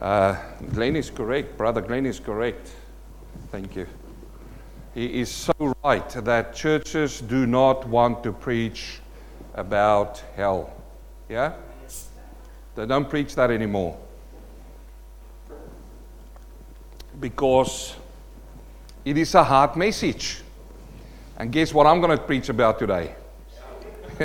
Uh, 0.00 0.34
Glenn 0.72 0.96
is 0.96 1.10
correct. 1.10 1.58
Brother 1.58 1.82
Glenn 1.82 2.06
is 2.06 2.18
correct. 2.18 2.70
Thank 3.50 3.76
you. 3.76 3.86
He 4.94 5.20
is 5.20 5.30
so 5.30 5.74
right 5.84 6.08
that 6.08 6.54
churches 6.54 7.20
do 7.20 7.46
not 7.46 7.86
want 7.86 8.22
to 8.24 8.32
preach 8.32 9.00
about 9.54 10.22
hell. 10.36 10.72
Yeah? 11.28 11.52
They 12.74 12.86
don't 12.86 13.10
preach 13.10 13.34
that 13.34 13.50
anymore. 13.50 13.98
Because 17.18 17.94
it 19.04 19.18
is 19.18 19.34
a 19.34 19.44
hard 19.44 19.76
message. 19.76 20.40
And 21.36 21.52
guess 21.52 21.74
what 21.74 21.86
I'm 21.86 22.00
going 22.00 22.16
to 22.16 22.24
preach 22.24 22.48
about 22.48 22.78
today? 22.78 23.14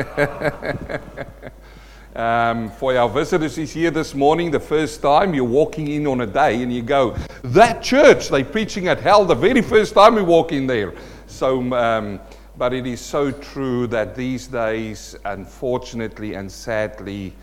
um, 2.15 2.69
for 2.71 2.95
our 2.97 3.09
visitors 3.09 3.55
who's 3.55 3.71
here 3.71 3.91
this 3.91 4.15
morning, 4.15 4.49
the 4.49 4.59
first 4.59 5.01
time 5.01 5.33
you're 5.33 5.43
walking 5.43 5.89
in 5.89 6.07
on 6.07 6.21
a 6.21 6.25
day 6.25 6.63
and 6.63 6.73
you 6.73 6.81
go, 6.81 7.15
that 7.43 7.83
church, 7.83 8.29
they're 8.29 8.45
preaching 8.45 8.87
at 8.87 8.99
hell 8.99 9.25
the 9.25 9.35
very 9.35 9.61
first 9.61 9.93
time 9.93 10.15
we 10.15 10.21
walk 10.21 10.51
in 10.51 10.65
there. 10.65 10.93
So, 11.27 11.73
um, 11.73 12.21
but 12.57 12.73
it 12.73 12.87
is 12.87 13.01
so 13.01 13.31
true 13.31 13.87
that 13.87 14.15
these 14.15 14.47
days, 14.47 15.15
unfortunately 15.25 16.35
and 16.35 16.49
sadly, 16.49 17.33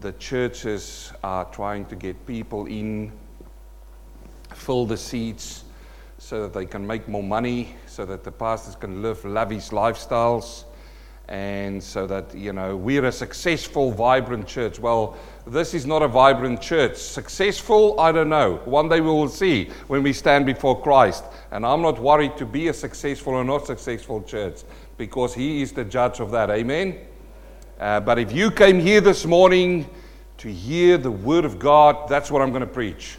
the 0.00 0.12
churches 0.12 1.12
are 1.24 1.46
trying 1.46 1.86
to 1.86 1.96
get 1.96 2.26
people 2.26 2.66
in, 2.66 3.12
fill 4.54 4.84
the 4.84 4.96
seats 4.96 5.64
so 6.18 6.42
that 6.42 6.52
they 6.52 6.66
can 6.66 6.86
make 6.86 7.08
more 7.08 7.22
money, 7.22 7.74
so 7.86 8.04
that 8.04 8.22
the 8.22 8.32
pastors 8.32 8.76
can 8.76 9.00
live 9.00 9.24
lavish 9.24 9.70
lifestyles 9.70 10.64
and 11.30 11.80
so 11.80 12.08
that 12.08 12.34
you 12.34 12.52
know 12.52 12.76
we're 12.76 13.04
a 13.04 13.12
successful 13.12 13.92
vibrant 13.92 14.48
church. 14.48 14.80
Well 14.80 15.16
this 15.46 15.74
is 15.74 15.86
not 15.86 16.02
a 16.02 16.08
vibrant 16.08 16.60
church. 16.60 16.96
Successful? 16.96 17.98
I 18.00 18.10
don't 18.10 18.28
know. 18.28 18.56
One 18.64 18.88
day 18.88 19.00
we 19.00 19.10
will 19.10 19.28
see 19.28 19.70
when 19.86 20.02
we 20.02 20.12
stand 20.12 20.44
before 20.44 20.82
christ. 20.82 21.24
And 21.52 21.64
i'm 21.64 21.82
not 21.82 22.00
worried 22.00 22.36
to 22.36 22.44
be 22.44 22.68
a 22.68 22.74
successful 22.74 23.34
or 23.34 23.44
not 23.44 23.64
successful 23.64 24.22
church 24.22 24.62
because 24.98 25.32
he 25.32 25.62
is 25.62 25.72
the 25.72 25.84
judge 25.84 26.18
of 26.18 26.32
that. 26.32 26.50
Amen? 26.50 26.98
Uh, 27.78 28.00
but 28.00 28.18
if 28.18 28.32
you 28.32 28.50
came 28.50 28.80
here 28.80 29.00
this 29.00 29.24
morning 29.24 29.88
to 30.38 30.52
hear 30.52 30.98
the 30.98 31.10
word 31.10 31.44
of 31.44 31.60
god 31.60 32.08
that's 32.08 32.30
what 32.30 32.42
i'm 32.42 32.50
going 32.50 32.60
to 32.60 32.66
preach. 32.66 33.18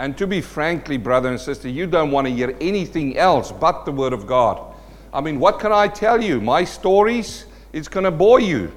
And 0.00 0.18
to 0.18 0.26
be 0.26 0.40
frankly 0.40 0.96
brother 0.96 1.28
and 1.28 1.40
sister 1.40 1.68
you 1.68 1.86
don't 1.86 2.10
want 2.10 2.26
to 2.26 2.32
hear 2.32 2.56
anything 2.60 3.16
else 3.16 3.52
but 3.52 3.84
the 3.84 3.92
word 3.92 4.12
of 4.12 4.26
god 4.26 4.69
I 5.12 5.20
mean, 5.20 5.40
what 5.40 5.58
can 5.58 5.72
I 5.72 5.88
tell 5.88 6.22
you? 6.22 6.40
My 6.40 6.64
stories, 6.64 7.46
it's 7.72 7.88
going 7.88 8.04
to 8.04 8.10
bore 8.10 8.40
you. 8.40 8.72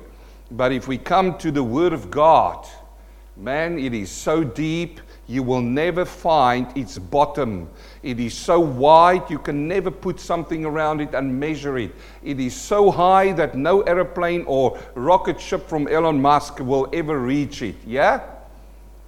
But 0.49 0.71
if 0.71 0.87
we 0.87 0.97
come 0.97 1.37
to 1.39 1.51
the 1.51 1.63
Word 1.63 1.93
of 1.93 2.09
God, 2.09 2.67
man, 3.37 3.77
it 3.77 3.93
is 3.93 4.09
so 4.09 4.43
deep, 4.43 4.99
you 5.27 5.41
will 5.43 5.61
never 5.61 6.05
find 6.05 6.75
its 6.75 6.97
bottom. 6.97 7.69
It 8.01 8.19
is 8.19 8.33
so 8.33 8.59
wide, 8.59 9.29
you 9.29 9.39
can 9.39 9.67
never 9.67 9.89
put 9.89 10.19
something 10.19 10.65
around 10.65 11.01
it 11.01 11.13
and 11.13 11.39
measure 11.39 11.77
it. 11.77 11.91
It 12.23 12.39
is 12.39 12.53
so 12.55 12.91
high 12.91 13.31
that 13.33 13.55
no 13.55 13.81
aeroplane 13.81 14.43
or 14.47 14.77
rocket 14.95 15.39
ship 15.39 15.67
from 15.67 15.87
Elon 15.87 16.21
Musk 16.21 16.59
will 16.59 16.89
ever 16.93 17.19
reach 17.19 17.61
it. 17.61 17.75
Yeah? 17.85 18.21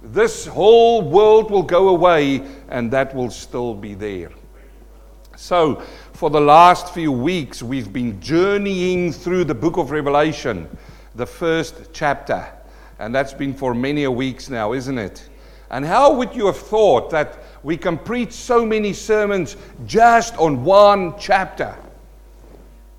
This 0.02 0.46
whole 0.46 1.02
world 1.02 1.50
will 1.50 1.62
go 1.62 1.88
away, 1.88 2.42
and 2.68 2.90
that 2.92 3.14
will 3.14 3.30
still 3.30 3.74
be 3.74 3.94
there. 3.94 4.30
So, 5.36 5.82
for 6.16 6.30
the 6.30 6.40
last 6.40 6.94
few 6.94 7.12
weeks, 7.12 7.62
we've 7.62 7.92
been 7.92 8.18
journeying 8.22 9.12
through 9.12 9.44
the 9.44 9.54
book 9.54 9.76
of 9.76 9.90
Revelation, 9.90 10.66
the 11.14 11.26
first 11.26 11.90
chapter. 11.92 12.50
And 12.98 13.14
that's 13.14 13.34
been 13.34 13.52
for 13.52 13.74
many 13.74 14.04
a 14.04 14.10
weeks 14.10 14.48
now, 14.48 14.72
isn't 14.72 14.96
it? 14.96 15.28
And 15.70 15.84
how 15.84 16.14
would 16.14 16.34
you 16.34 16.46
have 16.46 16.56
thought 16.56 17.10
that 17.10 17.38
we 17.62 17.76
can 17.76 17.98
preach 17.98 18.32
so 18.32 18.64
many 18.64 18.94
sermons 18.94 19.58
just 19.84 20.34
on 20.38 20.64
one 20.64 21.18
chapter? 21.18 21.76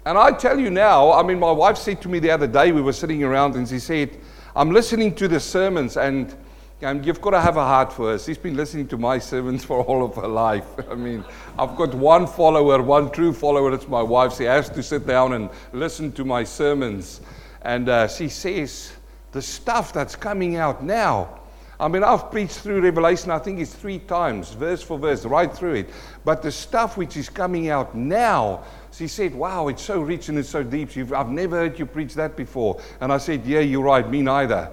And 0.05 0.15
I 0.15 0.31
tell 0.31 0.59
you 0.59 0.69
now, 0.69 1.11
I 1.11 1.23
mean, 1.23 1.39
my 1.39 1.51
wife 1.51 1.77
said 1.77 1.99
to 2.03 2.09
me 2.09 2.19
the 2.19 2.29
other 2.29 2.47
day, 2.47 2.71
we 2.71 2.81
were 2.81 2.93
sitting 2.93 3.23
around, 3.23 3.55
and 3.55 3.67
she 3.67 3.79
said, 3.79 4.15
I'm 4.55 4.69
listening 4.69 5.15
to 5.15 5.27
the 5.27 5.39
sermons, 5.39 5.97
and 5.97 6.35
and 6.81 7.05
you've 7.05 7.21
got 7.21 7.31
to 7.31 7.41
have 7.41 7.57
a 7.57 7.65
heart 7.65 7.91
for 7.91 8.11
her. 8.11 8.19
She's 8.19 8.37
been 8.37 8.55
listening 8.55 8.87
to 8.89 8.97
my 8.97 9.17
sermons 9.17 9.65
for 9.65 9.83
all 9.83 10.05
of 10.05 10.15
her 10.15 10.27
life. 10.27 10.67
I 10.91 10.95
mean, 10.95 11.25
I've 11.57 11.75
got 11.75 11.93
one 11.95 12.27
follower, 12.27 12.81
one 12.81 13.11
true 13.11 13.33
follower. 13.33 13.73
It's 13.73 13.87
my 13.87 14.03
wife. 14.03 14.37
She 14.37 14.43
has 14.43 14.69
to 14.69 14.83
sit 14.83 15.07
down 15.07 15.33
and 15.33 15.49
listen 15.73 16.11
to 16.13 16.25
my 16.25 16.43
sermons. 16.43 17.21
And 17.63 17.89
uh, 17.89 18.07
she 18.07 18.29
says, 18.29 18.93
the 19.31 19.41
stuff 19.41 19.91
that's 19.91 20.15
coming 20.15 20.55
out 20.55 20.83
now. 20.83 21.39
I 21.79 21.87
mean, 21.87 22.03
I've 22.03 22.31
preached 22.31 22.59
through 22.59 22.81
Revelation, 22.81 23.29
I 23.29 23.37
think 23.37 23.59
it's 23.59 23.73
three 23.73 23.99
times, 23.99 24.51
verse 24.51 24.81
for 24.81 24.97
verse, 24.97 25.25
right 25.25 25.53
through 25.53 25.75
it. 25.75 25.89
But 26.25 26.41
the 26.41 26.51
stuff 26.51 26.97
which 26.97 27.15
is 27.17 27.29
coming 27.29 27.69
out 27.69 27.93
now, 27.93 28.63
she 28.91 29.07
said, 29.07 29.35
Wow, 29.35 29.67
it's 29.67 29.83
so 29.83 30.01
rich 30.01 30.29
and 30.29 30.39
it's 30.39 30.49
so 30.49 30.63
deep. 30.63 30.95
You've, 30.95 31.13
I've 31.13 31.29
never 31.29 31.55
heard 31.57 31.77
you 31.77 31.85
preach 31.85 32.15
that 32.15 32.35
before. 32.35 32.81
And 32.99 33.13
I 33.13 33.19
said, 33.19 33.45
Yeah, 33.45 33.59
you're 33.59 33.83
right, 33.83 34.09
me 34.09 34.23
neither. 34.23 34.71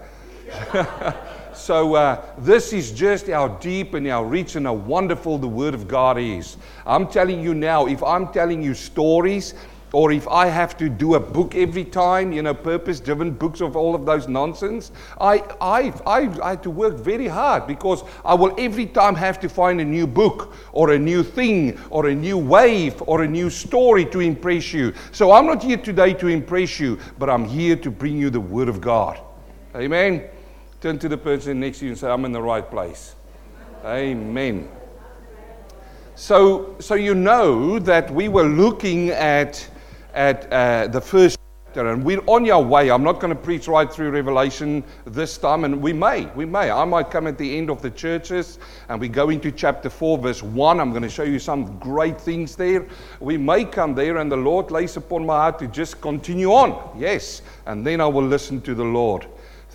So, 1.56 1.94
uh, 1.94 2.24
this 2.38 2.72
is 2.72 2.92
just 2.92 3.28
how 3.28 3.48
deep 3.48 3.94
and 3.94 4.06
how 4.06 4.24
rich 4.24 4.56
and 4.56 4.66
how 4.66 4.74
wonderful 4.74 5.38
the 5.38 5.48
Word 5.48 5.74
of 5.74 5.88
God 5.88 6.18
is. 6.18 6.56
I'm 6.84 7.08
telling 7.08 7.42
you 7.42 7.54
now, 7.54 7.86
if 7.86 8.02
I'm 8.02 8.32
telling 8.32 8.62
you 8.62 8.74
stories, 8.74 9.54
or 9.94 10.10
if 10.10 10.26
I 10.26 10.46
have 10.46 10.76
to 10.78 10.88
do 10.88 11.14
a 11.14 11.20
book 11.20 11.54
every 11.54 11.84
time, 11.84 12.32
you 12.32 12.42
know, 12.42 12.52
purpose 12.52 12.98
driven 12.98 13.30
books 13.30 13.60
of 13.60 13.76
all 13.76 13.94
of 13.94 14.04
those 14.04 14.26
nonsense, 14.26 14.90
I, 15.20 15.38
I, 15.60 15.94
I, 16.04 16.40
I 16.42 16.50
had 16.50 16.64
to 16.64 16.70
work 16.70 16.96
very 16.96 17.28
hard 17.28 17.68
because 17.68 18.02
I 18.24 18.34
will 18.34 18.52
every 18.58 18.86
time 18.86 19.14
have 19.14 19.38
to 19.40 19.48
find 19.48 19.80
a 19.80 19.84
new 19.84 20.08
book 20.08 20.52
or 20.72 20.90
a 20.90 20.98
new 20.98 21.22
thing 21.22 21.78
or 21.90 22.08
a 22.08 22.14
new 22.14 22.36
wave 22.36 23.00
or 23.06 23.22
a 23.22 23.28
new 23.28 23.48
story 23.48 24.04
to 24.06 24.18
impress 24.18 24.72
you. 24.72 24.92
So 25.12 25.30
I'm 25.30 25.46
not 25.46 25.62
here 25.62 25.76
today 25.76 26.12
to 26.14 26.26
impress 26.26 26.80
you, 26.80 26.98
but 27.16 27.30
I'm 27.30 27.44
here 27.44 27.76
to 27.76 27.90
bring 27.90 28.18
you 28.18 28.30
the 28.30 28.40
Word 28.40 28.68
of 28.68 28.80
God. 28.80 29.20
Amen. 29.76 30.28
Turn 30.84 30.98
to 30.98 31.08
the 31.08 31.16
person 31.16 31.60
next 31.60 31.78
to 31.78 31.86
you 31.86 31.92
and 31.92 31.98
say, 31.98 32.10
I'm 32.10 32.26
in 32.26 32.32
the 32.32 32.42
right 32.42 32.70
place. 32.70 33.14
Amen. 33.86 34.68
So, 36.14 36.76
so 36.78 36.94
you 36.94 37.14
know 37.14 37.78
that 37.78 38.10
we 38.10 38.28
were 38.28 38.44
looking 38.44 39.08
at, 39.08 39.66
at 40.12 40.52
uh, 40.52 40.88
the 40.88 41.00
first 41.00 41.38
chapter, 41.68 41.88
and 41.88 42.04
we're 42.04 42.20
on 42.26 42.50
our 42.50 42.60
way. 42.60 42.90
I'm 42.90 43.02
not 43.02 43.18
going 43.18 43.34
to 43.34 43.40
preach 43.42 43.66
right 43.66 43.90
through 43.90 44.10
Revelation 44.10 44.84
this 45.06 45.38
time, 45.38 45.64
and 45.64 45.80
we 45.80 45.94
may, 45.94 46.26
we 46.36 46.44
may. 46.44 46.70
I 46.70 46.84
might 46.84 47.10
come 47.10 47.26
at 47.28 47.38
the 47.38 47.56
end 47.56 47.70
of 47.70 47.80
the 47.80 47.90
churches, 47.90 48.58
and 48.90 49.00
we 49.00 49.08
go 49.08 49.30
into 49.30 49.50
chapter 49.50 49.88
4, 49.88 50.18
verse 50.18 50.42
1. 50.42 50.80
I'm 50.80 50.90
going 50.90 51.02
to 51.02 51.08
show 51.08 51.22
you 51.22 51.38
some 51.38 51.78
great 51.78 52.20
things 52.20 52.56
there. 52.56 52.86
We 53.20 53.38
may 53.38 53.64
come 53.64 53.94
there, 53.94 54.18
and 54.18 54.30
the 54.30 54.36
Lord 54.36 54.70
lays 54.70 54.98
upon 54.98 55.24
my 55.24 55.36
heart 55.36 55.58
to 55.60 55.66
just 55.66 56.02
continue 56.02 56.52
on. 56.52 56.94
Yes, 57.00 57.40
and 57.64 57.86
then 57.86 58.02
I 58.02 58.06
will 58.06 58.26
listen 58.26 58.60
to 58.60 58.74
the 58.74 58.84
Lord. 58.84 59.26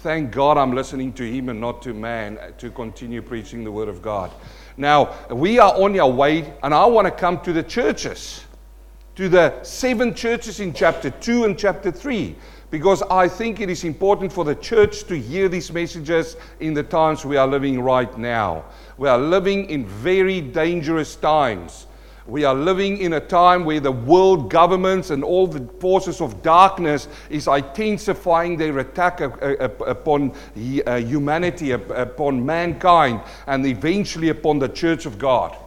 Thank 0.02 0.32
God 0.32 0.58
I'm 0.58 0.72
listening 0.72 1.12
to 1.14 1.30
him 1.30 1.50
and 1.50 1.60
not 1.60 1.82
to 1.82 1.94
man 1.94 2.40
to 2.58 2.72
continue 2.72 3.22
preaching 3.22 3.66
the 3.66 3.72
word 3.72 3.90
of 3.90 4.02
God. 4.02 4.32
Now, 4.78 5.14
we 5.30 5.60
are 5.60 5.74
on 5.74 6.00
our 6.00 6.10
way, 6.10 6.54
and 6.64 6.74
I 6.74 6.86
want 6.86 7.06
to 7.06 7.12
come 7.12 7.42
to 7.42 7.52
the 7.52 7.64
churches, 7.64 8.46
to 9.16 9.28
the 9.28 9.62
seven 9.62 10.16
churches 10.16 10.62
in 10.62 10.74
chapter 10.74 11.10
2 11.10 11.44
and 11.44 11.60
chapter 11.60 11.92
3, 11.92 12.34
because 12.72 13.02
I 13.12 13.28
think 13.28 13.60
it 13.60 13.70
is 13.70 13.84
important 13.84 14.32
for 14.32 14.46
the 14.46 14.56
church 14.56 15.04
to 15.04 15.20
hear 15.20 15.50
these 15.50 15.70
messages 15.70 16.38
in 16.62 16.74
the 16.74 16.84
times 16.84 17.26
we 17.26 17.36
are 17.36 17.48
living 17.48 17.82
right 17.82 18.18
now. 18.18 18.64
We 18.98 19.10
are 19.10 19.18
living 19.20 19.70
in 19.70 19.86
very 19.86 20.40
dangerous 20.40 21.18
times. 21.18 21.88
We 22.30 22.44
are 22.44 22.54
living 22.54 23.00
in 23.00 23.14
a 23.14 23.20
time 23.20 23.66
where 23.66 23.80
the 23.80 23.92
world 23.92 24.52
governments 24.52 25.10
and 25.10 25.24
all 25.24 25.48
the 25.48 25.66
forces 25.80 26.22
of 26.22 26.44
darkness 26.44 27.08
is 27.32 27.48
intensifying 27.48 28.56
their 28.56 28.78
attack 28.78 29.22
upon 29.22 30.32
uh, 30.32 30.98
humanity, 30.98 31.72
upon 31.72 32.46
mankind, 32.46 33.22
and 33.48 33.66
eventually 33.66 34.30
upon 34.30 34.60
the 34.60 34.70
church 34.70 35.08
of 35.08 35.18
God. 35.18 35.58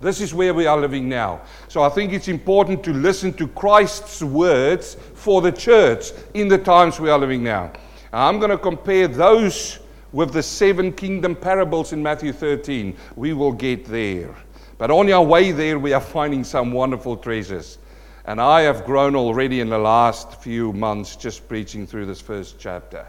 This 0.00 0.20
is 0.20 0.32
where 0.32 0.54
we 0.54 0.66
are 0.66 0.80
living 0.80 1.08
now. 1.08 1.42
So 1.66 1.82
I 1.82 1.88
think 1.88 2.12
it's 2.12 2.28
important 2.28 2.84
to 2.84 2.92
listen 2.92 3.32
to 3.34 3.48
Christ's 3.48 4.22
words 4.22 4.94
for 5.14 5.42
the 5.42 5.52
church 5.52 6.12
in 6.34 6.46
the 6.46 6.58
times 6.58 7.00
we 7.00 7.10
are 7.10 7.18
living 7.18 7.42
now. 7.42 7.72
I'm 8.12 8.38
going 8.38 8.50
to 8.52 8.58
compare 8.58 9.08
those 9.08 9.80
with 10.12 10.32
the 10.32 10.42
seven 10.42 10.92
kingdom 10.92 11.34
parables 11.34 11.92
in 11.92 12.00
Matthew 12.00 12.32
13. 12.32 12.96
We 13.16 13.32
will 13.32 13.52
get 13.52 13.84
there. 13.86 14.36
But 14.80 14.90
on 14.90 15.12
our 15.12 15.22
way 15.22 15.52
there, 15.52 15.78
we 15.78 15.92
are 15.92 16.00
finding 16.00 16.42
some 16.42 16.72
wonderful 16.72 17.14
treasures. 17.14 17.76
And 18.24 18.40
I 18.40 18.62
have 18.62 18.86
grown 18.86 19.14
already 19.14 19.60
in 19.60 19.68
the 19.68 19.76
last 19.76 20.40
few 20.40 20.72
months 20.72 21.16
just 21.16 21.46
preaching 21.46 21.86
through 21.86 22.06
this 22.06 22.22
first 22.22 22.58
chapter. 22.58 23.06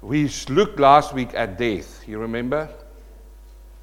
We 0.00 0.30
looked 0.48 0.80
last 0.80 1.12
week 1.12 1.34
at 1.34 1.58
death, 1.58 2.08
you 2.08 2.18
remember? 2.18 2.66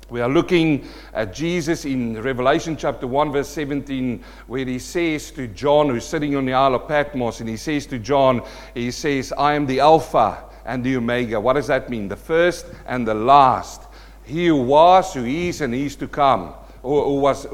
We 0.09 0.21
are 0.21 0.27
looking 0.27 0.87
at 1.13 1.35
Jesus 1.35 1.85
in 1.85 2.19
Revelation 2.19 2.77
chapter 2.77 3.05
1, 3.05 3.31
verse 3.31 3.49
17, 3.49 4.23
where 4.47 4.65
he 4.65 4.79
says 4.79 5.29
to 5.33 5.47
John, 5.49 5.89
who's 5.89 6.03
sitting 6.03 6.35
on 6.35 6.45
the 6.45 6.53
Isle 6.53 6.73
of 6.73 6.87
Patmos, 6.87 7.41
and 7.41 7.49
he 7.49 7.57
says 7.57 7.85
to 7.85 7.99
John, 7.99 8.41
he 8.73 8.89
says, 8.89 9.31
I 9.37 9.53
am 9.53 9.67
the 9.67 9.81
Alpha 9.81 10.45
and 10.65 10.83
the 10.83 10.95
Omega. 10.97 11.39
What 11.39 11.53
does 11.53 11.67
that 11.67 11.91
mean? 11.91 12.07
The 12.07 12.15
first 12.15 12.65
and 12.87 13.07
the 13.07 13.13
last. 13.13 13.83
He 14.23 14.47
who 14.47 14.57
was, 14.57 15.13
who 15.13 15.25
is, 15.25 15.61
and 15.61 15.73
is 15.73 15.95
to 15.97 16.07
come. 16.07 16.53
Was, 16.81 17.45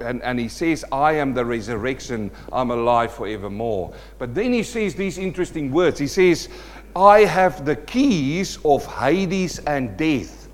and, 0.00 0.22
and 0.22 0.38
he 0.38 0.48
says, 0.48 0.84
I 0.90 1.12
am 1.12 1.34
the 1.34 1.44
resurrection, 1.44 2.30
I'm 2.50 2.70
alive 2.70 3.12
forevermore. 3.12 3.92
But 4.18 4.34
then 4.34 4.54
he 4.54 4.62
says 4.62 4.94
these 4.94 5.18
interesting 5.18 5.70
words. 5.70 5.98
He 5.98 6.06
says, 6.06 6.48
I 6.96 7.20
have 7.20 7.64
the 7.66 7.76
keys 7.76 8.58
of 8.64 8.86
Hades 8.86 9.58
and 9.60 9.96
death. 9.98 10.48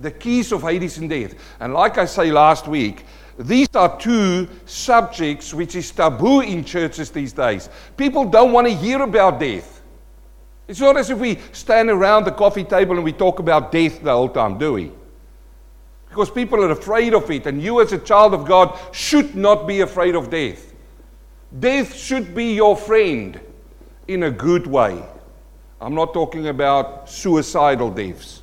The 0.00 0.10
keys 0.10 0.50
of 0.52 0.62
Hades 0.62 0.96
and 0.98 1.10
death. 1.10 1.34
And 1.60 1.74
like 1.74 1.98
I 1.98 2.06
say 2.06 2.32
last 2.32 2.68
week, 2.68 3.04
these 3.38 3.68
are 3.74 3.98
two 4.00 4.48
subjects 4.64 5.52
which 5.52 5.76
is 5.76 5.90
taboo 5.90 6.40
in 6.40 6.64
churches 6.64 7.10
these 7.10 7.34
days. 7.34 7.68
People 7.98 8.24
don't 8.24 8.52
want 8.52 8.66
to 8.66 8.74
hear 8.74 9.02
about 9.02 9.38
death. 9.38 9.75
It's 10.68 10.80
not 10.80 10.96
as 10.96 11.10
if 11.10 11.18
we 11.18 11.38
stand 11.52 11.90
around 11.90 12.24
the 12.24 12.32
coffee 12.32 12.64
table 12.64 12.96
and 12.96 13.04
we 13.04 13.12
talk 13.12 13.38
about 13.38 13.70
death 13.70 14.02
the 14.02 14.12
whole 14.12 14.28
time, 14.28 14.58
do 14.58 14.72
we? 14.72 14.90
Because 16.08 16.30
people 16.30 16.62
are 16.64 16.70
afraid 16.70 17.14
of 17.14 17.30
it, 17.30 17.46
and 17.46 17.62
you, 17.62 17.80
as 17.80 17.92
a 17.92 17.98
child 17.98 18.32
of 18.34 18.46
God, 18.46 18.78
should 18.90 19.34
not 19.34 19.66
be 19.66 19.80
afraid 19.80 20.14
of 20.14 20.30
death. 20.30 20.72
Death 21.58 21.94
should 21.94 22.34
be 22.34 22.54
your 22.54 22.76
friend 22.76 23.40
in 24.08 24.22
a 24.24 24.30
good 24.30 24.66
way. 24.66 25.02
I'm 25.80 25.94
not 25.94 26.14
talking 26.14 26.48
about 26.48 27.08
suicidal 27.08 27.90
deaths. 27.90 28.42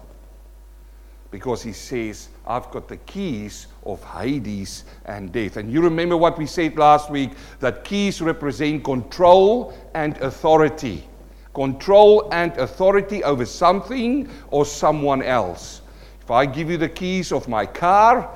Because 1.30 1.62
he 1.62 1.72
says, 1.72 2.30
I've 2.48 2.72
got 2.72 2.88
the 2.88 2.98
keys 2.98 3.68
of 3.86 4.04
Hades 4.04 4.86
and 5.06 5.32
death. 5.32 5.58
And 5.58 5.72
you 5.72 5.82
remember 5.82 6.18
what 6.18 6.40
we 6.40 6.48
said 6.48 6.78
last 6.80 7.12
week 7.12 7.32
that 7.60 7.84
keys 7.84 8.24
represent 8.24 8.84
control 8.84 9.78
and 9.94 10.18
authority. 10.18 11.08
Control 11.54 12.28
and 12.32 12.58
authority 12.58 13.24
over 13.24 13.46
something 13.46 14.28
or 14.50 14.66
someone 14.66 15.22
else. 15.22 15.82
If 16.22 16.32
I 16.32 16.48
give 16.48 16.72
you 16.72 16.78
the 16.78 16.90
keys 16.90 17.32
of 17.32 17.48
my 17.48 17.68
car, 17.68 18.32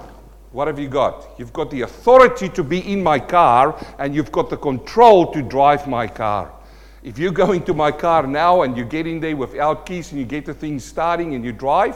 what 0.51 0.67
have 0.67 0.79
you 0.79 0.87
got? 0.87 1.27
You've 1.37 1.53
got 1.53 1.69
the 1.69 1.81
authority 1.81 2.49
to 2.49 2.63
be 2.63 2.91
in 2.91 3.03
my 3.03 3.19
car, 3.19 3.77
and 3.99 4.15
you've 4.15 4.31
got 4.31 4.49
the 4.49 4.57
control 4.57 5.31
to 5.33 5.41
drive 5.41 5.87
my 5.87 6.07
car. 6.07 6.51
If 7.03 7.19
you 7.19 7.31
go 7.31 7.51
into 7.51 7.73
my 7.73 7.91
car 7.91 8.25
now 8.25 8.63
and 8.63 8.75
you 8.75 8.83
get 8.83 9.07
in 9.07 9.19
there 9.19 9.35
without 9.35 9.85
keys 9.85 10.11
and 10.11 10.19
you 10.19 10.25
get 10.25 10.45
the 10.45 10.53
thing 10.53 10.79
starting 10.79 11.35
and 11.35 11.45
you 11.45 11.51
drive, 11.51 11.95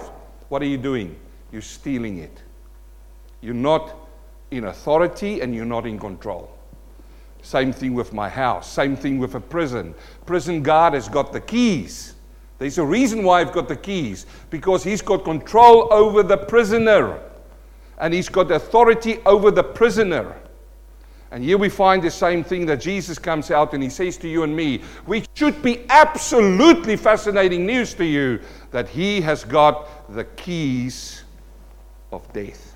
what 0.50 0.62
are 0.62 0.66
you 0.66 0.78
doing? 0.78 1.16
You're 1.52 1.62
stealing 1.62 2.20
it. 2.20 2.38
You're 3.42 3.54
not 3.54 3.96
in 4.52 4.66
authority 4.66 5.42
and 5.42 5.56
you're 5.56 5.66
not 5.66 5.86
in 5.86 6.00
control. 6.00 6.56
Same 7.42 7.74
thing 7.74 7.94
with 7.94 8.14
my 8.14 8.30
house. 8.30 8.72
Same 8.72 8.96
thing 8.96 9.18
with 9.18 9.36
a 9.36 9.40
prison. 9.40 9.96
Prison 10.26 10.62
guard 10.62 10.94
has 10.94 11.10
got 11.10 11.34
the 11.34 11.42
keys. 11.42 12.14
There's 12.60 12.78
a 12.78 12.86
reason 12.86 13.24
why 13.24 13.42
I've 13.42 13.52
got 13.52 13.68
the 13.68 13.76
keys 13.76 14.28
because 14.52 14.84
he's 14.84 15.02
got 15.02 15.24
control 15.24 15.92
over 15.92 16.22
the 16.22 16.38
prisoner 16.38 17.20
and 18.02 18.14
he's 18.14 18.28
got 18.28 18.52
authority 18.52 19.20
over 19.26 19.52
the 19.52 19.64
prisoner. 19.64 20.36
And 21.30 21.42
here 21.42 21.58
we 21.58 21.70
find 21.70 22.04
the 22.04 22.12
same 22.12 22.44
thing 22.44 22.66
that 22.66 22.82
Jesus 22.82 23.18
comes 23.18 23.52
out 23.52 23.74
and 23.74 23.82
he 23.82 23.90
says 23.90 24.18
to 24.18 24.28
you 24.28 24.44
and 24.44 24.54
me, 24.54 24.80
which 25.06 25.28
should 25.36 25.62
be 25.62 25.86
absolutely 25.90 26.98
fascinating 26.98 27.66
news 27.66 27.94
to 27.94 28.04
you, 28.04 28.42
that 28.72 28.90
he 28.90 29.22
has 29.22 29.46
got 29.46 30.14
the 30.14 30.26
keys 30.26 31.24
of 32.12 32.32
death. 32.34 32.76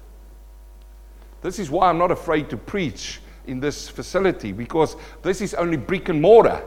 This 1.41 1.59
is 1.59 1.69
why 1.69 1.89
I'm 1.89 1.97
not 1.97 2.11
afraid 2.11 2.49
to 2.51 2.57
preach 2.57 3.19
in 3.45 3.59
this 3.59 3.89
facility, 3.89 4.51
because 4.53 4.95
this 5.21 5.41
is 5.41 5.53
only 5.55 5.77
brick 5.77 6.07
and 6.07 6.21
mortar. 6.21 6.63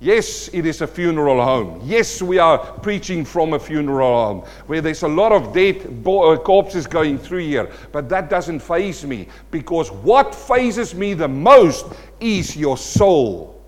Yes, 0.00 0.50
it 0.52 0.66
is 0.66 0.80
a 0.80 0.86
funeral 0.86 1.42
home. 1.42 1.80
Yes, 1.84 2.20
we 2.20 2.38
are 2.38 2.58
preaching 2.58 3.24
from 3.24 3.52
a 3.52 3.58
funeral 3.58 4.24
home 4.24 4.40
where 4.66 4.80
there's 4.80 5.02
a 5.02 5.08
lot 5.08 5.32
of 5.32 5.54
dead 5.54 5.76
uh, 6.04 6.36
corpses 6.36 6.86
going 6.86 7.16
through 7.16 7.38
here. 7.38 7.70
But 7.92 8.08
that 8.08 8.28
doesn't 8.28 8.60
faze 8.60 9.04
me 9.04 9.28
because 9.50 9.90
what 9.90 10.34
fazes 10.34 10.94
me 10.94 11.14
the 11.14 11.28
most 11.28 11.86
is 12.20 12.56
your 12.56 12.76
soul. 12.76 13.62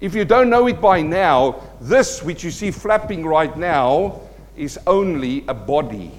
If 0.00 0.14
you 0.14 0.24
don't 0.24 0.50
know 0.50 0.66
it 0.66 0.80
by 0.80 1.00
now, 1.00 1.62
this 1.80 2.22
which 2.22 2.44
you 2.44 2.50
see 2.50 2.70
flapping 2.70 3.24
right 3.24 3.56
now 3.56 4.20
is 4.56 4.78
only 4.86 5.44
a 5.48 5.54
body. 5.54 6.10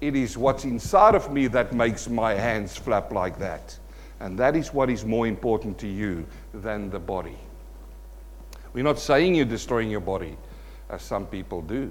It 0.00 0.14
is 0.14 0.36
what's 0.36 0.64
inside 0.64 1.14
of 1.14 1.32
me 1.32 1.46
that 1.46 1.72
makes 1.72 2.08
my 2.08 2.34
hands 2.34 2.76
flap 2.76 3.12
like 3.12 3.38
that. 3.38 3.78
And 4.20 4.38
that 4.38 4.56
is 4.56 4.74
what 4.74 4.90
is 4.90 5.04
more 5.04 5.26
important 5.26 5.78
to 5.78 5.86
you 5.86 6.26
than 6.52 6.90
the 6.90 6.98
body. 6.98 7.38
We're 8.72 8.84
not 8.84 8.98
saying 8.98 9.34
you're 9.34 9.44
destroying 9.44 9.90
your 9.90 10.00
body, 10.00 10.36
as 10.90 11.02
some 11.02 11.26
people 11.26 11.62
do. 11.62 11.90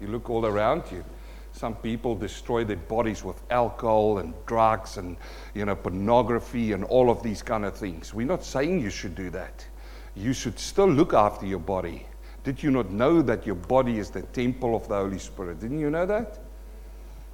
You 0.00 0.08
look 0.08 0.30
all 0.30 0.46
around 0.46 0.84
you. 0.90 1.04
Some 1.52 1.74
people 1.74 2.14
destroy 2.14 2.62
their 2.64 2.76
bodies 2.76 3.24
with 3.24 3.42
alcohol 3.50 4.18
and 4.18 4.32
drugs 4.46 4.96
and 4.96 5.16
you 5.54 5.64
know 5.64 5.74
pornography 5.74 6.72
and 6.72 6.84
all 6.84 7.10
of 7.10 7.22
these 7.22 7.42
kind 7.42 7.64
of 7.64 7.76
things. 7.76 8.14
We're 8.14 8.26
not 8.26 8.44
saying 8.44 8.80
you 8.80 8.90
should 8.90 9.14
do 9.14 9.30
that. 9.30 9.66
You 10.14 10.32
should 10.32 10.58
still 10.58 10.88
look 10.88 11.14
after 11.14 11.46
your 11.46 11.58
body. 11.58 12.06
Did 12.44 12.62
you 12.62 12.70
not 12.70 12.90
know 12.90 13.22
that 13.22 13.44
your 13.44 13.56
body 13.56 13.98
is 13.98 14.10
the 14.10 14.22
temple 14.22 14.76
of 14.76 14.88
the 14.88 14.96
Holy 14.96 15.18
Spirit? 15.18 15.60
Didn't 15.60 15.80
you 15.80 15.90
know 15.90 16.06
that? 16.06 16.38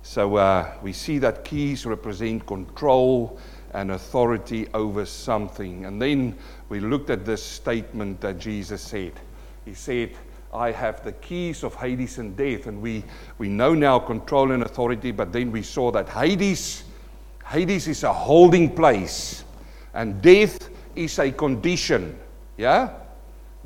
So 0.02 0.36
uh, 0.36 0.72
we 0.82 0.92
see 0.92 1.18
that 1.18 1.44
keys 1.44 1.86
represent 1.86 2.46
control 2.46 3.38
and 3.72 3.90
authority 3.90 4.68
over 4.74 5.04
something. 5.06 5.86
And 5.86 6.00
then 6.00 6.36
we 6.68 6.80
looked 6.80 7.10
at 7.10 7.24
this 7.24 7.42
statement 7.42 8.20
that 8.20 8.38
Jesus 8.38 8.82
said. 8.82 9.12
He 9.64 9.74
said, 9.74 10.12
I 10.52 10.70
have 10.70 11.02
the 11.02 11.12
keys 11.12 11.64
of 11.64 11.74
Hades 11.74 12.18
and 12.18 12.36
death. 12.36 12.66
And 12.66 12.80
we, 12.80 13.04
we 13.38 13.48
know 13.48 13.74
now 13.74 13.98
control 13.98 14.52
and 14.52 14.62
authority, 14.62 15.10
but 15.10 15.32
then 15.32 15.50
we 15.50 15.62
saw 15.62 15.90
that 15.90 16.08
Hades, 16.08 16.84
Hades 17.44 17.88
is 17.88 18.04
a 18.04 18.12
holding 18.12 18.74
place, 18.74 19.44
and 19.94 20.22
death 20.22 20.70
is 20.94 21.18
a 21.18 21.32
condition. 21.32 22.16
Yeah? 22.56 22.90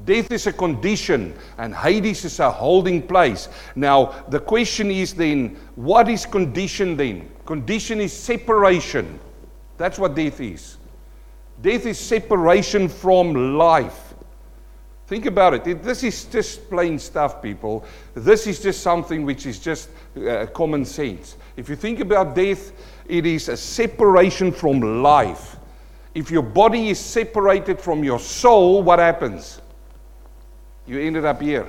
Death 0.05 0.33
is 0.33 0.47
a 0.47 0.53
condition, 0.53 1.35
and 1.59 1.75
Hades 1.75 2.25
is 2.25 2.41
a 2.41 2.51
holding 2.51 3.03
place. 3.03 3.49
Now, 3.75 4.25
the 4.29 4.41
question 4.41 4.91
is 4.91 5.13
then, 5.13 5.57
what 5.75 6.09
is 6.09 6.25
condition 6.25 6.97
then? 6.97 7.29
Condition 7.45 8.01
is 8.01 8.13
separation. 8.13 9.19
That's 9.77 9.99
what 9.99 10.15
death 10.15 10.41
is. 10.41 10.78
Death 11.61 11.87
is 11.87 11.99
separation 11.99 12.89
from 12.89 13.57
life. 13.59 14.15
Think 15.09 15.25
about 15.25 15.55
it. 15.55 15.83
This 15.83 16.05
is 16.05 16.27
just 16.27 16.69
plain 16.69 16.99
stuff, 16.99 17.41
people. 17.43 17.85
This 18.15 18.47
is 18.47 18.61
just 18.61 18.83
something 18.83 19.25
which 19.25 19.47
is 19.47 19.59
just 19.59 19.89
uh, 20.17 20.47
common 20.53 20.85
sense. 20.85 21.37
If 21.57 21.69
you 21.71 21.77
think 21.77 22.01
about 22.01 22.37
death, 22.37 22.73
it 23.07 23.25
is 23.25 23.49
a 23.49 23.57
separation 23.57 24.53
from 24.53 25.03
life. 25.03 25.57
If 26.15 26.31
your 26.31 26.43
body 26.43 26.91
is 26.91 26.99
separated 26.99 27.81
from 27.81 28.05
your 28.05 28.19
soul, 28.19 28.83
what 28.83 28.99
happens? 28.99 29.63
You 30.87 31.01
ended 31.01 31.25
up 31.25 31.41
here. 31.41 31.67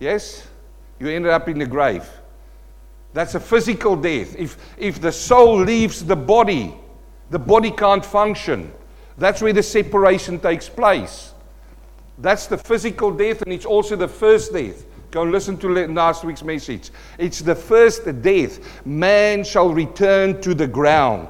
Yes? 0.00 0.46
You 0.98 1.08
ended 1.08 1.30
up 1.30 1.48
in 1.48 1.58
the 1.58 1.66
grave. 1.66 2.08
That's 3.12 3.34
a 3.34 3.40
physical 3.40 3.96
death. 3.96 4.34
If, 4.36 4.56
if 4.76 5.00
the 5.00 5.12
soul 5.12 5.60
leaves 5.60 6.04
the 6.04 6.16
body, 6.16 6.74
the 7.30 7.38
body 7.38 7.70
can't 7.70 8.04
function. 8.04 8.72
That's 9.18 9.40
where 9.40 9.52
the 9.52 9.62
separation 9.62 10.38
takes 10.38 10.68
place. 10.68 11.32
That's 12.18 12.46
the 12.46 12.58
physical 12.58 13.10
death, 13.10 13.42
and 13.42 13.52
it's 13.52 13.66
also 13.66 13.96
the 13.96 14.08
first 14.08 14.52
death. 14.52 14.84
Go 15.10 15.22
and 15.22 15.32
listen 15.32 15.56
to 15.58 15.68
last 15.68 16.24
week's 16.24 16.42
message. 16.42 16.90
It's 17.18 17.40
the 17.40 17.54
first 17.54 18.04
death. 18.22 18.84
Man 18.86 19.44
shall 19.44 19.72
return 19.72 20.40
to 20.42 20.54
the 20.54 20.66
ground. 20.66 21.28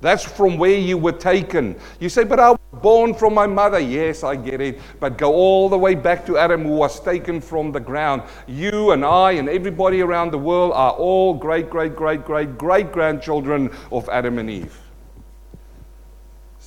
That's 0.00 0.24
from 0.24 0.56
where 0.56 0.78
you 0.78 0.96
were 0.96 1.12
taken. 1.12 1.76
You 1.98 2.08
say, 2.08 2.24
but 2.24 2.40
I 2.40 2.50
was 2.50 2.58
born 2.80 3.12
from 3.12 3.34
my 3.34 3.46
mother. 3.46 3.78
Yes, 3.78 4.24
I 4.24 4.34
get 4.34 4.60
it. 4.60 4.80
But 4.98 5.18
go 5.18 5.34
all 5.34 5.68
the 5.68 5.78
way 5.78 5.94
back 5.94 6.24
to 6.26 6.38
Adam, 6.38 6.62
who 6.62 6.70
was 6.70 7.00
taken 7.00 7.40
from 7.40 7.70
the 7.70 7.80
ground. 7.80 8.22
You 8.46 8.92
and 8.92 9.04
I 9.04 9.32
and 9.32 9.48
everybody 9.48 10.00
around 10.00 10.30
the 10.30 10.38
world 10.38 10.72
are 10.74 10.92
all 10.92 11.34
great, 11.34 11.68
great, 11.68 11.94
great, 11.94 12.24
great, 12.24 12.56
great 12.56 12.92
grandchildren 12.92 13.70
of 13.92 14.08
Adam 14.08 14.38
and 14.38 14.48
Eve. 14.48 14.78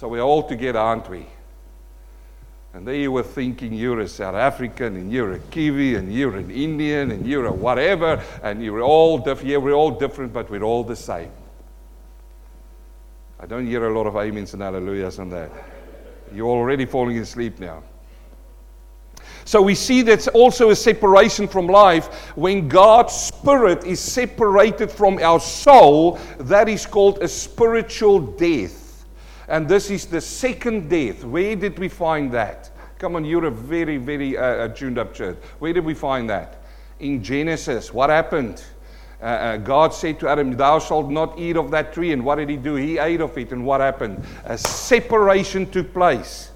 So 0.03 0.10
we're 0.10 0.19
all 0.19 0.43
together, 0.43 0.79
aren't 0.79 1.10
we? 1.10 1.25
And 2.74 2.86
there 2.86 2.93
you 2.93 3.10
were 3.10 3.24
thinking 3.24 3.72
you're 3.72 4.01
a 4.01 4.07
South 4.10 4.36
African 4.36 4.98
and 4.98 5.10
you're 5.10 5.31
a 5.31 5.39
Kiwi 5.39 5.95
and 5.95 6.13
you're 6.13 6.36
an 6.36 6.51
Indian 6.51 7.12
and 7.12 7.25
you're 7.25 7.45
a 7.45 7.53
whatever 7.53 8.22
and 8.43 8.62
you're 8.62 8.81
all 8.81 9.17
different. 9.17 9.48
Yeah, 9.50 9.60
we're 9.60 9.72
all 9.72 9.91
different, 9.91 10.33
but 10.33 10.50
we're 10.50 10.63
all 10.63 10.83
the 10.83 10.98
same. 10.98 11.31
I 13.39 13.45
don't 13.45 13.65
hear 13.65 13.88
a 13.88 13.98
lot 13.98 14.05
of 14.05 14.17
amens 14.17 14.51
and 14.53 14.62
hallelujahs 14.62 15.19
on 15.19 15.29
that. 15.29 15.50
You're 16.33 16.50
already 16.50 16.83
falling 16.86 17.17
asleep 17.19 17.60
now. 17.60 17.81
So 19.45 19.62
we 19.62 19.74
see 19.74 20.01
that's 20.01 20.27
also 20.27 20.72
a 20.72 20.75
separation 20.75 21.48
from 21.48 21.67
life. 21.67 22.07
When 22.36 22.67
God's 22.67 23.13
spirit 23.13 23.86
is 23.86 24.01
separated 24.01 24.91
from 24.91 25.19
our 25.19 25.39
soul, 25.39 26.19
that 26.39 26.67
is 26.67 26.86
called 26.86 27.19
a 27.24 27.27
spiritual 27.29 28.19
death. 28.19 28.83
And 29.48 29.68
this 29.68 29.90
is 29.90 30.06
the 30.06 30.22
second 30.22 30.90
death. 30.90 31.24
Where 31.24 31.56
did 31.56 31.78
we 31.78 31.90
find 31.90 32.32
that? 32.34 32.72
Come 32.98 33.16
on, 33.18 33.26
you're 33.26 33.46
a 33.46 33.52
very, 33.52 33.98
very 33.98 34.38
uh, 34.38 34.70
tuned 34.70 34.98
up 34.98 35.14
church. 35.14 35.38
Where 35.60 35.74
did 35.74 35.84
we 35.84 35.94
find 35.94 36.30
that? 36.30 36.64
In 37.00 37.22
Genesis. 37.22 37.94
What 37.94 38.10
happened? 38.10 38.64
Uh, 39.22 39.26
uh, 39.26 39.58
God 39.58 39.94
said 39.94 40.20
to 40.20 40.30
Adam, 40.30 40.56
Thou 40.56 40.80
shalt 40.80 41.10
not 41.10 41.40
eat 41.40 41.58
of 41.58 41.72
that 41.72 41.94
tree. 41.94 42.12
And 42.12 42.24
what 42.24 42.36
did 42.36 42.50
he 42.50 42.58
do? 42.58 42.76
He 42.76 42.98
ate 42.98 43.22
of 43.22 43.38
it. 43.38 43.52
And 43.52 43.66
what 43.66 43.82
happened? 43.82 44.24
A 44.46 44.58
separation 44.58 45.70
took 45.70 45.94
place. 45.94 46.52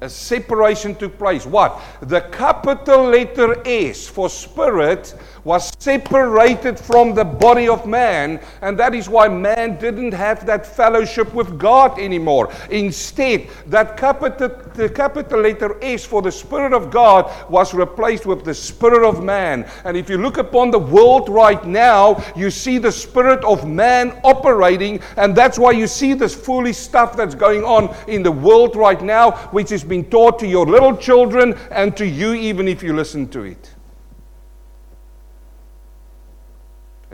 A 0.00 0.08
separation 0.08 0.94
took 0.94 1.18
place. 1.18 1.46
What? 1.46 1.80
The 2.00 2.20
capital 2.20 3.04
letter 3.04 3.62
S 3.66 4.06
for 4.06 4.28
spirit 4.28 5.14
was 5.46 5.72
separated 5.78 6.76
from 6.76 7.14
the 7.14 7.24
body 7.24 7.68
of 7.68 7.86
man, 7.86 8.40
and 8.62 8.76
that 8.76 8.96
is 8.96 9.08
why 9.08 9.28
man 9.28 9.78
didn't 9.78 10.10
have 10.10 10.44
that 10.44 10.66
fellowship 10.66 11.32
with 11.32 11.56
God 11.56 11.96
anymore. 12.00 12.52
Instead, 12.70 13.46
that 13.66 13.96
capital, 13.96 14.48
the 14.74 14.88
capital 14.88 15.40
letter 15.40 15.78
S 15.80 16.04
for 16.04 16.20
the 16.20 16.32
Spirit 16.32 16.72
of 16.72 16.90
God 16.90 17.32
was 17.48 17.72
replaced 17.74 18.26
with 18.26 18.44
the 18.44 18.52
Spirit 18.52 19.08
of 19.08 19.22
man. 19.22 19.70
And 19.84 19.96
if 19.96 20.10
you 20.10 20.18
look 20.18 20.38
upon 20.38 20.72
the 20.72 20.80
world 20.80 21.28
right 21.28 21.64
now, 21.64 22.20
you 22.34 22.50
see 22.50 22.78
the 22.78 22.90
Spirit 22.90 23.44
of 23.44 23.68
man 23.68 24.18
operating, 24.24 25.00
and 25.16 25.36
that's 25.36 25.60
why 25.60 25.70
you 25.70 25.86
see 25.86 26.14
this 26.14 26.34
foolish 26.34 26.76
stuff 26.76 27.16
that's 27.16 27.36
going 27.36 27.62
on 27.62 27.94
in 28.08 28.24
the 28.24 28.32
world 28.32 28.74
right 28.74 29.00
now, 29.00 29.30
which 29.52 29.70
is 29.70 29.84
being 29.84 30.10
taught 30.10 30.40
to 30.40 30.46
your 30.48 30.66
little 30.66 30.96
children 30.96 31.54
and 31.70 31.96
to 31.96 32.04
you, 32.04 32.34
even 32.34 32.66
if 32.66 32.82
you 32.82 32.92
listen 32.92 33.28
to 33.28 33.42
it. 33.42 33.75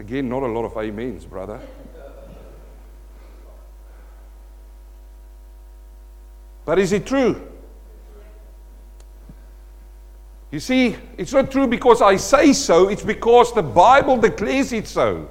Again, 0.02 0.28
not 0.28 0.42
a 0.42 0.47
lot 0.47 0.64
of 0.64 0.76
amens, 0.76 1.25
brother. 1.25 1.61
But 6.64 6.80
is 6.80 6.92
it 6.92 7.06
true? 7.06 7.40
You 10.50 10.59
see, 10.59 10.97
it's 11.16 11.32
not 11.32 11.52
true 11.52 11.68
because 11.68 12.02
I 12.02 12.16
say 12.16 12.52
so, 12.52 12.88
it's 12.88 13.04
because 13.04 13.54
the 13.54 13.62
Bible 13.62 14.16
declares 14.16 14.73
it 14.73 14.88
so. 14.88 15.30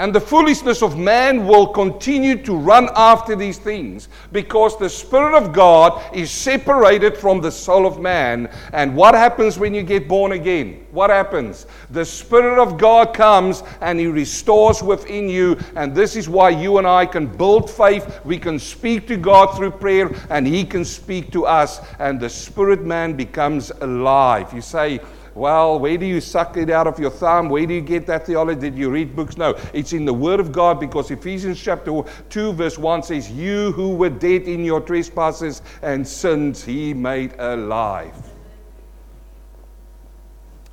And 0.00 0.12
the 0.12 0.20
foolishness 0.20 0.82
of 0.82 0.98
man 0.98 1.46
will 1.46 1.68
continue 1.68 2.36
to 2.42 2.56
run 2.56 2.88
after 2.96 3.36
these 3.36 3.58
things 3.58 4.08
because 4.32 4.76
the 4.76 4.90
Spirit 4.90 5.36
of 5.36 5.52
God 5.52 6.02
is 6.12 6.32
separated 6.32 7.16
from 7.16 7.40
the 7.40 7.52
soul 7.52 7.86
of 7.86 8.00
man. 8.00 8.50
And 8.72 8.96
what 8.96 9.14
happens 9.14 9.56
when 9.56 9.72
you 9.72 9.84
get 9.84 10.08
born 10.08 10.32
again? 10.32 10.84
What 10.90 11.10
happens? 11.10 11.66
The 11.90 12.04
Spirit 12.04 12.60
of 12.60 12.76
God 12.76 13.14
comes 13.14 13.62
and 13.80 14.00
He 14.00 14.08
restores 14.08 14.82
within 14.82 15.28
you. 15.28 15.56
And 15.76 15.94
this 15.94 16.16
is 16.16 16.28
why 16.28 16.50
you 16.50 16.78
and 16.78 16.88
I 16.88 17.06
can 17.06 17.28
build 17.28 17.70
faith. 17.70 18.20
We 18.24 18.36
can 18.36 18.58
speak 18.58 19.06
to 19.06 19.16
God 19.16 19.56
through 19.56 19.72
prayer, 19.72 20.10
and 20.28 20.44
He 20.44 20.64
can 20.64 20.84
speak 20.84 21.30
to 21.32 21.46
us. 21.46 21.80
And 22.00 22.18
the 22.18 22.30
Spirit 22.30 22.82
man 22.82 23.12
becomes 23.14 23.70
alive. 23.70 24.52
You 24.52 24.60
say, 24.60 25.00
well, 25.34 25.80
where 25.80 25.98
do 25.98 26.06
you 26.06 26.20
suck 26.20 26.56
it 26.56 26.70
out 26.70 26.86
of 26.86 26.98
your 26.98 27.10
thumb? 27.10 27.48
Where 27.48 27.66
do 27.66 27.74
you 27.74 27.80
get 27.80 28.06
that 28.06 28.26
theology? 28.26 28.60
Did 28.60 28.78
you 28.78 28.90
read 28.90 29.16
books? 29.16 29.36
No, 29.36 29.58
it's 29.72 29.92
in 29.92 30.04
the 30.04 30.14
Word 30.14 30.38
of 30.38 30.52
God 30.52 30.78
because 30.78 31.10
Ephesians 31.10 31.60
chapter 31.60 32.02
2, 32.30 32.52
verse 32.52 32.78
1 32.78 33.02
says, 33.02 33.30
You 33.30 33.72
who 33.72 33.96
were 33.96 34.10
dead 34.10 34.42
in 34.42 34.64
your 34.64 34.80
trespasses 34.80 35.62
and 35.82 36.06
sins, 36.06 36.64
He 36.64 36.94
made 36.94 37.34
alive. 37.38 38.14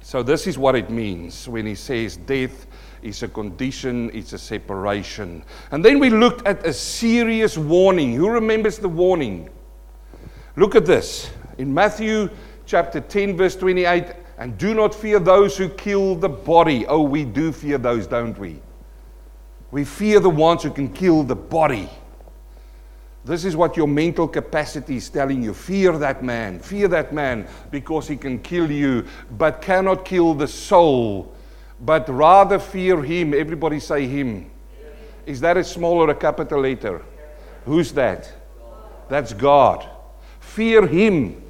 So, 0.02 0.22
this 0.22 0.46
is 0.46 0.58
what 0.58 0.76
it 0.76 0.90
means 0.90 1.48
when 1.48 1.66
He 1.66 1.76
says 1.76 2.18
death 2.18 2.68
is 3.02 3.24
a 3.24 3.28
condition, 3.28 4.12
it's 4.14 4.34
a 4.34 4.38
separation. 4.38 5.44
And 5.72 5.84
then 5.84 5.98
we 5.98 6.12
looked 6.12 6.46
at 6.46 6.66
a 6.66 6.74
serious 6.74 7.58
warning. 7.58 8.14
Who 8.14 8.30
remembers 8.30 8.78
the 8.78 8.90
warning? 8.90 9.50
Look 10.56 10.76
at 10.76 10.86
this. 10.86 11.32
In 11.58 11.74
Matthew 11.74 12.30
chapter 12.66 13.00
10, 13.02 13.38
verse 13.38 13.56
28, 13.56 14.21
and 14.42 14.58
do 14.58 14.74
not 14.74 14.96
fear 14.96 15.20
those 15.20 15.56
who 15.56 15.70
kill 15.70 16.16
the 16.16 16.28
body. 16.28 16.88
Oh, 16.88 17.04
we 17.04 17.26
do 17.26 17.52
fear 17.52 17.78
those, 17.78 18.08
don't 18.08 18.36
we? 18.40 18.60
We 19.70 19.86
fear 19.86 20.20
the 20.20 20.32
ones 20.32 20.64
who 20.64 20.72
can 20.72 20.92
kill 20.92 21.22
the 21.22 21.36
body. 21.36 21.88
This 23.24 23.46
is 23.46 23.56
what 23.56 23.78
your 23.78 23.88
mental 23.88 24.28
capacity 24.28 24.96
is 24.96 25.12
telling 25.12 25.44
you. 25.44 25.54
Fear 25.54 26.00
that 26.00 26.24
man. 26.24 26.58
Fear 26.60 26.88
that 26.88 27.14
man 27.14 27.48
because 27.70 28.08
he 28.08 28.18
can 28.18 28.40
kill 28.40 28.72
you, 28.72 29.06
but 29.38 29.62
cannot 29.62 30.06
kill 30.06 30.34
the 30.34 30.48
soul. 30.48 31.36
But 31.80 32.10
rather 32.10 32.58
fear 32.58 33.04
him. 33.04 33.36
Everybody 33.36 33.80
say 33.80 34.08
him. 34.08 34.50
Is 35.28 35.40
that 35.42 35.56
a 35.56 35.64
small 35.64 36.00
or 36.00 36.10
a 36.10 36.16
capital 36.16 36.62
letter? 36.62 37.06
Who's 37.66 37.92
that? 37.92 38.34
That's 39.08 39.34
God. 39.34 39.88
Fear 40.40 40.88
him. 40.88 41.41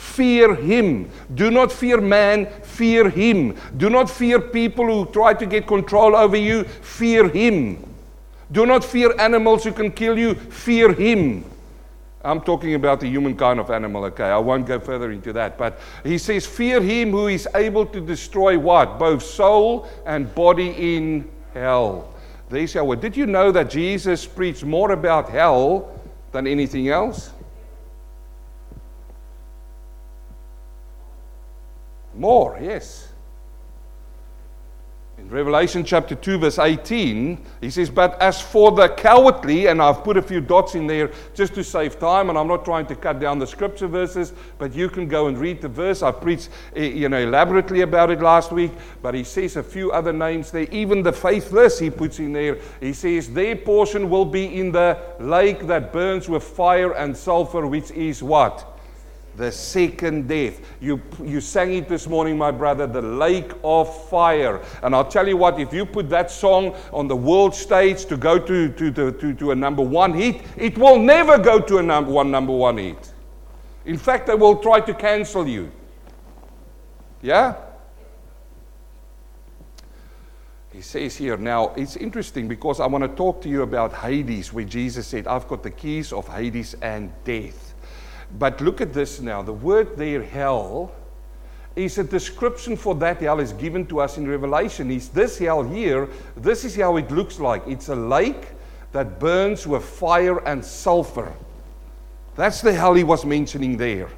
Fear 0.00 0.54
him. 0.54 1.10
Do 1.34 1.50
not 1.50 1.70
fear 1.70 2.00
man, 2.00 2.46
fear 2.62 3.10
him. 3.10 3.54
Do 3.76 3.90
not 3.90 4.08
fear 4.08 4.40
people 4.40 4.86
who 4.86 5.12
try 5.12 5.34
to 5.34 5.44
get 5.44 5.66
control 5.66 6.16
over 6.16 6.38
you, 6.38 6.64
fear 6.64 7.28
him. 7.28 7.86
Do 8.50 8.64
not 8.64 8.82
fear 8.82 9.14
animals 9.20 9.62
who 9.62 9.72
can 9.72 9.92
kill 9.92 10.18
you, 10.18 10.34
fear 10.34 10.94
him. 10.94 11.44
I'm 12.24 12.40
talking 12.40 12.74
about 12.74 13.00
the 13.00 13.08
human 13.08 13.36
kind 13.36 13.60
of 13.60 13.70
animal, 13.70 14.04
okay? 14.06 14.24
I 14.24 14.38
won't 14.38 14.66
go 14.66 14.80
further 14.80 15.12
into 15.12 15.34
that. 15.34 15.58
But 15.58 15.78
he 16.02 16.16
says, 16.16 16.46
Fear 16.46 16.80
him 16.80 17.10
who 17.10 17.28
is 17.28 17.46
able 17.54 17.84
to 17.84 18.00
destroy 18.00 18.58
what? 18.58 18.98
Both 18.98 19.22
soul 19.22 19.86
and 20.06 20.34
body 20.34 20.70
in 20.94 21.30
hell. 21.52 22.14
There's 22.48 22.74
our 22.74 22.84
word. 22.84 23.02
Did 23.02 23.18
you 23.18 23.26
know 23.26 23.52
that 23.52 23.68
Jesus 23.68 24.26
preached 24.26 24.64
more 24.64 24.92
about 24.92 25.28
hell 25.28 26.00
than 26.32 26.46
anything 26.46 26.88
else? 26.88 27.32
More, 32.20 32.58
yes. 32.60 33.08
In 35.16 35.30
Revelation 35.30 35.82
chapter 35.84 36.14
2, 36.14 36.36
verse 36.36 36.58
18, 36.58 37.46
he 37.62 37.70
says, 37.70 37.88
But 37.88 38.20
as 38.20 38.42
for 38.42 38.72
the 38.72 38.90
cowardly, 38.90 39.68
and 39.68 39.80
I've 39.80 40.04
put 40.04 40.18
a 40.18 40.22
few 40.22 40.42
dots 40.42 40.74
in 40.74 40.86
there 40.86 41.12
just 41.32 41.54
to 41.54 41.64
save 41.64 41.98
time, 41.98 42.28
and 42.28 42.36
I'm 42.36 42.46
not 42.46 42.62
trying 42.62 42.84
to 42.88 42.94
cut 42.94 43.20
down 43.20 43.38
the 43.38 43.46
scripture 43.46 43.86
verses, 43.86 44.34
but 44.58 44.74
you 44.74 44.90
can 44.90 45.08
go 45.08 45.28
and 45.28 45.38
read 45.38 45.62
the 45.62 45.68
verse. 45.68 46.02
I 46.02 46.10
preached 46.10 46.50
eh, 46.76 46.88
you 46.88 47.08
know, 47.08 47.20
elaborately 47.20 47.80
about 47.80 48.10
it 48.10 48.20
last 48.20 48.52
week, 48.52 48.72
but 49.00 49.14
he 49.14 49.24
says 49.24 49.56
a 49.56 49.62
few 49.62 49.90
other 49.90 50.12
names 50.12 50.50
there. 50.50 50.68
Even 50.70 51.02
the 51.02 51.14
faithless, 51.14 51.78
he 51.78 51.88
puts 51.88 52.18
in 52.18 52.34
there. 52.34 52.58
He 52.80 52.92
says, 52.92 53.32
Their 53.32 53.56
portion 53.56 54.10
will 54.10 54.26
be 54.26 54.60
in 54.60 54.72
the 54.72 54.98
lake 55.20 55.66
that 55.68 55.90
burns 55.90 56.28
with 56.28 56.44
fire 56.44 56.92
and 56.92 57.16
sulfur, 57.16 57.66
which 57.66 57.90
is 57.92 58.22
what? 58.22 58.78
The 59.40 59.50
second 59.50 60.28
death. 60.28 60.60
You, 60.80 61.00
you 61.24 61.40
sang 61.40 61.72
it 61.72 61.88
this 61.88 62.06
morning, 62.06 62.36
my 62.36 62.50
brother, 62.50 62.86
the 62.86 63.02
lake 63.02 63.52
of 63.64 64.08
fire. 64.08 64.62
And 64.82 64.94
I'll 64.94 65.08
tell 65.08 65.26
you 65.26 65.36
what, 65.36 65.58
if 65.58 65.72
you 65.72 65.86
put 65.86 66.10
that 66.10 66.30
song 66.30 66.76
on 66.92 67.08
the 67.08 67.16
world 67.16 67.54
stage 67.54 68.04
to 68.06 68.16
go 68.16 68.38
to, 68.38 68.68
to, 68.68 68.92
to, 68.92 69.12
to, 69.12 69.34
to 69.34 69.50
a 69.50 69.54
number 69.54 69.82
one 69.82 70.12
hit, 70.12 70.42
it 70.56 70.76
will 70.76 70.98
never 70.98 71.38
go 71.38 71.58
to 71.58 71.78
a 71.78 71.82
number 71.82 72.12
one 72.12 72.30
number 72.30 72.52
one 72.52 72.76
hit. 72.76 73.12
In 73.86 73.96
fact, 73.96 74.26
they 74.26 74.34
will 74.34 74.56
try 74.56 74.80
to 74.80 74.92
cancel 74.92 75.48
you. 75.48 75.72
Yeah? 77.22 77.56
He 80.70 80.82
says 80.82 81.16
here, 81.16 81.36
now 81.38 81.72
it's 81.76 81.96
interesting 81.96 82.46
because 82.46 82.78
I 82.78 82.86
want 82.86 83.04
to 83.04 83.08
talk 83.08 83.40
to 83.42 83.48
you 83.48 83.62
about 83.62 83.94
Hades, 83.94 84.52
where 84.52 84.64
Jesus 84.64 85.06
said, 85.06 85.26
I've 85.26 85.48
got 85.48 85.62
the 85.62 85.70
keys 85.70 86.12
of 86.12 86.28
Hades 86.28 86.74
and 86.82 87.10
death. 87.24 87.69
But 88.38 88.60
look 88.60 88.80
at 88.80 88.92
this 88.92 89.20
now. 89.20 89.42
The 89.42 89.52
word 89.52 89.96
there, 89.96 90.22
hell, 90.22 90.92
is 91.76 91.98
a 91.98 92.04
description 92.04 92.76
for 92.76 92.94
that 92.96 93.20
hell 93.20 93.40
is 93.40 93.52
given 93.52 93.86
to 93.86 94.00
us 94.00 94.18
in 94.18 94.28
Revelation. 94.28 94.90
Is 94.90 95.08
this 95.08 95.38
hell 95.38 95.62
here? 95.62 96.08
This 96.36 96.64
is 96.64 96.76
how 96.76 96.96
it 96.96 97.10
looks 97.10 97.38
like. 97.38 97.62
It's 97.66 97.88
a 97.88 97.96
lake 97.96 98.48
that 98.92 99.18
burns 99.18 99.66
with 99.66 99.84
fire 99.84 100.38
and 100.46 100.64
sulfur. 100.64 101.32
That's 102.36 102.60
the 102.60 102.72
hell 102.72 102.94
he 102.94 103.04
was 103.04 103.24
mentioning 103.24 103.76
there. 103.76 104.08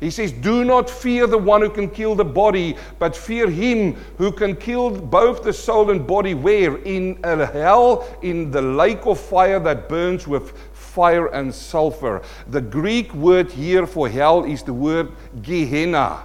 He 0.00 0.10
says, 0.10 0.32
Do 0.32 0.64
not 0.64 0.88
fear 0.88 1.26
the 1.26 1.38
one 1.38 1.60
who 1.60 1.68
can 1.68 1.90
kill 1.90 2.14
the 2.14 2.24
body, 2.24 2.76
but 2.98 3.14
fear 3.14 3.50
him 3.50 3.94
who 4.16 4.32
can 4.32 4.56
kill 4.56 4.90
both 4.90 5.42
the 5.42 5.52
soul 5.52 5.90
and 5.90 6.06
body. 6.06 6.32
Where? 6.32 6.78
In 6.78 7.18
a 7.22 7.44
hell, 7.44 8.08
in 8.22 8.50
the 8.50 8.62
lake 8.62 9.04
of 9.04 9.20
fire 9.20 9.60
that 9.60 9.88
burns 9.88 10.26
with 10.26 10.56
fire 10.90 11.26
and 11.28 11.54
sulfur. 11.54 12.22
The 12.48 12.60
Greek 12.60 13.14
word 13.14 13.50
here 13.50 13.86
for 13.86 14.08
hell 14.08 14.44
is 14.44 14.62
the 14.62 14.74
word 14.74 15.12
Gehenna. 15.42 16.22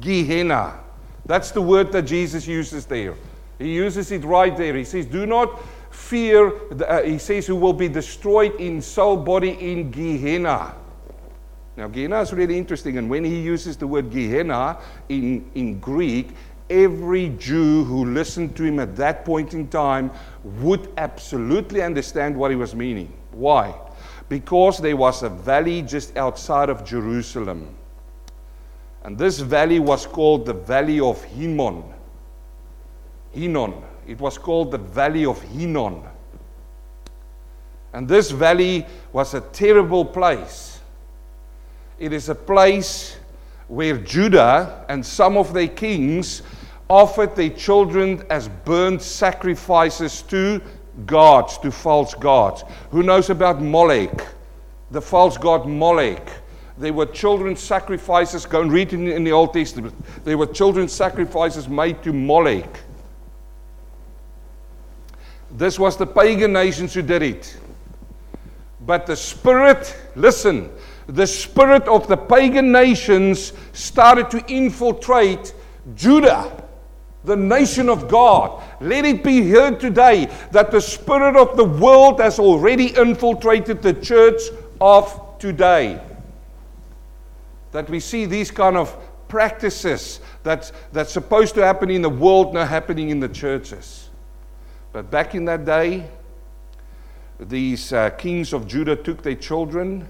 Gehenna. 0.00 0.80
That's 1.24 1.50
the 1.50 1.62
word 1.62 1.90
that 1.92 2.02
Jesus 2.02 2.46
uses 2.46 2.86
there. 2.86 3.14
He 3.58 3.74
uses 3.74 4.12
it 4.12 4.24
right 4.24 4.56
there. 4.56 4.76
He 4.76 4.84
says, 4.84 5.06
Do 5.06 5.26
not 5.26 5.60
fear, 5.90 6.52
uh, 6.84 7.02
he 7.02 7.18
says, 7.18 7.46
who 7.46 7.56
will 7.56 7.72
be 7.72 7.88
destroyed 7.88 8.54
in 8.60 8.80
soul, 8.80 9.16
body 9.16 9.50
in 9.50 9.90
Gehenna. 9.90 10.74
Now, 11.76 11.88
Gehenna 11.88 12.20
is 12.20 12.32
really 12.32 12.56
interesting, 12.56 12.98
and 12.98 13.10
when 13.10 13.24
he 13.24 13.40
uses 13.40 13.76
the 13.76 13.86
word 13.86 14.10
Gehenna 14.10 14.78
in, 15.08 15.50
in 15.54 15.80
Greek, 15.80 16.30
every 16.70 17.30
Jew 17.30 17.84
who 17.84 18.06
listened 18.06 18.56
to 18.56 18.64
him 18.64 18.78
at 18.78 18.96
that 18.96 19.24
point 19.24 19.54
in 19.54 19.68
time 19.68 20.10
would 20.42 20.88
absolutely 20.96 21.82
understand 21.82 22.36
what 22.36 22.50
he 22.50 22.56
was 22.56 22.74
meaning. 22.74 23.12
Why? 23.36 23.74
Because 24.28 24.78
there 24.78 24.96
was 24.96 25.22
a 25.22 25.28
valley 25.28 25.82
just 25.82 26.16
outside 26.16 26.68
of 26.68 26.84
Jerusalem. 26.84 27.74
And 29.04 29.16
this 29.16 29.38
valley 29.38 29.78
was 29.78 30.06
called 30.06 30.46
the 30.46 30.54
Valley 30.54 30.98
of 30.98 31.22
Hinnom. 31.22 31.84
Hinnom. 33.32 33.84
It 34.06 34.20
was 34.20 34.38
called 34.38 34.72
the 34.72 34.78
Valley 34.78 35.26
of 35.26 35.40
Hinnom. 35.42 36.02
And 37.92 38.08
this 38.08 38.30
valley 38.30 38.84
was 39.12 39.34
a 39.34 39.40
terrible 39.40 40.04
place 40.04 40.76
it 41.98 42.12
is 42.12 42.28
a 42.28 42.34
place 42.34 43.16
where 43.68 43.96
Judah 43.96 44.84
and 44.88 45.04
some 45.04 45.36
of 45.36 45.54
their 45.54 45.68
kings 45.68 46.42
offered 46.88 47.34
their 47.34 47.50
children 47.50 48.22
as 48.28 48.48
burnt 48.48 49.00
sacrifices 49.00 50.22
to 50.22 50.60
gods, 51.04 51.58
to 51.58 51.70
false 51.70 52.14
gods. 52.14 52.64
Who 52.90 53.02
knows 53.02 53.28
about 53.28 53.60
Molech, 53.60 54.26
the 54.90 55.02
false 55.02 55.36
god 55.36 55.66
Molech? 55.66 56.28
There 56.78 56.92
were 56.92 57.06
children's 57.06 57.60
sacrifices, 57.60 58.46
go 58.46 58.62
and 58.62 58.72
read 58.72 58.92
in, 58.92 59.08
in 59.08 59.24
the 59.24 59.32
Old 59.32 59.52
Testament. 59.52 59.94
There 60.24 60.38
were 60.38 60.46
children's 60.46 60.92
sacrifices 60.92 61.68
made 61.68 62.02
to 62.02 62.12
Molech. 62.12 62.80
This 65.50 65.78
was 65.78 65.96
the 65.96 66.06
pagan 66.06 66.52
nations 66.52 66.92
who 66.94 67.02
did 67.02 67.22
it. 67.22 67.58
But 68.80 69.06
the 69.06 69.16
Spirit, 69.16 69.96
listen, 70.14 70.70
the 71.06 71.26
spirit 71.26 71.86
of 71.86 72.08
the 72.08 72.16
pagan 72.16 72.72
nations 72.72 73.52
started 73.72 74.28
to 74.30 74.44
infiltrate 74.52 75.54
Judah, 75.94 76.64
the 77.24 77.36
nation 77.36 77.88
of 77.88 78.08
God. 78.08 78.62
Let 78.80 79.04
it 79.04 79.24
be 79.24 79.48
heard 79.48 79.80
today 79.80 80.30
that 80.52 80.70
the 80.70 80.80
spirit 80.80 81.36
of 81.36 81.56
the 81.56 81.64
world 81.64 82.20
has 82.20 82.38
already 82.38 82.96
infiltrated 82.96 83.82
the 83.82 83.94
church 83.94 84.40
of 84.80 85.38
today. 85.38 86.00
That 87.72 87.88
we 87.88 88.00
see 88.00 88.26
these 88.26 88.50
kind 88.50 88.76
of 88.76 88.96
practices 89.28 90.20
that, 90.42 90.70
that's 90.92 91.12
supposed 91.12 91.54
to 91.56 91.64
happen 91.64 91.90
in 91.90 92.02
the 92.02 92.10
world 92.10 92.54
now 92.54 92.64
happening 92.64 93.10
in 93.10 93.20
the 93.20 93.28
churches. 93.28 94.10
But 94.92 95.10
back 95.10 95.34
in 95.34 95.44
that 95.46 95.64
day, 95.64 96.08
these 97.38 97.92
uh, 97.92 98.10
kings 98.10 98.52
of 98.52 98.66
Judah 98.66 98.96
took 98.96 99.22
their 99.22 99.34
children 99.34 100.08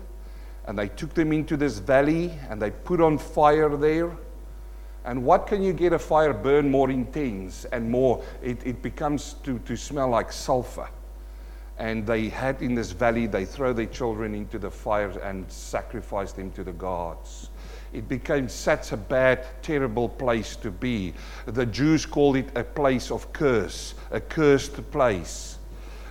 and 0.66 0.78
they 0.78 0.88
took 0.88 1.14
them 1.14 1.32
into 1.32 1.56
this 1.56 1.78
valley 1.78 2.32
and 2.50 2.60
they 2.60 2.70
put 2.70 3.00
on 3.00 3.18
fire 3.18 3.76
there. 3.76 4.16
And 5.06 5.24
what 5.24 5.46
can 5.46 5.62
you 5.62 5.72
get 5.72 5.92
a 5.92 5.98
fire 6.00 6.34
burn 6.34 6.68
more 6.68 6.90
intense 6.90 7.64
and 7.66 7.88
more? 7.88 8.24
It, 8.42 8.58
it 8.66 8.82
becomes 8.82 9.34
to, 9.44 9.60
to 9.60 9.76
smell 9.76 10.08
like 10.08 10.32
sulfur. 10.32 10.88
And 11.78 12.04
they 12.04 12.28
had 12.28 12.60
in 12.60 12.74
this 12.74 12.90
valley, 12.90 13.26
they 13.26 13.44
throw 13.44 13.72
their 13.72 13.86
children 13.86 14.34
into 14.34 14.58
the 14.58 14.70
fire 14.70 15.10
and 15.20 15.50
sacrifice 15.50 16.32
them 16.32 16.50
to 16.52 16.64
the 16.64 16.72
gods. 16.72 17.50
It 17.92 18.08
became 18.08 18.48
such 18.48 18.90
a 18.90 18.96
bad, 18.96 19.46
terrible 19.62 20.08
place 20.08 20.56
to 20.56 20.72
be. 20.72 21.14
The 21.46 21.66
Jews 21.66 22.04
called 22.04 22.36
it 22.36 22.48
a 22.56 22.64
place 22.64 23.12
of 23.12 23.32
curse, 23.32 23.94
a 24.10 24.20
cursed 24.20 24.90
place 24.90 25.55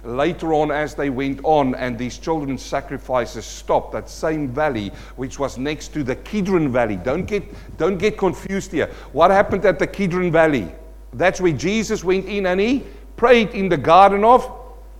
later 0.06 0.54
on, 0.54 0.72
as 0.72 0.96
they 0.96 1.10
went 1.10 1.40
on 1.44 1.76
and 1.76 1.98
these 1.98 2.18
children's 2.18 2.62
sacrifices 2.62 3.46
stopped, 3.46 3.92
that 3.94 4.10
same 4.10 4.50
valley, 4.50 4.90
which 5.16 5.40
was 5.40 5.58
next 5.58 5.90
to 5.94 6.04
the 6.04 6.16
Kidron 6.16 6.72
Valley, 6.72 6.96
don't 6.96 7.26
get, 7.26 7.44
don't 7.78 7.98
get 7.98 8.18
confused 8.18 8.72
here. 8.72 8.88
What 9.12 9.32
happened 9.32 9.66
at 9.66 9.80
the 9.80 9.88
Kidron 9.88 10.32
Valley? 10.32 10.72
That's 11.14 11.42
where 11.42 11.54
Jesus 11.54 12.04
went 12.04 12.26
in 12.26 12.46
and 12.46 12.60
he 12.60 12.84
prayed 13.16 13.50
in 13.50 13.70
the 13.70 13.78
Garden 13.78 14.24
of 14.24 14.52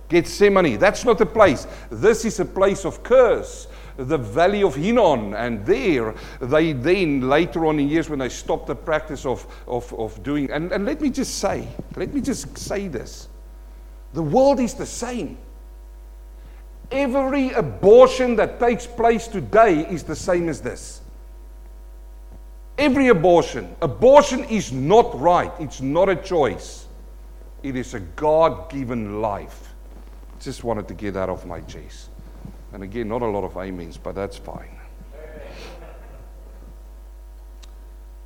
Gethsemane. 0.08 0.78
That's 0.78 1.04
not 1.04 1.18
the 1.18 1.26
place. 1.26 1.66
This 1.90 2.24
is 2.24 2.40
a 2.40 2.44
place 2.44 2.84
of 2.84 3.02
curse 3.02 3.68
the 3.96 4.18
valley 4.18 4.62
of 4.62 4.74
Hinnom. 4.74 5.34
And 5.34 5.64
there, 5.64 6.14
they 6.40 6.72
then, 6.72 7.28
later 7.28 7.66
on 7.66 7.78
in 7.78 7.88
years, 7.88 8.08
when 8.08 8.18
they 8.18 8.28
stopped 8.28 8.66
the 8.66 8.74
practice 8.74 9.24
of, 9.24 9.46
of, 9.66 9.92
of 9.94 10.22
doing, 10.22 10.50
and, 10.50 10.72
and 10.72 10.84
let 10.84 11.00
me 11.00 11.10
just 11.10 11.38
say, 11.38 11.66
let 11.96 12.12
me 12.12 12.20
just 12.20 12.56
say 12.58 12.88
this. 12.88 13.28
The 14.16 14.22
world 14.22 14.60
is 14.60 14.72
the 14.72 14.86
same. 14.86 15.36
Every 16.90 17.50
abortion 17.50 18.34
that 18.36 18.58
takes 18.58 18.86
place 18.86 19.28
today 19.28 19.80
is 19.80 20.04
the 20.04 20.16
same 20.16 20.48
as 20.48 20.62
this. 20.62 21.02
Every 22.78 23.08
abortion. 23.08 23.76
Abortion 23.82 24.44
is 24.44 24.72
not 24.72 25.20
right, 25.20 25.52
it's 25.60 25.82
not 25.82 26.08
a 26.08 26.16
choice, 26.16 26.86
it 27.62 27.76
is 27.76 27.92
a 27.92 28.00
God 28.00 28.70
given 28.70 29.20
life. 29.20 29.74
Just 30.40 30.64
wanted 30.64 30.88
to 30.88 30.94
get 30.94 31.12
that 31.12 31.28
off 31.28 31.44
my 31.44 31.60
chest. 31.60 32.08
And 32.72 32.82
again, 32.82 33.08
not 33.08 33.20
a 33.20 33.26
lot 33.26 33.44
of 33.44 33.54
amens, 33.58 33.98
but 33.98 34.14
that's 34.14 34.38
fine. 34.38 34.75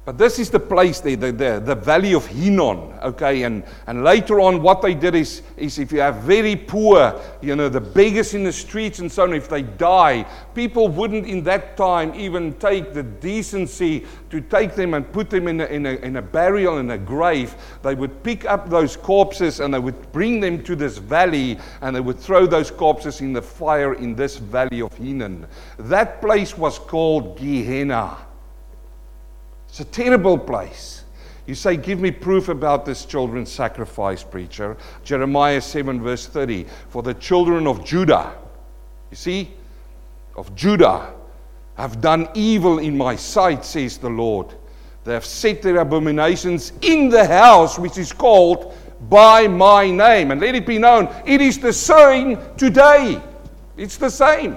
But 0.06 0.16
this 0.16 0.38
is 0.38 0.48
the 0.48 0.58
place 0.58 1.00
there, 1.00 1.14
the, 1.14 1.30
the, 1.30 1.60
the 1.62 1.74
valley 1.74 2.14
of 2.14 2.26
Hinnom, 2.26 2.78
okay? 3.02 3.42
And, 3.42 3.62
and 3.86 4.02
later 4.02 4.40
on, 4.40 4.62
what 4.62 4.80
they 4.80 4.94
did 4.94 5.14
is, 5.14 5.42
is 5.58 5.78
if 5.78 5.92
you 5.92 6.00
have 6.00 6.16
very 6.22 6.56
poor, 6.56 7.20
you 7.42 7.54
know, 7.54 7.68
the 7.68 7.82
beggars 7.82 8.32
in 8.32 8.42
the 8.42 8.52
streets 8.52 9.00
and 9.00 9.12
so 9.12 9.24
on, 9.24 9.34
if 9.34 9.46
they 9.46 9.60
die, 9.60 10.24
people 10.54 10.88
wouldn't 10.88 11.26
in 11.26 11.44
that 11.44 11.76
time 11.76 12.14
even 12.14 12.54
take 12.54 12.94
the 12.94 13.02
decency 13.02 14.06
to 14.30 14.40
take 14.40 14.74
them 14.74 14.94
and 14.94 15.12
put 15.12 15.28
them 15.28 15.46
in 15.46 15.60
a, 15.60 15.66
in 15.66 15.84
a, 15.84 15.90
in 15.96 16.16
a 16.16 16.22
burial, 16.22 16.78
in 16.78 16.92
a 16.92 16.98
grave. 16.98 17.54
They 17.82 17.94
would 17.94 18.22
pick 18.22 18.46
up 18.46 18.70
those 18.70 18.96
corpses 18.96 19.60
and 19.60 19.74
they 19.74 19.80
would 19.80 20.12
bring 20.12 20.40
them 20.40 20.62
to 20.64 20.74
this 20.74 20.96
valley 20.96 21.58
and 21.82 21.94
they 21.94 22.00
would 22.00 22.18
throw 22.18 22.46
those 22.46 22.70
corpses 22.70 23.20
in 23.20 23.34
the 23.34 23.42
fire 23.42 23.92
in 23.92 24.14
this 24.14 24.38
valley 24.38 24.80
of 24.80 24.94
Hinnom. 24.94 25.46
That 25.78 26.22
place 26.22 26.56
was 26.56 26.78
called 26.78 27.38
Gehenna. 27.38 28.29
It's 29.70 29.80
a 29.80 29.84
terrible 29.84 30.36
place. 30.36 31.04
You 31.46 31.54
say, 31.54 31.76
Give 31.76 32.00
me 32.00 32.10
proof 32.10 32.48
about 32.48 32.84
this 32.84 33.04
children's 33.04 33.50
sacrifice, 33.50 34.24
preacher. 34.24 34.76
Jeremiah 35.04 35.60
7, 35.60 36.02
verse 36.02 36.26
30. 36.26 36.66
For 36.88 37.02
the 37.02 37.14
children 37.14 37.66
of 37.68 37.84
Judah, 37.84 38.34
you 39.10 39.16
see, 39.16 39.50
of 40.36 40.54
Judah, 40.56 41.14
have 41.76 42.00
done 42.00 42.28
evil 42.34 42.80
in 42.80 42.96
my 42.96 43.14
sight, 43.14 43.64
says 43.64 43.96
the 43.96 44.10
Lord. 44.10 44.54
They 45.04 45.14
have 45.14 45.24
set 45.24 45.62
their 45.62 45.78
abominations 45.78 46.72
in 46.82 47.08
the 47.08 47.24
house 47.24 47.78
which 47.78 47.96
is 47.96 48.12
called 48.12 48.76
by 49.08 49.46
my 49.48 49.90
name. 49.90 50.32
And 50.32 50.40
let 50.40 50.54
it 50.56 50.66
be 50.66 50.78
known, 50.78 51.08
it 51.24 51.40
is 51.40 51.58
the 51.58 51.72
same 51.72 52.38
today. 52.56 53.22
It's 53.76 53.96
the 53.96 54.10
same. 54.10 54.56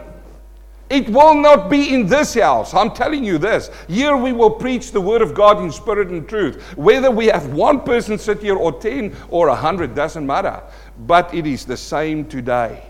It 0.93 1.09
will 1.09 1.33
not 1.33 1.71
be 1.71 1.91
in 1.91 2.05
this 2.05 2.35
house. 2.35 2.75
I'm 2.75 2.91
telling 2.91 3.23
you 3.23 3.39
this. 3.39 3.71
Here 3.87 4.15
we 4.15 4.31
will 4.31 4.51
preach 4.51 4.91
the 4.91 5.01
word 5.01 5.23
of 5.23 5.33
God 5.33 5.57
in 5.57 5.71
spirit 5.71 6.09
and 6.09 6.29
truth. 6.29 6.61
Whether 6.77 7.09
we 7.09 7.25
have 7.25 7.51
one 7.51 7.81
person 7.81 8.19
sit 8.19 8.43
here 8.43 8.55
or 8.55 8.71
10 8.71 9.15
or 9.29 9.47
a 9.47 9.53
100 9.53 9.95
doesn't 9.95 10.23
matter. 10.23 10.61
But 11.07 11.33
it 11.33 11.47
is 11.47 11.65
the 11.65 11.77
same 11.77 12.25
today. 12.25 12.83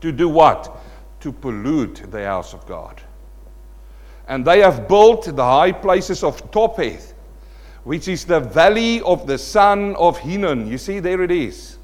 To 0.00 0.10
do 0.10 0.28
what? 0.28 0.76
To 1.20 1.30
pollute 1.30 2.10
the 2.10 2.24
house 2.24 2.52
of 2.52 2.66
God. 2.66 3.00
And 4.26 4.44
they 4.44 4.58
have 4.58 4.88
built 4.88 5.36
the 5.36 5.44
high 5.44 5.70
places 5.70 6.24
of 6.24 6.50
Topheth, 6.50 7.14
which 7.84 8.08
is 8.08 8.24
the 8.24 8.40
valley 8.40 9.00
of 9.02 9.28
the 9.28 9.38
son 9.38 9.94
of 9.94 10.18
Hinnom. 10.18 10.66
You 10.66 10.78
see, 10.78 10.98
there 10.98 11.22
it 11.22 11.30
is. 11.30 11.78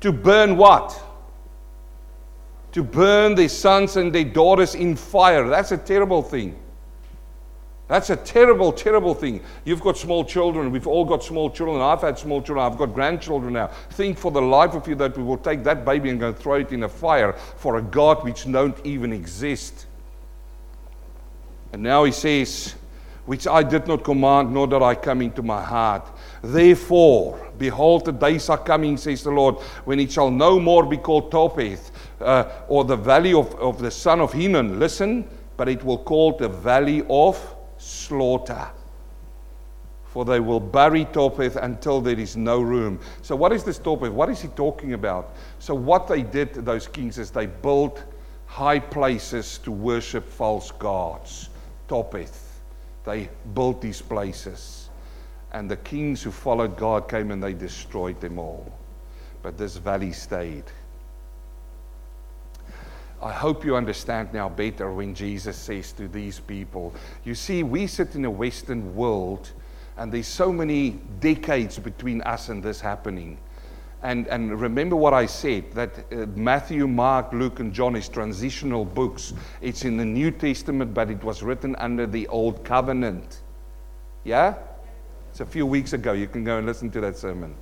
To 0.00 0.12
burn 0.12 0.58
what? 0.58 1.02
To 2.72 2.82
burn 2.82 3.34
their 3.34 3.48
sons 3.48 3.96
and 3.96 4.14
their 4.14 4.24
daughters 4.24 4.74
in 4.74 4.96
fire. 4.96 5.48
That's 5.48 5.72
a 5.72 5.78
terrible 5.78 6.22
thing. 6.22 6.58
That's 7.88 8.10
a 8.10 8.16
terrible, 8.16 8.70
terrible 8.70 9.14
thing. 9.14 9.40
You've 9.64 9.80
got 9.80 9.96
small 9.96 10.22
children. 10.22 10.70
We've 10.70 10.86
all 10.86 11.06
got 11.06 11.24
small 11.24 11.48
children. 11.48 11.80
I've 11.80 12.02
had 12.02 12.18
small 12.18 12.42
children. 12.42 12.70
I've 12.70 12.76
got 12.76 12.92
grandchildren 12.92 13.54
now. 13.54 13.68
Think 13.90 14.18
for 14.18 14.30
the 14.30 14.42
life 14.42 14.74
of 14.74 14.86
you 14.86 14.94
that 14.96 15.16
we 15.16 15.22
will 15.22 15.38
take 15.38 15.64
that 15.64 15.86
baby 15.86 16.10
and 16.10 16.20
go 16.20 16.32
throw 16.34 16.54
it 16.56 16.70
in 16.70 16.82
a 16.82 16.88
fire 16.88 17.32
for 17.32 17.78
a 17.78 17.82
God 17.82 18.24
which 18.24 18.50
don't 18.50 18.78
even 18.84 19.14
exist. 19.14 19.86
And 21.72 21.82
now 21.82 22.04
he 22.04 22.12
says, 22.12 22.74
which 23.24 23.46
I 23.46 23.62
did 23.62 23.86
not 23.86 24.04
command, 24.04 24.52
nor 24.52 24.66
did 24.66 24.82
I 24.82 24.94
come 24.94 25.22
into 25.22 25.42
my 25.42 25.62
heart. 25.62 26.06
Therefore, 26.42 27.50
behold, 27.58 28.04
the 28.04 28.12
days 28.12 28.48
are 28.48 28.58
coming, 28.58 28.96
says 28.96 29.22
the 29.22 29.30
Lord, 29.30 29.56
when 29.84 30.00
it 30.00 30.12
shall 30.12 30.30
no 30.30 30.58
more 30.60 30.84
be 30.84 30.96
called 30.96 31.30
Topheth, 31.30 31.90
uh, 32.20 32.50
or 32.68 32.84
the 32.84 32.96
valley 32.96 33.34
of, 33.34 33.54
of 33.56 33.78
the 33.78 33.90
son 33.90 34.20
of 34.20 34.32
Hinnom. 34.32 34.78
Listen, 34.78 35.28
but 35.56 35.68
it 35.68 35.82
will 35.84 35.98
call 35.98 36.36
the 36.36 36.48
valley 36.48 37.04
of 37.08 37.38
slaughter. 37.78 38.68
For 40.06 40.24
they 40.24 40.40
will 40.40 40.60
bury 40.60 41.04
Topheth 41.04 41.56
until 41.56 42.00
there 42.00 42.18
is 42.18 42.36
no 42.36 42.60
room. 42.60 42.98
So, 43.22 43.36
what 43.36 43.52
is 43.52 43.62
this 43.62 43.78
Topheth? 43.78 44.10
What 44.10 44.30
is 44.30 44.40
he 44.40 44.48
talking 44.48 44.94
about? 44.94 45.34
So, 45.58 45.74
what 45.74 46.08
they 46.08 46.22
did, 46.22 46.54
those 46.54 46.88
kings, 46.88 47.18
is 47.18 47.30
they 47.30 47.46
built 47.46 48.02
high 48.46 48.78
places 48.78 49.58
to 49.58 49.70
worship 49.70 50.26
false 50.26 50.70
gods. 50.72 51.50
Topheth. 51.88 52.60
They 53.04 53.28
built 53.54 53.80
these 53.80 54.02
places. 54.02 54.90
And 55.52 55.70
the 55.70 55.76
kings 55.76 56.22
who 56.22 56.30
followed 56.30 56.76
God 56.76 57.08
came 57.08 57.30
and 57.30 57.42
they 57.42 57.54
destroyed 57.54 58.20
them 58.20 58.38
all. 58.38 58.70
But 59.42 59.56
this 59.56 59.76
valley 59.76 60.12
stayed. 60.12 60.64
I 63.20 63.32
hope 63.32 63.64
you 63.64 63.74
understand 63.74 64.32
now 64.32 64.48
better 64.48 64.92
when 64.92 65.14
Jesus 65.14 65.56
says 65.56 65.92
to 65.92 66.06
these 66.06 66.38
people, 66.38 66.94
You 67.24 67.34
see, 67.34 67.62
we 67.62 67.86
sit 67.86 68.14
in 68.14 68.24
a 68.24 68.30
Western 68.30 68.94
world, 68.94 69.50
and 69.96 70.12
there's 70.12 70.28
so 70.28 70.52
many 70.52 70.90
decades 71.18 71.78
between 71.78 72.22
us 72.22 72.48
and 72.48 72.62
this 72.62 72.80
happening. 72.80 73.38
And, 74.04 74.28
and 74.28 74.60
remember 74.60 74.94
what 74.94 75.12
I 75.12 75.26
said 75.26 75.72
that 75.72 75.98
uh, 76.12 76.26
Matthew, 76.36 76.86
Mark, 76.86 77.32
Luke, 77.32 77.58
and 77.58 77.72
John 77.72 77.96
is 77.96 78.08
transitional 78.08 78.84
books. 78.84 79.34
It's 79.60 79.84
in 79.84 79.96
the 79.96 80.04
New 80.04 80.30
Testament, 80.30 80.94
but 80.94 81.10
it 81.10 81.24
was 81.24 81.42
written 81.42 81.74
under 81.76 82.06
the 82.06 82.28
Old 82.28 82.64
Covenant. 82.64 83.42
Yeah? 84.22 84.54
It's 85.30 85.40
a 85.40 85.46
few 85.46 85.66
weeks 85.66 85.92
ago. 85.92 86.12
You 86.12 86.28
can 86.28 86.44
go 86.44 86.58
and 86.58 86.66
listen 86.66 86.92
to 86.92 87.00
that 87.00 87.16
sermon 87.16 87.56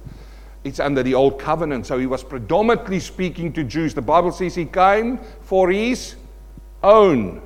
it's 0.66 0.81
under 0.81 1.05
the 1.05 1.14
old 1.14 1.38
covenant. 1.38 1.87
So 1.87 1.96
he 1.96 2.07
was 2.07 2.24
predominantly 2.24 2.98
speaking 2.98 3.52
to 3.52 3.62
Jews. 3.62 3.94
The 3.94 4.02
Bible 4.02 4.33
says 4.33 4.57
he 4.57 4.64
came 4.64 5.18
for 5.42 5.70
his 5.70 6.16
own 6.83 7.40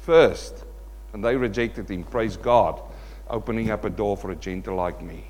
first. 0.00 0.64
And 1.12 1.22
they 1.22 1.36
rejected 1.36 1.90
him. 1.90 2.02
Praise 2.04 2.38
God. 2.38 2.80
Opening 3.28 3.70
up 3.70 3.84
a 3.84 3.90
door 3.90 4.16
for 4.16 4.30
a 4.30 4.36
Gentile 4.36 4.74
like 4.74 5.02
me. 5.02 5.24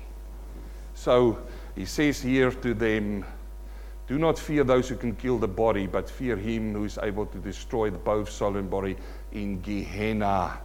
So 0.93 1.37
he 1.75 1.83
says 1.83 2.21
here 2.21 2.49
to 2.49 2.73
them, 2.73 3.25
Do 4.07 4.17
not 4.17 4.39
fear 4.39 4.63
those 4.63 4.87
who 4.87 4.95
can 4.95 5.13
kill 5.13 5.37
the 5.37 5.49
body, 5.49 5.85
but 5.85 6.09
fear 6.09 6.37
him 6.37 6.73
who 6.73 6.85
is 6.85 6.97
able 7.03 7.25
to 7.25 7.37
destroy 7.39 7.89
both 7.89 8.29
soul 8.29 8.55
and 8.55 8.69
body 8.69 8.95
in 9.33 9.59
Gehenna. 9.59 10.59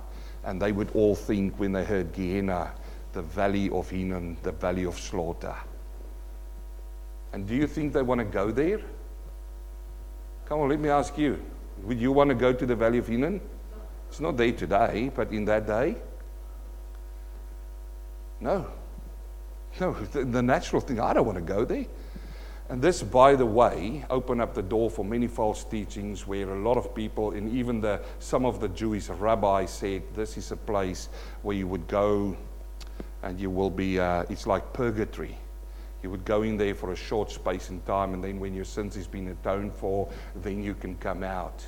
And 0.44 0.62
they 0.62 0.70
would 0.70 0.92
all 0.94 1.16
think 1.16 1.59
when 1.59 1.72
they 1.72 1.85
heard 1.85 2.12
Gehenna, 2.12 2.72
the 3.14 3.22
valley 3.22 3.68
of 3.70 3.90
Hinnom, 3.90 4.37
the 4.44 4.53
valley 4.53 4.85
of 4.85 4.96
slaughter. 4.96 5.57
And 7.33 7.47
do 7.47 7.55
you 7.55 7.66
think 7.66 7.92
they 7.92 8.03
want 8.03 8.18
to 8.18 8.25
go 8.25 8.51
there? 8.51 8.81
Come 10.47 10.61
on, 10.61 10.68
let 10.68 10.81
me 10.81 10.88
ask 10.88 11.16
you. 11.16 11.42
Would 11.85 12.01
you 12.01 12.12
want 12.12 12.29
to 12.29 12.35
go 12.35 12.53
to 12.53 12.66
the 12.66 12.77
Valley 12.77 12.99
of 12.99 13.09
Hinnom? 13.09 13.40
It's 14.09 14.21
not 14.21 14.37
there 14.37 14.53
today, 14.53 15.11
but 15.14 15.33
in 15.33 15.45
that 15.47 15.66
day? 15.66 15.97
No. 18.40 18.66
No, 19.81 19.95
the, 19.95 20.25
the 20.25 20.42
natural 20.42 20.83
thing, 20.83 21.01
I 21.01 21.14
don't 21.14 21.25
want 21.25 21.38
to 21.38 21.42
go 21.42 21.64
there. 21.64 21.87
And 22.68 22.81
this, 22.81 23.03
by 23.03 23.35
the 23.35 23.47
way, 23.47 24.05
opened 24.11 24.40
up 24.40 24.55
the 24.55 24.62
door 24.62 24.90
for 24.90 25.05
many 25.05 25.27
false 25.27 25.64
teachings 25.64 26.27
where 26.27 26.51
a 26.51 26.59
lot 26.59 26.77
of 26.77 26.95
people, 26.95 27.33
and 27.33 27.51
even 27.53 27.81
the, 27.81 28.01
some 28.18 28.45
of 28.45 28.61
the 28.61 28.68
Jewish 28.68 29.09
rabbis 29.09 29.71
said 29.71 30.03
this 30.14 30.37
is 30.37 30.53
a 30.53 30.57
place 30.57 31.09
where 31.42 31.57
you 31.57 31.66
would 31.66 31.87
go 31.88 32.37
and 33.23 33.40
you 33.40 33.51
will 33.51 33.71
be, 33.71 33.99
uh, 33.99 34.25
it's 34.29 34.47
like 34.47 34.73
purgatory. 34.73 35.37
You 36.02 36.10
would 36.10 36.24
go 36.24 36.42
in 36.42 36.56
there 36.56 36.74
for 36.74 36.92
a 36.92 36.96
short 36.96 37.30
space 37.30 37.70
in 37.70 37.80
time, 37.82 38.14
and 38.14 38.22
then 38.22 38.40
when 38.40 38.54
your 38.54 38.64
sins 38.64 38.96
has 38.96 39.06
been 39.06 39.28
atoned 39.28 39.72
for, 39.74 40.08
then 40.36 40.62
you 40.62 40.74
can 40.74 40.96
come 40.96 41.22
out. 41.22 41.64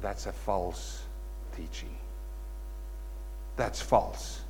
That's 0.00 0.26
a 0.26 0.32
false 0.32 1.02
teaching. 1.56 1.94
That's 3.56 3.80
false. 3.80 4.40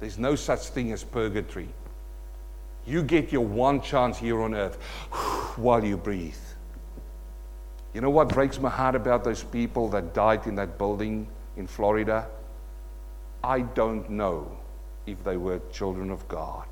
There's 0.00 0.18
no 0.18 0.34
such 0.34 0.68
thing 0.68 0.92
as 0.92 1.04
purgatory. 1.04 1.68
You 2.86 3.02
get 3.02 3.32
your 3.32 3.44
one 3.44 3.80
chance 3.80 4.16
here 4.16 4.40
on 4.42 4.54
earth 4.54 4.76
while 5.56 5.84
you 5.84 5.96
breathe. 5.96 6.34
You 7.92 8.00
know 8.00 8.10
what 8.10 8.28
breaks 8.28 8.58
my 8.60 8.70
heart 8.70 8.94
about 8.94 9.24
those 9.24 9.42
people 9.42 9.88
that 9.88 10.14
died 10.14 10.46
in 10.46 10.54
that 10.56 10.78
building 10.78 11.26
in 11.56 11.66
Florida? 11.66 12.28
I 13.42 13.60
don't 13.60 14.08
know 14.10 14.56
if 15.06 15.22
they 15.24 15.36
were 15.36 15.60
children 15.72 16.10
of 16.10 16.26
God. 16.28 16.66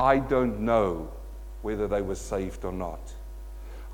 I 0.00 0.18
don't 0.18 0.60
know 0.60 1.10
whether 1.62 1.86
they 1.86 2.02
were 2.02 2.14
saved 2.14 2.64
or 2.64 2.72
not. 2.72 3.12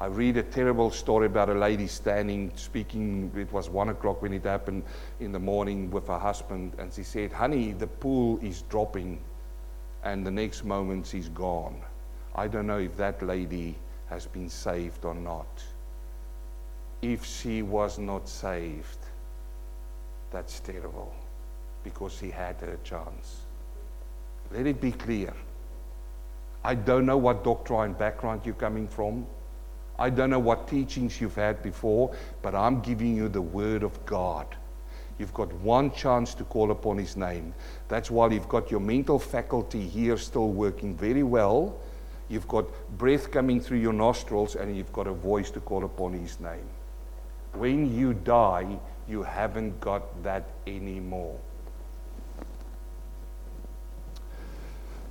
I 0.01 0.07
read 0.07 0.37
a 0.37 0.43
terrible 0.45 0.91
story 0.93 1.27
about 1.27 1.49
a 1.49 1.55
lady 1.55 1.89
standing, 1.89 2.53
speaking. 2.55 3.33
It 3.37 3.53
was 3.53 3.69
one 3.69 3.89
o'clock 3.89 4.23
when 4.23 4.33
it 4.33 4.45
happened 4.45 4.85
in 5.19 5.33
the 5.33 5.41
morning 5.41 5.91
with 5.91 6.07
her 6.07 6.19
husband, 6.19 6.75
and 6.79 6.93
she 6.93 7.03
said, 7.03 7.33
Honey, 7.33 7.73
the 7.73 7.89
pool 7.89 8.39
is 8.41 8.63
dropping. 8.63 9.21
And 10.05 10.25
the 10.25 10.31
next 10.31 10.65
moment, 10.65 11.07
she's 11.07 11.29
gone. 11.31 11.83
I 12.37 12.47
don't 12.47 12.69
know 12.69 12.79
if 12.79 12.97
that 12.97 13.21
lady 13.23 13.75
has 14.07 14.27
been 14.27 14.49
saved 14.49 15.05
or 15.05 15.15
not. 15.15 15.65
If 17.03 17.25
she 17.25 17.63
was 17.63 17.99
not 17.99 18.29
saved, 18.29 18.99
that's 20.31 20.61
terrible 20.61 21.13
because 21.83 22.13
she 22.13 22.31
had 22.31 22.57
her 22.61 22.79
chance. 22.85 23.41
Let 24.53 24.67
it 24.67 24.81
be 24.81 24.93
clear 24.93 25.35
I 26.65 26.75
don't 26.75 27.07
know 27.07 27.17
what 27.17 27.45
doctrine 27.45 27.93
background 27.93 28.43
you're 28.45 28.55
coming 28.55 28.89
from. 28.89 29.27
I 29.99 30.11
don't 30.11 30.31
know 30.31 30.39
what 30.39 30.69
teachings 30.69 31.21
you've 31.21 31.35
had 31.35 31.63
before, 31.63 32.15
but 32.43 32.55
I'm 32.55 32.81
giving 32.81 33.17
you 33.17 33.29
the 33.29 33.43
Word 33.43 33.83
of 33.83 34.05
God. 34.07 34.47
You've 35.19 35.35
got 35.35 35.53
one 35.55 35.91
chance 35.91 36.35
to 36.35 36.45
call 36.45 36.71
upon 36.71 36.99
His 36.99 37.17
name. 37.17 37.53
That's 37.89 38.11
why 38.11 38.29
you've 38.29 38.49
got 38.49 38.71
your 38.71 38.81
mental 38.81 39.19
faculty 39.19 39.87
here 39.87 40.17
still 40.17 40.51
working 40.51 40.97
very 40.97 41.25
well. 41.25 41.77
You've 42.29 42.47
got 42.47 42.67
breath 42.97 43.31
coming 43.33 43.61
through 43.61 43.79
your 43.79 43.93
nostrils, 43.93 44.55
and 44.55 44.77
you've 44.77 44.93
got 44.93 45.09
a 45.09 45.13
voice 45.13 45.51
to 45.53 45.61
call 45.61 45.85
upon 45.85 46.13
His 46.13 46.39
name. 46.39 46.69
When 47.55 47.93
you 47.93 48.15
die, 48.15 48.79
you 49.09 49.25
haven't 49.25 49.81
got 49.81 50.23
that 50.23 50.45
anymore. 50.67 51.41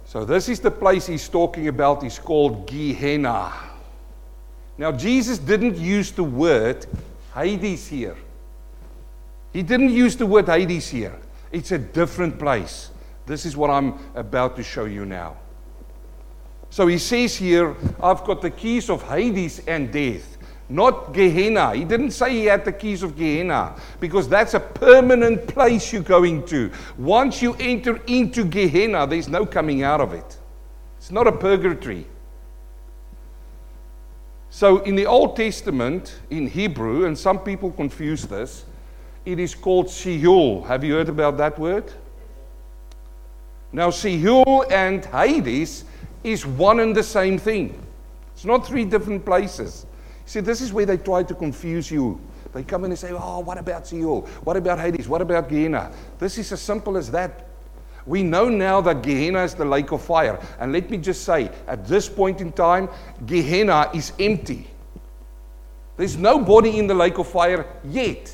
So, 0.07 0.23
this 0.23 0.47
is 0.47 0.61
the 0.61 0.71
place 0.71 1.05
he's 1.05 1.27
talking 1.27 1.67
about. 1.67 2.01
It's 2.01 2.17
called 2.17 2.65
Gehenna. 2.65 3.51
Now, 4.77 4.93
Jesus 4.93 5.37
didn't 5.37 5.75
use 5.75 6.13
the 6.13 6.23
word 6.23 6.85
Hades 7.35 7.89
here. 7.89 8.15
He 9.51 9.63
didn't 9.63 9.89
use 9.89 10.15
the 10.15 10.25
word 10.25 10.47
Hades 10.47 10.87
here. 10.87 11.19
It's 11.51 11.73
a 11.73 11.77
different 11.77 12.39
place. 12.39 12.89
This 13.25 13.45
is 13.45 13.57
what 13.57 13.69
I'm 13.69 13.99
about 14.15 14.55
to 14.55 14.63
show 14.63 14.85
you 14.85 15.05
now. 15.05 15.35
So 16.69 16.87
he 16.87 16.99
says 16.99 17.35
here, 17.35 17.75
I've 18.01 18.23
got 18.23 18.41
the 18.41 18.51
keys 18.51 18.89
of 18.89 19.03
Hades 19.03 19.59
and 19.67 19.91
death 19.91 20.36
not 20.69 21.13
Gehenna. 21.13 21.73
He 21.75 21.85
didn't 21.85 22.11
say 22.11 22.31
he 22.31 22.45
had 22.45 22.65
the 22.65 22.73
keys 22.73 23.03
of 23.03 23.17
Gehenna 23.17 23.75
because 23.99 24.27
that's 24.27 24.53
a 24.53 24.59
permanent 24.59 25.47
place 25.47 25.93
you're 25.93 26.01
going 26.01 26.45
to. 26.47 26.71
Once 26.97 27.41
you 27.41 27.55
enter 27.59 28.01
into 28.07 28.43
Gehenna, 28.43 29.07
there's 29.07 29.29
no 29.29 29.45
coming 29.45 29.83
out 29.83 30.01
of 30.01 30.13
it. 30.13 30.37
It's 30.97 31.11
not 31.11 31.27
a 31.27 31.31
purgatory. 31.31 32.05
So 34.49 34.79
in 34.79 34.95
the 34.95 35.05
Old 35.05 35.35
Testament, 35.35 36.19
in 36.29 36.47
Hebrew, 36.47 37.05
and 37.05 37.17
some 37.17 37.39
people 37.39 37.71
confuse 37.71 38.23
this, 38.23 38.65
it 39.25 39.39
is 39.39 39.53
called 39.53 39.89
Sheol. 39.89 40.63
Have 40.63 40.83
you 40.83 40.93
heard 40.95 41.09
about 41.09 41.37
that 41.37 41.59
word? 41.59 41.91
Now, 43.71 43.91
Sheol 43.91 44.65
and 44.71 45.05
Hades 45.05 45.83
is 46.23 46.45
one 46.45 46.79
and 46.79 46.95
the 46.95 47.03
same 47.03 47.37
thing. 47.37 47.79
It's 48.33 48.45
not 48.45 48.65
three 48.65 48.85
different 48.85 49.25
places. 49.25 49.85
See, 50.27 50.41
this 50.41 50.61
is 50.61 50.71
where 50.71 50.85
they 50.85 50.97
try 50.97 51.23
to 51.23 51.33
confuse 51.33 51.89
you. 51.89 52.21
They 52.53 52.61
come 52.61 52.85
in 52.85 52.91
and 52.91 52.99
say, 52.99 53.11
Oh, 53.11 53.39
what 53.39 53.57
about 53.57 53.87
Sheol? 53.87 54.21
What 54.43 54.55
about 54.57 54.77
Hades? 54.77 55.07
What 55.07 55.21
about 55.21 55.49
Gehenna? 55.49 55.91
This 56.19 56.37
is 56.37 56.51
as 56.51 56.61
simple 56.61 56.97
as 56.97 57.09
that. 57.11 57.47
We 58.05 58.21
know 58.21 58.47
now 58.47 58.79
that 58.81 59.01
Gehenna 59.01 59.43
is 59.43 59.55
the 59.55 59.65
lake 59.65 59.91
of 59.91 60.01
fire. 60.03 60.39
And 60.59 60.71
let 60.71 60.89
me 60.89 60.97
just 60.97 61.23
say, 61.23 61.49
at 61.67 61.87
this 61.87 62.07
point 62.07 62.41
in 62.41 62.51
time, 62.51 62.89
Gehenna 63.25 63.89
is 63.93 64.13
empty. 64.19 64.67
There's 65.97 66.15
nobody 66.15 66.77
in 66.77 66.85
the 66.85 66.93
lake 66.93 67.17
of 67.17 67.27
fire 67.27 67.65
yet. 67.83 68.33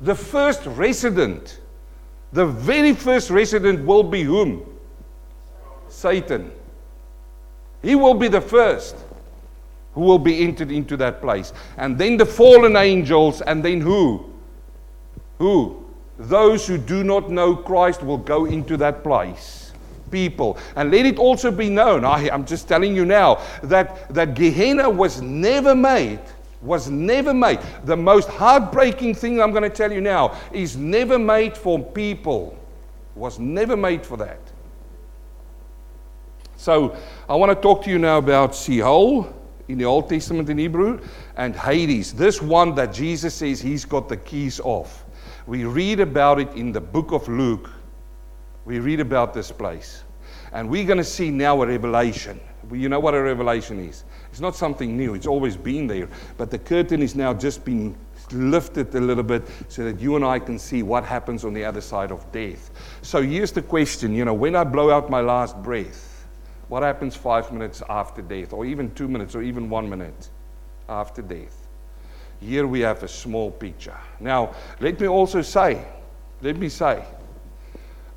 The 0.00 0.14
first 0.14 0.64
resident 0.66 1.60
The 2.32 2.46
very 2.46 2.94
first 2.94 3.28
resident 3.30 3.84
will 3.84 4.02
be 4.02 4.22
whom? 4.22 4.64
Satan. 5.88 6.50
He 7.82 7.94
will 7.94 8.14
be 8.14 8.28
the 8.28 8.40
first 8.40 8.96
who 9.94 10.00
will 10.00 10.18
be 10.18 10.42
entered 10.42 10.70
into 10.70 10.96
that 10.98 11.20
place. 11.20 11.52
And 11.76 11.98
then 11.98 12.16
the 12.16 12.26
fallen 12.26 12.76
angels, 12.76 13.42
and 13.42 13.64
then 13.64 13.80
who? 13.80 14.30
Who? 15.38 15.84
Those 16.18 16.66
who 16.66 16.78
do 16.78 17.04
not 17.04 17.30
know 17.30 17.56
Christ 17.56 18.02
will 18.02 18.18
go 18.18 18.46
into 18.46 18.76
that 18.78 19.02
place. 19.02 19.72
People. 20.10 20.58
And 20.76 20.90
let 20.90 21.06
it 21.06 21.18
also 21.18 21.50
be 21.50 21.68
known, 21.68 22.04
I, 22.04 22.28
am 22.28 22.44
just 22.44 22.68
telling 22.68 22.94
you 22.94 23.04
now, 23.04 23.42
that, 23.62 24.12
that 24.14 24.34
Gehenna 24.34 24.88
was 24.88 25.20
never 25.22 25.74
made 25.74 26.20
was 26.62 26.88
never 26.88 27.34
made. 27.34 27.58
The 27.84 27.96
most 27.96 28.28
heartbreaking 28.28 29.16
thing 29.16 29.42
I'm 29.42 29.50
going 29.50 29.64
to 29.64 29.68
tell 29.68 29.92
you 29.92 30.00
now 30.00 30.38
is 30.52 30.76
never 30.76 31.18
made 31.18 31.56
for 31.56 31.78
people. 31.78 32.56
Was 33.16 33.38
never 33.38 33.76
made 33.76 34.06
for 34.06 34.16
that. 34.18 34.38
So 36.56 36.96
I 37.28 37.34
want 37.34 37.50
to 37.50 37.60
talk 37.60 37.82
to 37.84 37.90
you 37.90 37.98
now 37.98 38.18
about 38.18 38.54
Sheol 38.54 39.34
in 39.68 39.78
the 39.78 39.84
Old 39.84 40.08
Testament 40.08 40.48
in 40.48 40.58
Hebrew 40.58 41.00
and 41.36 41.54
Hades. 41.54 42.12
This 42.12 42.42
one 42.42 42.74
that 42.74 42.92
Jesus 42.92 43.34
says 43.34 43.60
he's 43.60 43.84
got 43.84 44.08
the 44.08 44.16
keys 44.16 44.60
of. 44.60 45.04
We 45.46 45.64
read 45.64 46.00
about 46.00 46.40
it 46.40 46.52
in 46.54 46.72
the 46.72 46.80
book 46.80 47.12
of 47.12 47.28
Luke. 47.28 47.70
We 48.64 48.78
read 48.78 49.00
about 49.00 49.34
this 49.34 49.50
place. 49.50 50.04
And 50.52 50.68
we're 50.68 50.84
going 50.84 50.98
to 50.98 51.04
see 51.04 51.30
now 51.30 51.62
a 51.62 51.66
revelation. 51.66 52.40
You 52.70 52.88
know 52.88 53.00
what 53.00 53.14
a 53.14 53.22
revelation 53.22 53.80
is? 53.80 54.04
It's 54.30 54.40
not 54.40 54.54
something 54.54 54.96
new, 54.96 55.14
it's 55.14 55.26
always 55.26 55.56
been 55.56 55.86
there. 55.86 56.08
But 56.36 56.50
the 56.50 56.58
curtain 56.58 57.02
is 57.02 57.14
now 57.14 57.34
just 57.34 57.64
been 57.64 57.96
lifted 58.30 58.94
a 58.94 59.00
little 59.00 59.22
bit 59.22 59.42
so 59.68 59.84
that 59.84 60.00
you 60.00 60.16
and 60.16 60.24
I 60.24 60.38
can 60.38 60.58
see 60.58 60.82
what 60.82 61.04
happens 61.04 61.44
on 61.44 61.52
the 61.52 61.64
other 61.64 61.80
side 61.80 62.10
of 62.10 62.30
death. 62.32 62.70
So 63.02 63.22
here's 63.22 63.52
the 63.52 63.62
question 63.62 64.14
you 64.14 64.24
know, 64.24 64.34
when 64.34 64.56
I 64.56 64.64
blow 64.64 64.90
out 64.90 65.10
my 65.10 65.20
last 65.20 65.60
breath, 65.62 66.11
what 66.72 66.82
happens 66.82 67.14
five 67.14 67.52
minutes 67.52 67.82
after 67.90 68.22
death, 68.22 68.54
or 68.54 68.64
even 68.64 68.90
two 68.94 69.06
minutes, 69.06 69.34
or 69.34 69.42
even 69.42 69.68
one 69.68 69.86
minute 69.90 70.30
after 70.88 71.20
death? 71.20 71.68
Here 72.40 72.66
we 72.66 72.80
have 72.80 73.02
a 73.02 73.08
small 73.08 73.50
picture. 73.50 73.98
Now, 74.20 74.54
let 74.80 74.98
me 74.98 75.06
also 75.06 75.42
say, 75.42 75.84
let 76.40 76.56
me 76.56 76.70
say, 76.70 77.04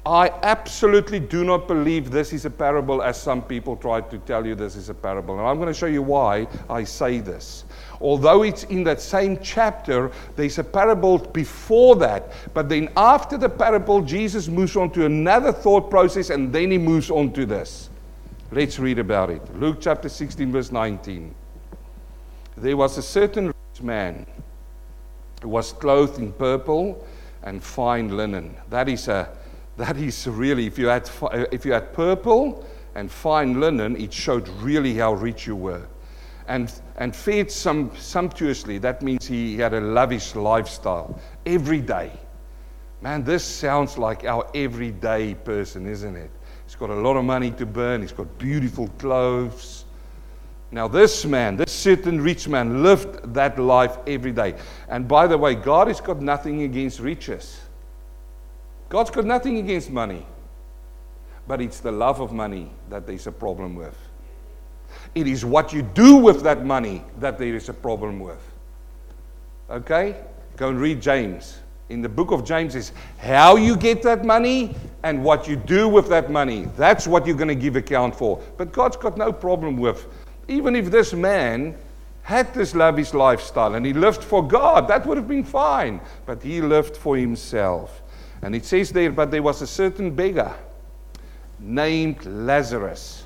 I 0.05 0.29
absolutely 0.43 1.19
do 1.19 1.43
not 1.43 1.67
believe 1.67 2.11
this 2.11 2.31
is 2.31 2.45
a 2.45 2.49
parable 2.49 3.03
as 3.03 3.21
some 3.21 3.41
people 3.41 3.75
try 3.75 3.99
to 3.99 4.17
tell 4.19 4.45
you 4.45 4.55
this 4.55 4.77
is 4.77 4.87
a 4.87 4.93
parable. 4.93 5.37
And 5.37 5.45
I'm 5.45 5.57
going 5.57 5.67
to 5.67 5.73
show 5.73 5.87
you 5.87 6.01
why 6.01 6.47
I 6.69 6.85
say 6.85 7.19
this. 7.19 7.65
Although 7.99 8.43
it's 8.43 8.63
in 8.63 8.85
that 8.85 9.01
same 9.01 9.37
chapter, 9.41 10.13
there's 10.37 10.59
a 10.59 10.63
parable 10.63 11.17
before 11.17 11.97
that. 11.97 12.31
But 12.53 12.69
then 12.69 12.87
after 12.95 13.37
the 13.37 13.49
parable, 13.49 14.01
Jesus 14.01 14.47
moves 14.47 14.77
on 14.77 14.91
to 14.91 15.05
another 15.05 15.51
thought 15.51 15.89
process 15.89 16.29
and 16.29 16.53
then 16.53 16.71
he 16.71 16.77
moves 16.77 17.11
on 17.11 17.33
to 17.33 17.45
this. 17.45 17.89
Let's 18.51 18.79
read 18.79 18.99
about 18.99 19.31
it. 19.31 19.41
Luke 19.59 19.77
chapter 19.81 20.07
16, 20.07 20.51
verse 20.51 20.71
19. 20.71 21.33
There 22.57 22.77
was 22.77 22.97
a 22.97 23.01
certain 23.01 23.47
rich 23.47 23.81
man 23.81 24.25
who 25.41 25.49
was 25.49 25.73
clothed 25.73 26.19
in 26.19 26.31
purple 26.31 27.05
and 27.43 27.61
fine 27.61 28.15
linen. 28.15 28.55
That 28.69 28.87
is 28.87 29.07
a 29.07 29.29
that 29.77 29.97
is 29.97 30.27
really, 30.27 30.67
if 30.67 30.77
you 30.77 30.87
had, 30.87 31.09
if 31.51 31.65
you 31.65 31.73
had 31.73 31.91
purple 31.93 32.65
and 32.95 33.11
fine 33.11 33.59
linen, 33.59 33.97
it 33.97 34.13
showed 34.13 34.47
really 34.61 34.93
how 34.95 35.13
rich 35.13 35.45
you 35.47 35.55
were. 35.55 35.85
And, 36.47 36.71
and 36.97 37.15
fed 37.15 37.51
some, 37.51 37.91
sumptuously, 37.97 38.77
that 38.77 39.01
means 39.01 39.25
he 39.25 39.57
had 39.57 39.73
a 39.73 39.81
lavish 39.81 40.35
lifestyle 40.35 41.19
every 41.45 41.81
day. 41.81 42.11
Man, 43.01 43.23
this 43.23 43.43
sounds 43.43 43.97
like 43.97 44.23
our 44.23 44.49
everyday 44.55 45.33
person, 45.33 45.87
isn't 45.87 46.15
it? 46.15 46.31
He's 46.75 46.79
got 46.81 46.89
a 46.89 47.01
lot 47.01 47.15
of 47.15 47.23
money 47.23 47.51
to 47.51 47.65
burn, 47.65 48.01
he's 48.01 48.11
got 48.11 48.37
beautiful 48.37 48.89
clothes. 48.97 49.85
Now, 50.71 50.89
this 50.89 51.23
man, 51.23 51.55
this 51.55 51.71
certain 51.71 52.19
rich 52.19 52.49
man, 52.49 52.83
lived 52.83 53.33
that 53.33 53.57
life 53.57 53.97
every 54.05 54.33
day. 54.33 54.55
And 54.89 55.07
by 55.07 55.25
the 55.25 55.37
way, 55.37 55.55
God 55.55 55.87
has 55.87 56.01
got 56.01 56.21
nothing 56.21 56.63
against 56.63 56.99
riches. 56.99 57.61
God's 58.89 59.09
got 59.09 59.23
nothing 59.23 59.57
against 59.59 59.89
money, 59.89 60.25
but 61.47 61.61
it's 61.61 61.79
the 61.79 61.93
love 61.93 62.19
of 62.19 62.33
money 62.33 62.69
that 62.89 63.07
there's 63.07 63.27
a 63.27 63.31
problem 63.31 63.75
with. 63.75 63.97
It 65.13 65.27
is 65.27 65.45
what 65.45 65.71
you 65.71 65.81
do 65.81 66.17
with 66.17 66.43
that 66.43 66.65
money 66.65 67.05
that 67.21 67.37
there 67.37 67.55
is 67.55 67.69
a 67.69 67.73
problem 67.73 68.19
with. 68.19 68.51
Okay? 69.69 70.17
Go 70.57 70.67
and 70.67 70.81
read 70.81 71.01
James. 71.01 71.57
In 71.89 72.01
the 72.01 72.09
book 72.09 72.31
of 72.31 72.43
James 72.43 72.75
is 72.75 72.91
how 73.17 73.55
you 73.57 73.77
get 73.77 74.01
that 74.03 74.25
money 74.25 74.75
and 75.03 75.23
what 75.23 75.47
you 75.47 75.55
do 75.55 75.87
with 75.87 76.07
that 76.09 76.31
money. 76.31 76.67
That's 76.77 77.07
what 77.07 77.27
you're 77.27 77.35
going 77.35 77.47
to 77.47 77.55
give 77.55 77.75
account 77.75 78.15
for. 78.15 78.41
But 78.57 78.71
God's 78.71 78.97
got 78.97 79.17
no 79.17 79.31
problem 79.31 79.77
with 79.77 80.07
even 80.47 80.75
if 80.75 80.91
this 80.91 81.13
man 81.13 81.75
had 82.23 82.53
this 82.53 82.75
lavish 82.75 83.13
lifestyle 83.13 83.75
and 83.75 83.85
he 83.85 83.93
lived 83.93 84.23
for 84.23 84.47
God, 84.47 84.87
that 84.87 85.05
would 85.05 85.17
have 85.17 85.27
been 85.27 85.43
fine. 85.43 86.01
But 86.25 86.41
he 86.41 86.61
lived 86.61 86.97
for 86.97 87.17
himself. 87.17 88.01
And 88.41 88.55
it 88.55 88.65
says 88.65 88.91
there, 88.91 89.11
but 89.11 89.31
there 89.31 89.43
was 89.43 89.61
a 89.61 89.67
certain 89.67 90.11
beggar 90.11 90.53
named 91.59 92.25
Lazarus. 92.25 93.23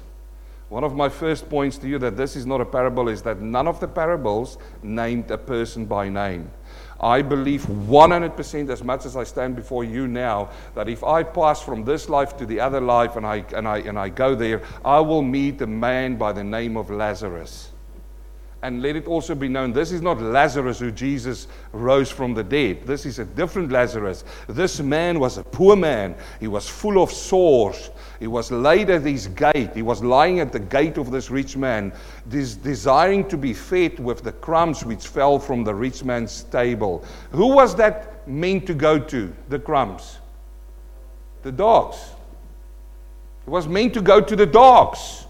One 0.70 0.84
of 0.84 0.96
my 0.96 1.10
first 1.10 1.50
points 1.50 1.78
to 1.80 1.88
you 1.88 1.98
that 2.00 2.16
this 2.16 2.36
is 2.36 2.46
not 2.46 2.62
a 2.62 2.66
parable 2.66 3.10
is 3.10 3.22
that 3.24 3.42
none 3.42 3.68
of 3.68 3.80
the 3.80 3.88
parables 3.88 4.58
named 4.84 5.32
a 5.32 5.38
person 5.38 5.86
by 5.86 6.10
name. 6.10 6.52
I 7.02 7.22
believe 7.22 7.64
100% 7.64 8.70
as 8.70 8.84
much 8.84 9.06
as 9.06 9.16
I 9.16 9.24
stand 9.24 9.56
before 9.56 9.84
you 9.84 10.08
now 10.08 10.50
that 10.76 10.90
if 10.90 11.04
I 11.04 11.24
pass 11.24 11.62
from 11.62 11.86
this 11.86 12.10
life 12.10 12.36
to 12.38 12.46
the 12.46 12.60
other 12.60 12.82
life 12.82 13.16
and 13.16 13.26
I, 13.26 13.46
and 13.56 13.68
I, 13.68 13.78
and 13.80 13.98
I 13.98 14.10
go 14.10 14.36
there, 14.36 14.62
I 14.84 15.00
will 15.00 15.22
meet 15.22 15.62
a 15.62 15.68
man 15.68 16.18
by 16.18 16.34
the 16.34 16.44
name 16.44 16.76
of 16.76 16.90
Lazarus. 16.90 17.69
And 18.62 18.82
let 18.82 18.98
it 18.98 19.08
also 19.08 19.36
be 19.36 19.48
known 19.48 19.72
this 19.72 19.92
is 19.92 20.02
not 20.02 20.22
Lazarus 20.22 20.80
who 20.80 20.92
Jesus 20.92 21.48
rose 21.72 22.12
from 22.12 22.34
the 22.34 22.44
dead. 22.44 22.86
This 22.86 23.06
is 23.06 23.18
a 23.18 23.24
different 23.24 23.72
Lazarus. 23.72 24.26
This 24.48 24.82
man 24.82 25.20
was 25.20 25.38
a 25.38 25.44
poor 25.44 25.78
man. 25.78 26.16
He 26.42 26.50
was 26.50 26.68
full 26.68 27.02
of 27.02 27.10
sores. 27.10 27.90
He 28.20 28.28
was 28.28 28.52
laid 28.52 28.90
at 28.90 29.04
his 29.04 29.28
gate. 29.28 29.74
He 29.74 29.82
was 29.82 30.04
lying 30.04 30.42
at 30.42 30.52
the 30.52 30.60
gate 30.60 30.98
of 30.98 31.10
this 31.10 31.32
rich 31.32 31.56
man, 31.56 31.94
des- 32.28 32.56
desiring 32.62 33.26
to 33.30 33.38
be 33.38 33.54
fed 33.54 33.98
with 33.98 34.24
the 34.24 34.34
crumbs 34.34 34.84
which 34.84 35.08
fell 35.08 35.40
from 35.40 35.64
the 35.64 35.74
rich 35.74 36.04
man's 36.04 36.44
table. 36.44 37.06
Who 37.32 37.48
was 37.48 37.76
that 37.78 38.28
meant 38.28 38.68
to 38.68 38.74
go 38.74 39.00
to, 39.00 39.34
the 39.48 39.60
crumbs? 39.60 40.18
The 41.44 41.52
dogs. 41.54 41.98
It 43.48 43.50
was 43.50 43.70
meant 43.70 43.94
to 43.94 44.02
go 44.02 44.20
to 44.20 44.36
the 44.36 44.46
dogs. 44.46 45.26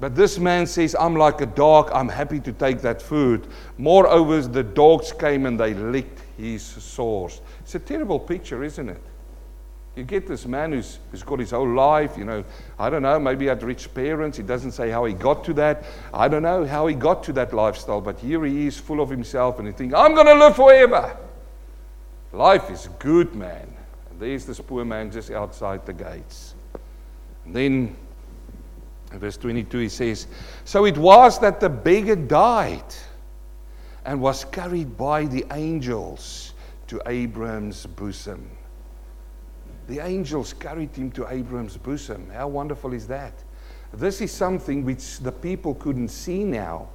But 0.00 0.16
this 0.16 0.38
man 0.38 0.66
says, 0.66 0.96
I'm 0.98 1.14
like 1.14 1.42
a 1.42 1.46
dog, 1.46 1.90
I'm 1.92 2.08
happy 2.08 2.40
to 2.40 2.52
take 2.52 2.80
that 2.80 3.02
food. 3.02 3.46
Moreover, 3.76 4.40
the 4.40 4.62
dogs 4.62 5.12
came 5.12 5.44
and 5.44 5.60
they 5.60 5.74
licked 5.74 6.22
his 6.38 6.62
sores. 6.62 7.42
It's 7.60 7.74
a 7.74 7.78
terrible 7.78 8.18
picture, 8.18 8.64
isn't 8.64 8.88
it? 8.88 9.02
You 9.96 10.04
get 10.04 10.26
this 10.26 10.46
man 10.46 10.72
who's, 10.72 11.00
who's 11.10 11.22
got 11.22 11.40
his 11.40 11.50
whole 11.50 11.68
life, 11.68 12.16
you 12.16 12.24
know, 12.24 12.42
I 12.78 12.88
don't 12.88 13.02
know, 13.02 13.18
maybe 13.20 13.44
he 13.44 13.48
had 13.48 13.62
rich 13.62 13.92
parents. 13.92 14.38
He 14.38 14.42
doesn't 14.42 14.70
say 14.70 14.88
how 14.88 15.04
he 15.04 15.12
got 15.12 15.44
to 15.44 15.52
that. 15.54 15.84
I 16.14 16.28
don't 16.28 16.42
know 16.42 16.64
how 16.64 16.86
he 16.86 16.94
got 16.94 17.22
to 17.24 17.32
that 17.34 17.52
lifestyle, 17.52 18.00
but 18.00 18.18
here 18.18 18.42
he 18.46 18.68
is 18.68 18.78
full 18.78 19.00
of 19.00 19.10
himself 19.10 19.58
and 19.58 19.68
he 19.68 19.74
thinks, 19.74 19.94
I'm 19.94 20.14
going 20.14 20.28
to 20.28 20.34
live 20.34 20.56
forever. 20.56 21.14
Life 22.32 22.70
is 22.70 22.88
good, 23.00 23.34
man. 23.34 23.76
And 24.10 24.20
there's 24.20 24.46
this 24.46 24.60
poor 24.60 24.84
man 24.86 25.10
just 25.10 25.30
outside 25.30 25.84
the 25.84 25.92
gates. 25.92 26.54
And 27.44 27.54
then 27.54 27.96
verse 29.18 29.36
22, 29.36 29.78
he 29.78 29.88
says, 29.88 30.26
So 30.64 30.84
it 30.84 30.96
was 30.96 31.38
that 31.40 31.60
the 31.60 31.68
beggar 31.68 32.16
died 32.16 32.94
and 34.04 34.20
was 34.20 34.44
carried 34.44 34.96
by 34.96 35.24
the 35.24 35.44
angels 35.52 36.54
to 36.86 37.00
Abraham's 37.06 37.86
bosom. 37.86 38.48
The 39.88 39.98
angels 39.98 40.52
carried 40.52 40.94
him 40.94 41.10
to 41.12 41.26
Abraham's 41.28 41.76
bosom. 41.76 42.30
How 42.30 42.48
wonderful 42.48 42.92
is 42.92 43.06
that? 43.08 43.32
This 43.92 44.20
is 44.20 44.30
something 44.30 44.84
which 44.84 45.18
the 45.18 45.32
people 45.32 45.74
couldn't 45.74 46.08
see 46.08 46.44
now. 46.44 46.88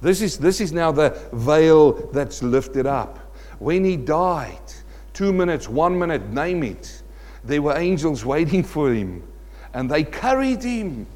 This 0.00 0.20
is, 0.20 0.38
this 0.38 0.60
is 0.60 0.72
now 0.72 0.92
the 0.92 1.18
veil 1.32 1.92
that's 2.12 2.42
lifted 2.42 2.86
up. 2.86 3.18
When 3.58 3.84
he 3.84 3.96
died, 3.96 4.72
two 5.12 5.32
minutes, 5.32 5.68
one 5.68 5.98
minute, 5.98 6.28
name 6.28 6.62
it, 6.62 7.02
there 7.42 7.62
were 7.62 7.76
angels 7.76 8.24
waiting 8.24 8.62
for 8.62 8.92
him. 8.92 9.26
And 9.72 9.90
they 9.90 10.04
carried 10.04 10.62
him 10.62 11.06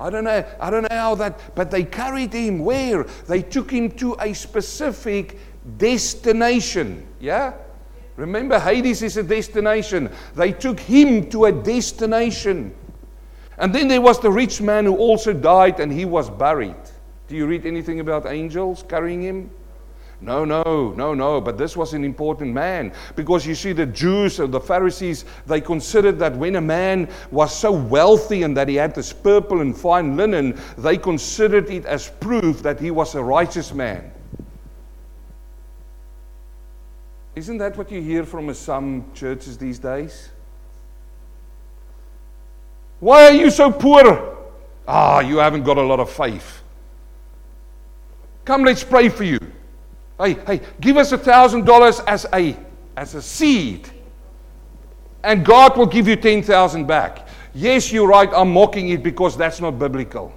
I 0.00 0.10
don't 0.10 0.24
know, 0.24 0.44
I 0.60 0.70
don't 0.70 0.82
know 0.82 0.96
how 0.96 1.14
that, 1.16 1.54
but 1.54 1.70
they 1.70 1.84
carried 1.84 2.32
him 2.32 2.60
where? 2.60 3.04
They 3.26 3.42
took 3.42 3.70
him 3.70 3.90
to 3.92 4.16
a 4.20 4.32
specific 4.32 5.38
destination. 5.76 7.06
Yeah? 7.20 7.54
Remember, 8.16 8.58
Hades 8.58 9.02
is 9.02 9.16
a 9.16 9.22
destination. 9.22 10.10
They 10.34 10.52
took 10.52 10.78
him 10.80 11.28
to 11.30 11.46
a 11.46 11.52
destination. 11.52 12.74
And 13.58 13.74
then 13.74 13.88
there 13.88 14.00
was 14.00 14.20
the 14.20 14.30
rich 14.30 14.60
man 14.60 14.84
who 14.84 14.96
also 14.96 15.32
died 15.32 15.80
and 15.80 15.92
he 15.92 16.04
was 16.04 16.30
buried. 16.30 16.76
Do 17.26 17.36
you 17.36 17.46
read 17.46 17.66
anything 17.66 18.00
about 18.00 18.26
angels 18.26 18.84
carrying 18.88 19.22
him? 19.22 19.50
No, 20.20 20.44
no, 20.44 20.94
no, 20.96 21.14
no. 21.14 21.40
But 21.40 21.58
this 21.58 21.76
was 21.76 21.94
an 21.94 22.04
important 22.04 22.52
man 22.52 22.92
because 23.14 23.46
you 23.46 23.54
see, 23.54 23.72
the 23.72 23.86
Jews 23.86 24.40
and 24.40 24.52
the 24.52 24.60
Pharisees, 24.60 25.24
they 25.46 25.60
considered 25.60 26.18
that 26.18 26.36
when 26.36 26.56
a 26.56 26.60
man 26.60 27.08
was 27.30 27.56
so 27.56 27.70
wealthy 27.70 28.42
and 28.42 28.56
that 28.56 28.68
he 28.68 28.74
had 28.74 28.94
this 28.94 29.12
purple 29.12 29.60
and 29.60 29.76
fine 29.76 30.16
linen, 30.16 30.58
they 30.76 30.96
considered 30.96 31.70
it 31.70 31.86
as 31.86 32.08
proof 32.08 32.62
that 32.62 32.80
he 32.80 32.90
was 32.90 33.14
a 33.14 33.22
righteous 33.22 33.72
man. 33.72 34.12
Isn't 37.36 37.58
that 37.58 37.76
what 37.76 37.92
you 37.92 38.02
hear 38.02 38.24
from 38.24 38.52
some 38.52 39.04
churches 39.14 39.56
these 39.56 39.78
days? 39.78 40.30
Why 42.98 43.26
are 43.26 43.32
you 43.32 43.50
so 43.50 43.70
poor? 43.70 44.36
Ah, 44.88 45.20
you 45.20 45.36
haven't 45.36 45.62
got 45.62 45.78
a 45.78 45.82
lot 45.82 46.00
of 46.00 46.10
faith. 46.10 46.62
Come, 48.44 48.64
let's 48.64 48.82
pray 48.82 49.08
for 49.08 49.22
you. 49.22 49.38
Hey, 50.18 50.34
hey, 50.46 50.60
give 50.80 50.96
us 50.96 51.12
a 51.12 51.18
thousand 51.18 51.64
dollars 51.64 52.00
as 52.00 52.26
a 52.32 52.56
as 52.96 53.14
a 53.14 53.22
seed, 53.22 53.88
and 55.22 55.44
God 55.44 55.76
will 55.76 55.86
give 55.86 56.08
you 56.08 56.16
ten 56.16 56.42
thousand 56.42 56.86
back. 56.86 57.28
Yes, 57.54 57.92
you're 57.92 58.08
right. 58.08 58.28
I'm 58.32 58.52
mocking 58.52 58.88
it 58.88 59.02
because 59.02 59.36
that's 59.36 59.60
not 59.60 59.78
biblical. 59.78 60.32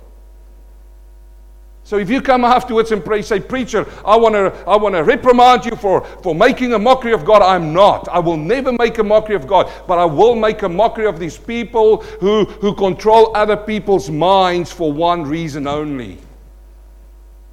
So 1.83 1.97
if 1.97 2.09
you 2.09 2.21
come 2.21 2.45
afterwards 2.45 2.91
and 2.91 3.03
pray, 3.03 3.21
say, 3.23 3.39
Preacher, 3.39 3.87
I 4.05 4.15
want 4.15 4.35
to 4.35 4.53
I 4.67 4.77
want 4.77 4.93
to 4.95 5.03
reprimand 5.03 5.65
you 5.65 5.75
for, 5.75 6.05
for 6.21 6.35
making 6.35 6.73
a 6.73 6.79
mockery 6.79 7.11
of 7.11 7.25
God. 7.25 7.41
I'm 7.41 7.73
not. 7.73 8.07
I 8.07 8.19
will 8.19 8.37
never 8.37 8.71
make 8.71 8.99
a 8.99 9.03
mockery 9.03 9.35
of 9.35 9.47
God, 9.47 9.69
but 9.87 9.97
I 9.97 10.05
will 10.05 10.35
make 10.35 10.61
a 10.61 10.69
mockery 10.69 11.07
of 11.07 11.19
these 11.19 11.37
people 11.37 11.97
who, 12.19 12.45
who 12.45 12.75
control 12.75 13.35
other 13.35 13.57
people's 13.57 14.09
minds 14.09 14.71
for 14.71 14.93
one 14.93 15.23
reason 15.23 15.65
only. 15.67 16.19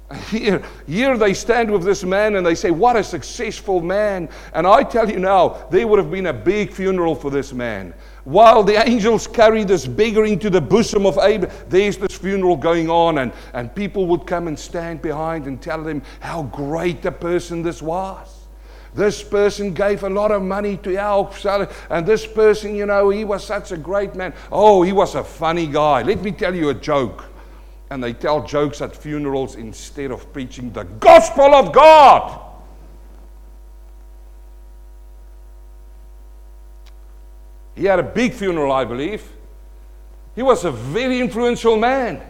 Here, 0.29 0.63
here 0.87 1.17
they 1.17 1.35
stand 1.35 1.69
with 1.69 1.83
this 1.83 2.03
man 2.03 2.35
and 2.35 2.45
they 2.45 2.55
say, 2.55 2.71
What 2.71 2.95
a 2.95 3.03
successful 3.03 3.79
man. 3.79 4.27
And 4.53 4.65
I 4.65 4.81
tell 4.81 5.09
you 5.09 5.19
now, 5.19 5.67
there 5.69 5.87
would 5.87 5.99
have 5.99 6.09
been 6.09 6.27
a 6.27 6.33
big 6.33 6.73
funeral 6.73 7.13
for 7.13 7.29
this 7.29 7.53
man. 7.53 7.93
While 8.23 8.63
the 8.63 8.83
angels 8.87 9.27
carry 9.27 9.63
this 9.63 9.85
beggar 9.85 10.25
into 10.25 10.49
the 10.49 10.61
bosom 10.61 11.05
of 11.05 11.19
Abraham, 11.19 11.55
there's 11.69 11.97
this 11.97 12.17
funeral 12.17 12.57
going 12.57 12.89
on, 12.89 13.19
and, 13.19 13.31
and 13.53 13.73
people 13.73 14.07
would 14.07 14.25
come 14.25 14.47
and 14.47 14.57
stand 14.57 15.01
behind 15.01 15.45
and 15.45 15.61
tell 15.61 15.83
them 15.83 16.01
how 16.19 16.43
great 16.43 17.05
a 17.05 17.11
person 17.11 17.61
this 17.61 17.81
was. 17.81 18.35
This 18.95 19.21
person 19.21 19.73
gave 19.73 20.03
a 20.03 20.09
lot 20.09 20.31
of 20.31 20.41
money 20.41 20.77
to 20.77 20.95
help, 20.95 21.33
and 21.91 22.05
this 22.05 22.25
person, 22.25 22.75
you 22.75 22.87
know, 22.87 23.09
he 23.09 23.23
was 23.23 23.43
such 23.43 23.71
a 23.71 23.77
great 23.77 24.15
man. 24.15 24.33
Oh, 24.51 24.81
he 24.81 24.91
was 24.91 25.13
a 25.13 25.23
funny 25.23 25.67
guy. 25.67 26.01
Let 26.01 26.21
me 26.23 26.31
tell 26.31 26.55
you 26.55 26.69
a 26.69 26.73
joke 26.73 27.28
and 27.89 28.03
they 28.03 28.13
tell 28.13 28.45
jokes 28.45 28.81
at 28.81 28.95
funerals 28.95 29.55
instead 29.55 30.11
of 30.11 30.31
preaching 30.31 30.71
the 30.71 30.83
gospel 30.83 31.55
of 31.55 31.73
God. 31.73 32.39
He 37.75 37.85
had 37.85 37.99
a 37.99 38.03
big 38.03 38.33
funeral, 38.33 38.71
I 38.71 38.85
believe. 38.85 39.23
He 40.35 40.43
was 40.43 40.65
a 40.65 40.71
very 40.71 41.19
influential 41.19 41.77
man. 41.77 42.21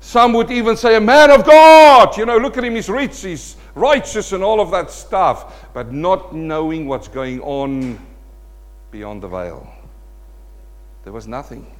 Some 0.00 0.32
would 0.34 0.50
even 0.50 0.76
say, 0.76 0.96
a 0.96 1.00
man 1.00 1.30
of 1.30 1.44
God. 1.44 2.16
You 2.16 2.26
know, 2.26 2.36
look 2.36 2.56
at 2.56 2.64
him, 2.64 2.76
he's 2.76 2.88
rich, 2.88 3.22
he's 3.22 3.56
righteous, 3.74 4.32
and 4.32 4.44
all 4.44 4.60
of 4.60 4.70
that 4.70 4.90
stuff, 4.90 5.66
but 5.72 5.92
not 5.92 6.34
knowing 6.34 6.86
what's 6.86 7.08
going 7.08 7.40
on 7.40 7.98
beyond 8.90 9.22
the 9.22 9.28
veil. 9.28 9.68
There 11.02 11.12
was 11.12 11.26
nothing 11.26 11.77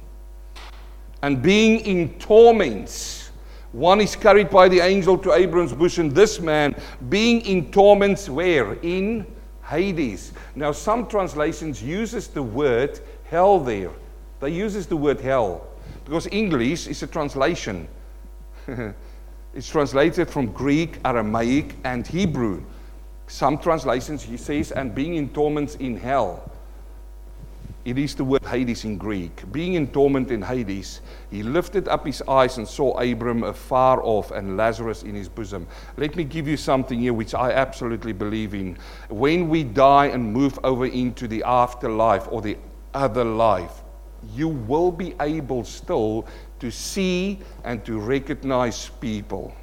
and 1.21 1.41
being 1.41 1.79
in 1.81 2.09
torments. 2.19 3.31
One 3.71 4.01
is 4.01 4.15
carried 4.15 4.49
by 4.49 4.67
the 4.67 4.79
angel 4.79 5.17
to 5.19 5.33
Abram's 5.33 5.73
bosom. 5.73 6.09
This 6.09 6.39
man 6.39 6.75
being 7.09 7.41
in 7.41 7.71
torments 7.71 8.27
where? 8.29 8.73
In 8.81 9.25
Hades. 9.63 10.33
Now 10.55 10.71
some 10.71 11.07
translations 11.07 11.83
uses 11.83 12.27
the 12.27 12.41
word 12.41 12.99
hell 13.25 13.59
there. 13.59 13.91
They 14.39 14.49
uses 14.49 14.87
the 14.87 14.97
word 14.97 15.21
hell 15.21 15.67
because 16.05 16.27
English 16.31 16.87
is 16.87 17.03
a 17.03 17.07
translation. 17.07 17.87
it's 19.53 19.69
translated 19.69 20.29
from 20.29 20.47
Greek, 20.47 20.99
Aramaic, 21.05 21.75
and 21.83 22.07
Hebrew. 22.07 22.63
Some 23.27 23.59
translations 23.59 24.23
he 24.23 24.37
says, 24.37 24.71
and 24.71 24.95
being 24.95 25.15
in 25.15 25.29
torments 25.29 25.75
in 25.75 25.95
hell. 25.95 26.48
It 27.85 27.97
is 27.97 28.13
the 28.13 28.25
word 28.25 28.45
Hades 28.45 28.83
in 28.83 28.97
Greek. 28.97 29.49
Being 29.53 29.75
in 29.75 29.87
torment 29.87 30.31
in 30.31 30.41
Hades, 30.41 30.99
he 31.31 31.43
lifted 31.43 31.87
up 31.87 32.05
his 32.05 32.21
eyes 32.27 32.57
and 32.57 32.67
saw 32.67 32.99
Abram 32.99 33.43
afar 33.43 34.03
off 34.03 34.31
and 34.31 34.57
Lazarus 34.57 35.03
in 35.03 35.15
his 35.15 35.29
bosom. 35.29 35.65
Let 35.95 36.15
me 36.17 36.25
give 36.25 36.45
you 36.47 36.57
something 36.57 36.99
here 36.99 37.13
which 37.13 37.33
I 37.33 37.51
absolutely 37.51 38.11
believe 38.11 38.53
in. 38.53 38.77
When 39.09 39.47
we 39.47 39.63
die 39.63 40.07
and 40.07 40.33
move 40.33 40.59
over 40.63 40.87
into 40.87 41.27
the 41.27 41.41
afterlife 41.43 42.27
or 42.29 42.41
the 42.41 42.57
other 42.93 43.23
life, 43.23 43.81
you 44.35 44.49
will 44.49 44.91
be 44.91 45.15
able 45.21 45.63
still 45.63 46.27
to 46.59 46.69
see 46.69 47.39
and 47.63 47.85
to 47.85 47.97
recognize 47.97 48.89
people. 48.99 49.53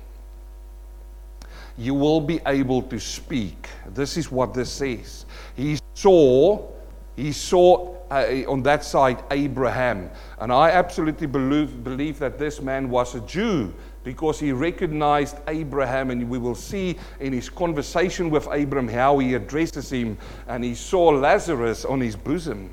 You 1.76 1.92
will 1.92 2.22
be 2.22 2.40
able 2.46 2.80
to 2.84 2.98
speak. 2.98 3.68
This 3.92 4.16
is 4.16 4.32
what 4.32 4.54
this 4.54 4.72
says. 4.72 5.26
He 5.54 5.78
saw, 5.92 6.66
he 7.14 7.32
saw 7.32 7.95
uh, 8.10 8.42
on 8.48 8.62
that 8.62 8.84
side 8.84 9.22
Abraham. 9.30 10.10
And 10.38 10.52
I 10.52 10.70
absolutely 10.70 11.26
believe, 11.26 11.82
believe 11.82 12.18
that 12.18 12.38
this 12.38 12.60
man 12.60 12.88
was 12.88 13.14
a 13.14 13.20
Jew 13.20 13.72
because 14.04 14.38
he 14.38 14.52
recognized 14.52 15.36
Abraham, 15.48 16.10
and 16.10 16.30
we 16.30 16.38
will 16.38 16.54
see 16.54 16.96
in 17.18 17.32
his 17.32 17.48
conversation 17.48 18.30
with 18.30 18.46
Abraham 18.52 18.88
how 18.88 19.18
he 19.18 19.34
addresses 19.34 19.90
him, 19.90 20.16
and 20.46 20.62
he 20.62 20.76
saw 20.76 21.08
Lazarus 21.08 21.84
on 21.84 22.00
his 22.00 22.14
bosom. 22.14 22.70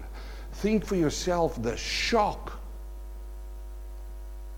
Think 0.51 0.85
for 0.85 0.95
yourself 0.95 1.59
the 1.61 1.75
shock, 1.75 2.59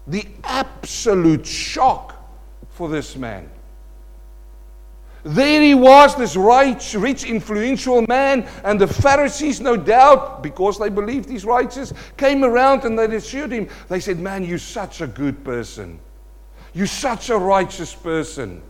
the 0.08 0.28
absolute 0.44 1.46
shock 1.46 2.14
for 2.68 2.90
this 2.90 3.16
man. 3.16 3.50
There 5.26 5.64
he 5.64 5.74
was, 5.74 6.16
this 6.16 6.36
rich, 6.36 6.94
rich, 6.94 7.24
influential 7.24 8.04
man, 8.04 8.48
and 8.64 8.80
the 8.80 8.86
Pharisees, 8.86 9.60
no 9.60 9.76
doubt, 9.76 10.44
because 10.44 10.78
they 10.78 10.90
believed 10.90 11.28
he's 11.28 11.44
righteous, 11.44 11.94
came 12.16 12.44
around 12.44 12.84
and 12.84 12.98
they 12.98 13.06
assured 13.16 13.52
him. 13.52 13.68
They 13.90 14.00
said, 14.00 14.20
Man, 14.20 14.44
you're 14.44 14.60
such 14.60 15.02
a 15.02 15.08
good 15.08 15.44
person. 15.44 16.00
You're 16.76 16.86
such 16.86 17.32
a 17.32 17.38
righteous 17.40 17.92
person. 17.92 18.62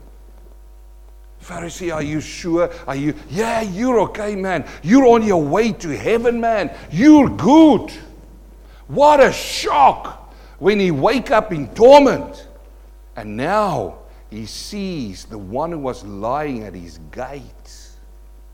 Pharisee, 1.43 1.93
are 1.93 2.01
you 2.01 2.21
sure? 2.21 2.71
Are 2.87 2.95
you, 2.95 3.15
yeah, 3.29 3.59
you're 3.59 3.99
okay, 3.99 4.33
man. 4.33 4.65
You're 4.81 5.07
on 5.07 5.23
your 5.23 5.43
way 5.43 5.73
to 5.73 5.89
heaven, 5.89 6.39
man. 6.39 6.73
You're 6.89 7.27
good. 7.27 7.91
What 8.87 9.21
a 9.21 9.33
shock 9.33 10.33
when 10.59 10.79
he 10.79 10.91
wake 10.91 11.31
up 11.31 11.51
in 11.51 11.67
torment. 11.75 12.47
And 13.17 13.35
now 13.35 14.04
he 14.35 14.45
sees 14.45 15.25
the 15.25 15.37
one 15.37 15.71
who 15.71 15.79
was 15.79 16.03
lying 16.03 16.63
at 16.63 16.73
his 16.73 16.99
gates 17.11 17.97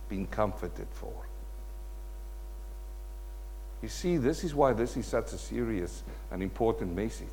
being 0.10 0.28
comforted 0.28 0.88
for. 0.92 1.14
You 3.82 3.90
see, 3.90 4.18
this 4.18 4.44
is 4.44 4.54
why 4.54 4.74
this 4.74 4.96
is 4.96 5.08
such 5.08 5.34
a 5.34 5.38
serious 5.38 6.04
and 6.30 6.44
important 6.44 6.96
message. 6.96 7.28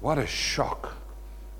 What 0.00 0.18
a 0.18 0.26
shock 0.26 0.96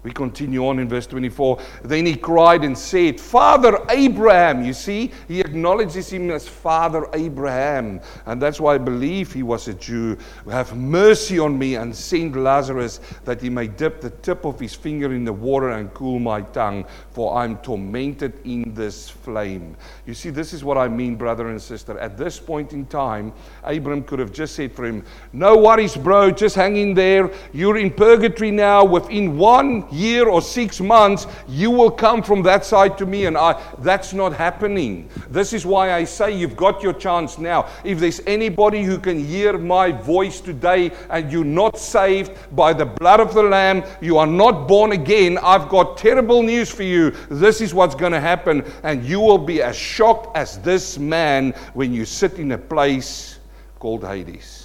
we 0.02 0.10
continue 0.10 0.66
on 0.66 0.80
in 0.80 0.88
verse 0.88 1.06
24. 1.06 1.60
Then 1.84 2.06
he 2.06 2.16
cried 2.16 2.64
and 2.64 2.76
said, 2.76 3.20
Father 3.20 3.78
Abraham. 3.88 4.64
You 4.64 4.72
see, 4.72 5.12
he 5.28 5.40
acknowledges 5.40 6.12
him 6.12 6.30
as 6.30 6.48
Father 6.48 7.06
Abraham. 7.12 8.00
And 8.26 8.42
that's 8.42 8.60
why 8.60 8.74
I 8.74 8.78
believe 8.78 9.32
he 9.32 9.44
was 9.44 9.68
a 9.68 9.74
Jew. 9.74 10.18
Have 10.50 10.76
mercy 10.76 11.38
on 11.38 11.56
me 11.56 11.76
and 11.76 11.94
send 11.94 12.42
Lazarus 12.42 13.00
that 13.24 13.40
he 13.40 13.48
may 13.48 13.68
dip 13.68 14.00
the 14.00 14.10
tip 14.10 14.44
of 14.44 14.58
his 14.58 14.74
finger 14.74 15.12
in 15.12 15.24
the 15.24 15.32
water 15.32 15.70
and 15.70 15.92
cool 15.94 16.18
my 16.18 16.42
tongue, 16.42 16.84
for 17.10 17.36
I'm 17.36 17.58
tormented 17.58 18.40
in 18.44 18.74
this 18.74 19.08
flame. 19.08 19.76
You 20.06 20.14
see, 20.14 20.30
this 20.30 20.52
is 20.52 20.64
what 20.64 20.78
I 20.78 20.88
mean, 20.88 21.14
brother 21.14 21.48
and 21.48 21.62
sister. 21.62 21.96
At 21.98 22.18
this 22.18 22.40
point 22.40 22.72
in 22.72 22.86
time, 22.86 23.32
Abraham 23.64 24.02
could 24.02 24.18
have 24.18 24.32
just 24.32 24.56
said 24.56 24.72
for 24.74 24.84
him, 24.84 25.04
No 25.32 25.56
worries, 25.56 25.96
bro, 25.96 26.32
just 26.32 26.56
hang 26.56 26.76
in 26.76 26.94
there. 26.94 27.30
You're 27.52 27.78
in 27.78 27.92
purgatory 27.92 28.50
now. 28.50 28.84
Within 28.84 29.38
one 29.38 29.91
year 29.92 30.28
or 30.28 30.42
six 30.42 30.81
months, 30.81 31.26
you 31.48 31.70
will 31.70 31.90
come 31.90 32.22
from 32.22 32.42
that 32.42 32.64
side 32.64 32.96
to 32.98 33.07
me. 33.07 33.26
And 33.26 33.37
I, 33.37 33.61
that's 33.78 34.12
not 34.12 34.33
happening. 34.33 35.09
This 35.28 35.52
is 35.52 35.66
why 35.66 35.92
I 35.92 36.05
say 36.05 36.37
you've 36.37 36.57
got 36.57 36.83
your 36.83 36.92
chance 36.92 37.38
now. 37.38 37.68
If 37.85 37.98
there's 37.98 38.20
anybody 38.27 38.83
who 38.83 38.98
can 38.98 39.23
hear 39.25 39.58
my 39.58 39.92
voice 39.92 40.40
today 40.40 40.92
and 41.10 41.31
you're 41.31 41.44
not 41.44 41.79
saved 41.79 42.33
by 42.56 42.73
the 42.73 42.87
blood 42.87 43.21
of 43.21 43.35
the 43.35 43.42
Lamb, 43.42 43.85
you 44.00 44.19
are 44.19 44.27
not 44.27 44.66
born 44.66 44.92
again, 44.92 45.38
I've 45.42 45.69
got 45.69 45.96
terrible 45.96 46.42
news 46.42 46.71
for 46.71 46.83
you. 46.83 47.10
This 47.31 47.60
is 47.60 47.75
what's 47.75 47.94
going 47.94 48.12
to 48.12 48.21
happen. 48.21 48.64
And 48.83 49.04
you 49.04 49.21
will 49.21 49.38
be 49.38 49.62
as 49.62 49.77
shocked 49.77 50.37
as 50.37 50.58
this 50.58 50.98
man 50.98 51.52
when 51.75 51.92
you 51.92 52.04
sit 52.04 52.38
in 52.38 52.52
a 52.52 52.58
place 52.58 53.38
called 53.79 54.04
Hades. 54.04 54.60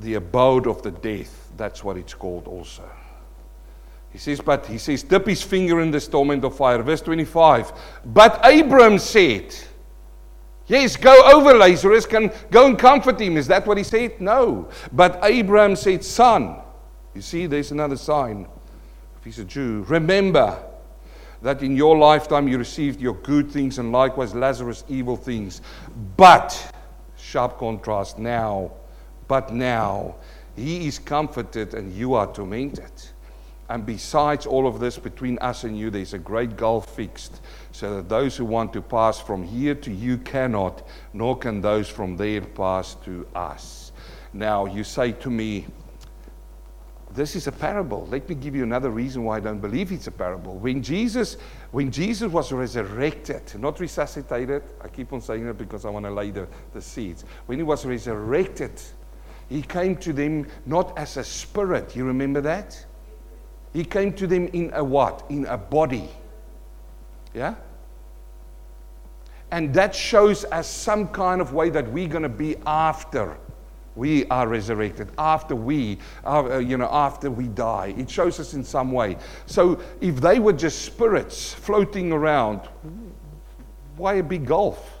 The 0.00 0.14
abode 0.14 0.66
of 0.66 0.82
the 0.82 0.90
death 0.90 1.43
that's 1.56 1.84
what 1.84 1.96
it's 1.96 2.14
called 2.14 2.46
also. 2.46 2.88
He 4.10 4.18
says, 4.18 4.40
but 4.40 4.66
he 4.66 4.78
says, 4.78 5.02
dip 5.02 5.26
his 5.26 5.42
finger 5.42 5.80
in 5.80 5.90
this 5.90 6.06
torment 6.06 6.44
of 6.44 6.56
fire. 6.56 6.80
Verse 6.82 7.00
25. 7.00 7.72
But 8.04 8.40
Abram 8.44 8.98
said, 8.98 9.54
Yes, 10.66 10.96
go 10.96 11.14
over 11.34 11.52
Lazarus, 11.54 12.06
can 12.06 12.32
go 12.50 12.66
and 12.66 12.78
comfort 12.78 13.20
him. 13.20 13.36
Is 13.36 13.46
that 13.48 13.66
what 13.66 13.76
he 13.76 13.84
said? 13.84 14.18
No. 14.20 14.68
But 14.92 15.20
Abraham 15.22 15.76
said, 15.76 16.02
Son, 16.02 16.56
you 17.14 17.20
see, 17.20 17.46
there's 17.46 17.70
another 17.70 17.96
sign. 17.96 18.48
If 19.18 19.24
he's 19.24 19.38
a 19.38 19.44
Jew, 19.44 19.84
remember 19.88 20.58
that 21.42 21.62
in 21.62 21.76
your 21.76 21.98
lifetime 21.98 22.48
you 22.48 22.56
received 22.56 23.00
your 23.00 23.14
good 23.14 23.50
things 23.50 23.78
and 23.78 23.92
likewise 23.92 24.34
Lazarus 24.34 24.84
evil 24.88 25.16
things. 25.16 25.60
But, 26.16 26.72
sharp 27.18 27.58
contrast, 27.58 28.18
now, 28.18 28.72
but 29.28 29.52
now, 29.52 30.14
he 30.56 30.86
is 30.86 30.98
comforted 30.98 31.74
and 31.74 31.92
you 31.92 32.14
are 32.14 32.32
tormented. 32.32 32.92
And 33.68 33.86
besides 33.86 34.46
all 34.46 34.66
of 34.66 34.78
this, 34.78 34.98
between 34.98 35.38
us 35.38 35.64
and 35.64 35.78
you, 35.78 35.90
there's 35.90 36.12
a 36.12 36.18
great 36.18 36.56
gulf 36.56 36.94
fixed 36.94 37.40
so 37.72 37.96
that 37.96 38.08
those 38.08 38.36
who 38.36 38.44
want 38.44 38.72
to 38.74 38.82
pass 38.82 39.18
from 39.18 39.42
here 39.42 39.74
to 39.74 39.90
you 39.90 40.18
cannot, 40.18 40.86
nor 41.14 41.36
can 41.36 41.60
those 41.60 41.88
from 41.88 42.16
there 42.16 42.42
pass 42.42 42.94
to 43.06 43.26
us. 43.34 43.92
Now, 44.34 44.66
you 44.66 44.84
say 44.84 45.12
to 45.12 45.30
me, 45.30 45.66
this 47.14 47.36
is 47.36 47.46
a 47.46 47.52
parable. 47.52 48.06
Let 48.10 48.28
me 48.28 48.34
give 48.34 48.56
you 48.56 48.64
another 48.64 48.90
reason 48.90 49.22
why 49.22 49.36
I 49.36 49.40
don't 49.40 49.60
believe 49.60 49.92
it's 49.92 50.08
a 50.08 50.10
parable. 50.10 50.56
When 50.56 50.82
Jesus, 50.82 51.36
when 51.70 51.90
Jesus 51.90 52.30
was 52.30 52.52
resurrected, 52.52 53.42
not 53.58 53.78
resuscitated, 53.78 54.64
I 54.80 54.88
keep 54.88 55.12
on 55.12 55.20
saying 55.20 55.46
it 55.46 55.56
because 55.56 55.84
I 55.84 55.90
want 55.90 56.06
to 56.06 56.10
lay 56.10 56.32
the, 56.32 56.48
the 56.72 56.82
seeds. 56.82 57.24
When 57.46 57.58
he 57.58 57.62
was 57.62 57.86
resurrected, 57.86 58.82
he 59.48 59.62
came 59.62 59.96
to 59.96 60.12
them 60.12 60.46
not 60.66 60.96
as 60.98 61.16
a 61.16 61.24
spirit. 61.24 61.94
You 61.94 62.04
remember 62.04 62.40
that? 62.42 62.84
He 63.72 63.84
came 63.84 64.12
to 64.14 64.26
them 64.26 64.48
in 64.52 64.70
a 64.74 64.82
what? 64.82 65.24
In 65.28 65.46
a 65.46 65.58
body. 65.58 66.08
Yeah? 67.34 67.54
And 69.50 69.74
that 69.74 69.94
shows 69.94 70.44
us 70.46 70.68
some 70.68 71.08
kind 71.08 71.40
of 71.40 71.52
way 71.52 71.70
that 71.70 71.90
we're 71.90 72.08
going 72.08 72.22
to 72.22 72.28
be 72.28 72.56
after 72.66 73.36
we 73.96 74.26
are 74.26 74.48
resurrected, 74.48 75.08
after 75.18 75.54
we, 75.54 75.98
uh, 76.26 76.58
you 76.58 76.76
know, 76.76 76.88
after 76.90 77.30
we 77.30 77.46
die. 77.46 77.94
It 77.96 78.10
shows 78.10 78.40
us 78.40 78.54
in 78.54 78.64
some 78.64 78.90
way. 78.90 79.16
So 79.46 79.80
if 80.00 80.16
they 80.16 80.40
were 80.40 80.52
just 80.52 80.82
spirits 80.82 81.52
floating 81.52 82.12
around, 82.12 82.60
why 83.96 84.14
a 84.14 84.22
big 84.22 84.46
gulf? 84.46 84.93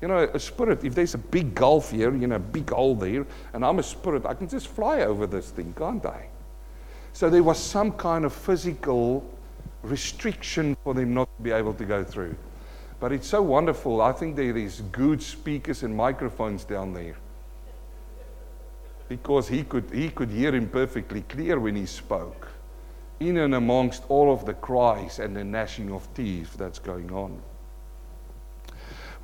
You 0.00 0.08
know, 0.08 0.18
a 0.18 0.38
spirit, 0.38 0.84
if 0.84 0.94
there's 0.94 1.14
a 1.14 1.18
big 1.18 1.54
gulf 1.54 1.90
here, 1.90 2.14
you 2.14 2.26
know, 2.26 2.36
a 2.36 2.38
big 2.38 2.70
hole 2.70 2.94
there, 2.94 3.26
and 3.54 3.64
I'm 3.64 3.78
a 3.78 3.82
spirit, 3.82 4.26
I 4.26 4.34
can 4.34 4.48
just 4.48 4.68
fly 4.68 5.00
over 5.00 5.26
this 5.26 5.50
thing, 5.50 5.72
can't 5.76 6.04
I? 6.04 6.28
So 7.14 7.30
there 7.30 7.42
was 7.42 7.58
some 7.58 7.92
kind 7.92 8.26
of 8.26 8.32
physical 8.34 9.24
restriction 9.82 10.76
for 10.84 10.92
them 10.92 11.14
not 11.14 11.34
to 11.36 11.42
be 11.42 11.50
able 11.50 11.72
to 11.74 11.84
go 11.84 12.04
through. 12.04 12.36
But 13.00 13.12
it's 13.12 13.26
so 13.26 13.40
wonderful. 13.40 14.02
I 14.02 14.12
think 14.12 14.36
there 14.36 14.56
is 14.56 14.82
good 14.92 15.22
speakers 15.22 15.82
and 15.82 15.96
microphones 15.96 16.64
down 16.64 16.92
there. 16.92 17.16
Because 19.08 19.48
he 19.48 19.62
could, 19.62 19.90
he 19.92 20.10
could 20.10 20.30
hear 20.30 20.54
him 20.54 20.68
perfectly 20.68 21.22
clear 21.22 21.58
when 21.58 21.76
he 21.76 21.86
spoke, 21.86 22.48
in 23.20 23.38
and 23.38 23.54
amongst 23.54 24.02
all 24.08 24.32
of 24.32 24.44
the 24.44 24.54
cries 24.54 25.20
and 25.20 25.36
the 25.36 25.44
gnashing 25.44 25.92
of 25.92 26.12
teeth 26.12 26.54
that's 26.58 26.78
going 26.78 27.10
on. 27.12 27.40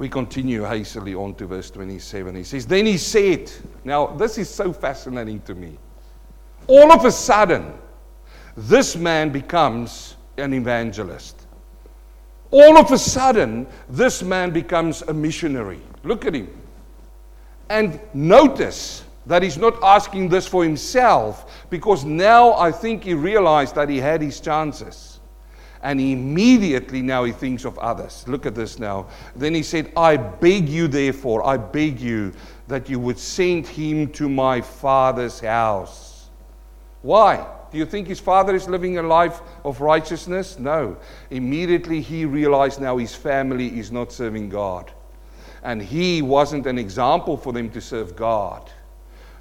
We 0.03 0.09
continue 0.09 0.65
hastily 0.65 1.15
on 1.15 1.37
to 1.37 1.47
verse 1.47 1.71
27. 1.71 2.35
He 2.35 2.43
says, 2.43 2.67
Then 2.67 2.87
he 2.87 2.99
said, 2.99 3.53
Now, 3.85 4.09
this 4.09 4.37
is 4.37 4.51
so 4.51 4.73
fascinating 4.73 5.41
to 5.43 5.55
me. 5.55 5.79
All 6.67 6.91
of 6.91 7.05
a 7.05 7.13
sudden, 7.13 7.73
this 8.57 8.97
man 8.97 9.31
becomes 9.31 10.17
an 10.39 10.55
evangelist. 10.55 11.47
All 12.51 12.79
of 12.79 12.91
a 12.91 12.99
sudden, 12.99 13.69
this 13.89 14.25
man 14.25 14.51
becomes 14.51 15.03
a 15.03 15.15
missionary. 15.15 15.81
Look 16.03 16.25
at 16.25 16.35
him. 16.35 16.51
And 17.71 18.01
notice 18.13 19.05
that 19.27 19.45
he's 19.45 19.57
not 19.57 19.81
asking 19.85 20.31
this 20.31 20.49
for 20.49 20.65
himself 20.65 21.65
because 21.71 22.05
now 22.05 22.55
I 22.55 22.73
think 22.73 23.05
he 23.05 23.15
realized 23.15 23.77
that 23.77 23.89
he 23.89 23.99
had 23.99 24.21
his 24.21 24.41
chances. 24.41 25.12
And 25.83 26.01
immediately 26.01 27.03
now 27.03 27.25
he 27.25 27.33
thinks 27.33 27.65
of 27.65 27.77
others. 27.79 28.25
Look 28.29 28.47
at 28.47 28.55
this 28.55 28.79
now. 28.79 29.09
Then 29.35 29.55
he 29.55 29.65
said, 29.65 29.93
I 29.97 30.17
beg 30.17 30.69
you, 30.69 30.87
therefore, 30.87 31.45
I 31.45 31.57
beg 31.57 32.01
you 32.01 32.33
that 32.69 32.89
you 32.89 33.01
would 33.01 33.19
send 33.19 33.67
him 33.67 34.09
to 34.13 34.29
my 34.29 34.61
father's 34.61 35.41
house. 35.41 36.29
Why? 37.03 37.45
Do 37.73 37.79
you 37.79 37.87
think 37.87 38.07
his 38.07 38.21
father 38.21 38.55
is 38.55 38.69
living 38.69 38.99
a 38.99 39.03
life 39.03 39.41
of 39.65 39.81
righteousness? 39.81 40.59
No. 40.59 40.97
Immediately 41.31 42.01
he 42.01 42.27
realized 42.27 42.81
now 42.81 42.99
his 42.99 43.15
family 43.15 43.79
is 43.79 43.91
not 43.91 44.13
serving 44.13 44.51
God. 44.51 44.93
And 45.65 45.83
he 45.83 46.23
wasn't 46.23 46.67
an 46.67 46.79
example 46.79 47.37
for 47.37 47.53
them 47.53 47.71
to 47.71 47.81
serve 47.81 48.15
God. 48.15 48.71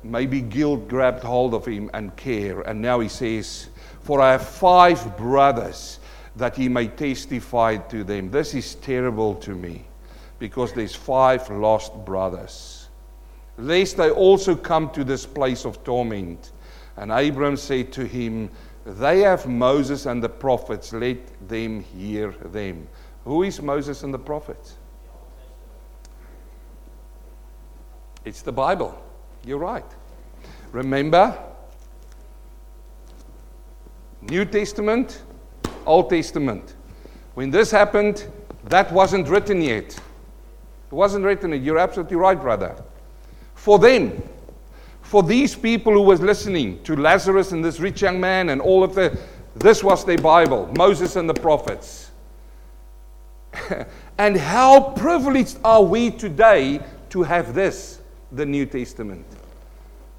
Maybe 0.04 0.42
guilt 0.42 0.88
grabbed 0.88 1.24
hold 1.24 1.54
of 1.54 1.66
him 1.66 1.92
and 1.94 2.16
care. 2.16 2.62
And 2.62 2.82
now 2.82 3.00
he 3.00 3.10
says, 3.10 3.68
For 4.02 4.22
I 4.22 4.32
have 4.32 4.48
five 4.48 5.18
brothers 5.18 6.00
that 6.36 6.56
he 6.56 6.70
may 6.70 6.88
testify 6.88 7.78
to 7.78 8.04
them. 8.04 8.32
This 8.32 8.54
is 8.54 8.76
terrible 8.76 9.36
to 9.36 9.56
me 9.56 9.86
because 10.40 10.74
there's 10.74 10.96
five 10.96 11.50
lost 11.50 11.94
brothers. 12.06 12.90
Lest 13.58 13.98
they 13.98 14.10
also 14.10 14.56
come 14.56 14.90
to 14.92 15.04
this 15.04 15.26
place 15.26 15.66
of 15.66 15.84
torment. 15.84 16.52
And 16.98 17.12
Abram 17.12 17.58
said 17.58 17.92
to 17.94 18.06
him, 18.06 18.50
They 18.86 19.20
have 19.20 19.46
Moses 19.46 20.06
and 20.06 20.24
the 20.24 20.30
prophets, 20.30 20.94
let 20.94 21.18
them 21.48 21.82
hear 21.82 22.32
them. 22.32 22.88
Who 23.26 23.44
is 23.44 23.62
Moses 23.62 24.04
and 24.04 24.14
the 24.14 24.20
prophets? 24.20 24.78
It's 28.26 28.42
the 28.42 28.52
Bible. 28.52 29.00
You're 29.46 29.58
right. 29.58 29.86
Remember, 30.72 31.38
New 34.22 34.46
Testament, 34.46 35.24
Old 35.86 36.10
Testament. 36.10 36.76
When 37.34 37.50
this 37.50 37.72
happened, 37.72 38.28
that 38.66 38.92
wasn't 38.92 39.28
written 39.28 39.62
yet. 39.62 39.96
It 39.96 40.94
wasn't 40.94 41.26
written 41.26 41.52
yet. 41.52 41.62
You're 41.62 41.80
absolutely 41.80 42.18
right, 42.18 42.40
brother. 42.40 42.76
For 43.56 43.80
them, 43.80 44.22
for 45.02 45.24
these 45.24 45.56
people 45.56 45.94
who 45.94 46.02
was 46.02 46.22
listening 46.22 46.82
to 46.84 46.96
Lazarus 46.96 47.52
and 47.52 47.64
this 47.64 47.80
rich 47.80 48.02
young 48.02 48.20
man 48.20 48.50
and 48.50 48.62
all 48.62 48.84
of 48.84 48.96
the 48.96 49.18
this 49.56 49.84
was 49.84 50.06
their 50.06 50.18
Bible, 50.18 50.72
Moses 50.78 51.16
and 51.16 51.30
the 51.30 51.34
prophets. 51.34 52.12
and 54.18 54.38
how 54.38 54.92
privileged 54.92 55.58
are 55.64 55.84
we 55.84 56.10
today 56.10 56.80
to 57.10 57.24
have 57.24 57.54
this, 57.54 58.00
the 58.32 58.46
New 58.46 58.66
Testament? 58.66 59.26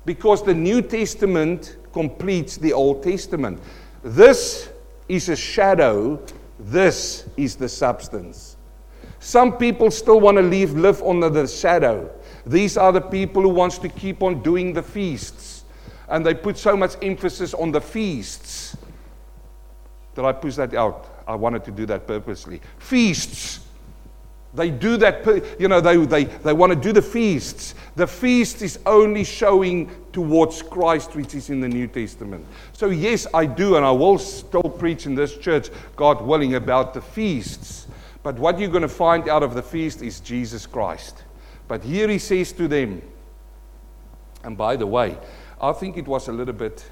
Because 0.04 0.44
the 0.44 0.54
New 0.54 0.82
Testament 0.82 1.76
completes 1.92 2.56
the 2.58 2.72
Old 2.72 3.02
Testament. 3.02 3.60
This 4.02 4.68
is 5.08 5.28
a 5.28 5.36
shadow, 5.36 6.22
this 6.58 7.26
is 7.36 7.56
the 7.56 7.68
substance. 7.68 8.56
Some 9.18 9.56
people 9.56 9.90
still 9.90 10.20
want 10.20 10.36
to 10.38 10.42
live, 10.42 10.76
live 10.76 11.02
under 11.02 11.28
the 11.28 11.46
shadow. 11.46 12.10
These 12.44 12.76
are 12.76 12.90
the 12.90 13.00
people 13.00 13.42
who 13.42 13.50
wants 13.50 13.78
to 13.78 13.88
keep 13.88 14.22
on 14.22 14.42
doing 14.42 14.72
the 14.72 14.82
feasts. 14.82 15.64
And 16.08 16.26
they 16.26 16.34
put 16.34 16.58
so 16.58 16.76
much 16.76 16.96
emphasis 17.02 17.54
on 17.54 17.70
the 17.70 17.80
feasts 17.80 18.76
that 20.14 20.24
I 20.24 20.32
push 20.32 20.56
that 20.56 20.74
out. 20.74 21.22
I 21.26 21.36
wanted 21.36 21.64
to 21.64 21.70
do 21.70 21.86
that 21.86 22.06
purposely. 22.06 22.60
Feasts. 22.78 23.60
They 24.54 24.70
do 24.70 24.96
that, 24.98 25.24
you 25.58 25.68
know, 25.68 25.80
they, 25.80 25.96
they, 26.04 26.24
they 26.24 26.52
want 26.52 26.72
to 26.72 26.76
do 26.76 26.92
the 26.92 27.00
feasts. 27.00 27.74
The 27.94 28.06
feast 28.06 28.62
is 28.62 28.78
only 28.86 29.22
showing 29.24 29.90
towards 30.12 30.62
Christ, 30.62 31.14
which 31.14 31.34
is 31.34 31.50
in 31.50 31.60
the 31.60 31.68
New 31.68 31.86
Testament. 31.86 32.46
So, 32.72 32.88
yes, 32.88 33.26
I 33.34 33.44
do, 33.44 33.76
and 33.76 33.84
I 33.84 33.90
will 33.90 34.18
still 34.18 34.62
preach 34.62 35.04
in 35.04 35.14
this 35.14 35.36
church, 35.36 35.68
God 35.96 36.22
willing, 36.22 36.54
about 36.54 36.94
the 36.94 37.02
feasts. 37.02 37.86
But 38.22 38.38
what 38.38 38.58
you're 38.58 38.70
going 38.70 38.82
to 38.82 38.88
find 38.88 39.28
out 39.28 39.42
of 39.42 39.54
the 39.54 39.62
feast 39.62 40.00
is 40.00 40.20
Jesus 40.20 40.66
Christ. 40.66 41.24
But 41.68 41.84
here 41.84 42.08
he 42.08 42.18
says 42.18 42.52
to 42.52 42.68
them, 42.68 43.02
and 44.44 44.56
by 44.56 44.76
the 44.76 44.86
way, 44.86 45.18
I 45.60 45.72
think 45.72 45.96
it 45.96 46.08
was 46.08 46.28
a 46.28 46.32
little 46.32 46.54
bit 46.54 46.90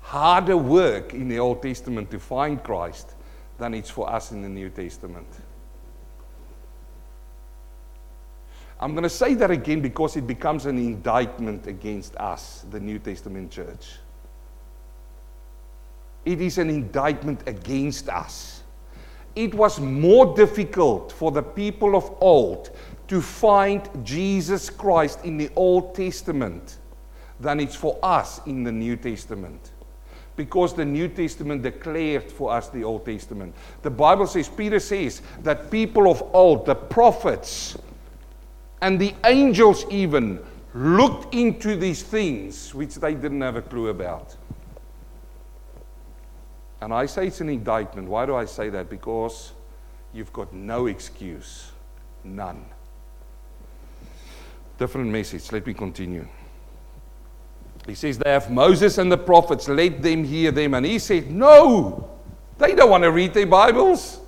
harder 0.00 0.56
work 0.56 1.12
in 1.12 1.28
the 1.28 1.38
Old 1.38 1.62
Testament 1.62 2.10
to 2.10 2.18
find 2.18 2.62
Christ 2.62 3.14
than 3.58 3.74
it's 3.74 3.90
for 3.90 4.10
us 4.10 4.32
in 4.32 4.42
the 4.42 4.48
New 4.48 4.70
Testament. 4.70 5.26
I'm 8.80 8.92
going 8.92 9.02
to 9.02 9.10
say 9.10 9.34
that 9.34 9.50
again 9.50 9.82
because 9.82 10.16
it 10.16 10.26
becomes 10.26 10.64
an 10.64 10.78
indictment 10.78 11.66
against 11.66 12.16
us, 12.16 12.64
the 12.70 12.80
New 12.80 12.98
Testament 12.98 13.50
church. 13.50 13.98
It 16.24 16.40
is 16.40 16.56
an 16.56 16.70
indictment 16.70 17.42
against 17.46 18.08
us. 18.08 18.62
It 19.36 19.54
was 19.54 19.78
more 19.78 20.34
difficult 20.34 21.12
for 21.12 21.30
the 21.30 21.42
people 21.42 21.94
of 21.94 22.10
old 22.20 22.70
to 23.08 23.20
find 23.20 23.88
Jesus 24.02 24.70
Christ 24.70 25.24
in 25.24 25.36
the 25.36 25.50
Old 25.54 25.94
Testament 25.94 26.78
than 27.38 27.60
it's 27.60 27.76
for 27.76 27.98
us 28.02 28.40
in 28.46 28.64
the 28.64 28.72
New 28.72 28.96
Testament. 28.96 29.72
because 30.40 30.72
the 30.72 30.84
New 30.84 31.06
Testament 31.06 31.62
declared 31.62 32.32
for 32.32 32.50
us 32.50 32.70
the 32.70 32.82
Old 32.82 33.04
Testament. 33.04 33.54
The 33.82 33.90
Bible 33.90 34.26
says, 34.26 34.48
Peter 34.48 34.80
says, 34.80 35.20
that 35.42 35.70
people 35.70 36.10
of 36.10 36.22
old, 36.32 36.64
the 36.64 36.74
prophets, 36.74 37.76
and 38.82 38.98
the 39.00 39.14
angels 39.24 39.84
even 39.90 40.40
looked 40.74 41.34
into 41.34 41.76
these 41.76 42.02
things 42.02 42.74
which 42.74 42.94
they 42.96 43.14
didn't 43.14 43.40
have 43.40 43.56
a 43.56 43.62
clue 43.62 43.88
about. 43.88 44.36
And 46.80 46.94
I 46.94 47.06
say 47.06 47.26
it's 47.26 47.40
an 47.40 47.48
indictment. 47.48 48.08
Why 48.08 48.24
do 48.24 48.34
I 48.34 48.46
say 48.46 48.70
that? 48.70 48.88
Because 48.88 49.52
you've 50.14 50.32
got 50.32 50.52
no 50.52 50.86
excuse. 50.86 51.72
None. 52.24 52.64
Different 54.78 55.10
message. 55.10 55.52
Let 55.52 55.66
me 55.66 55.74
continue. 55.74 56.26
He 57.86 57.94
says, 57.94 58.18
They 58.18 58.30
have 58.30 58.50
Moses 58.50 58.98
and 58.98 59.12
the 59.12 59.18
prophets, 59.18 59.68
let 59.68 60.02
them 60.02 60.24
hear 60.24 60.50
them. 60.52 60.74
And 60.74 60.86
he 60.86 60.98
said, 60.98 61.30
No, 61.30 62.08
they 62.58 62.74
don't 62.74 62.90
want 62.90 63.04
to 63.04 63.10
read 63.10 63.34
their 63.34 63.46
Bibles. 63.46 64.20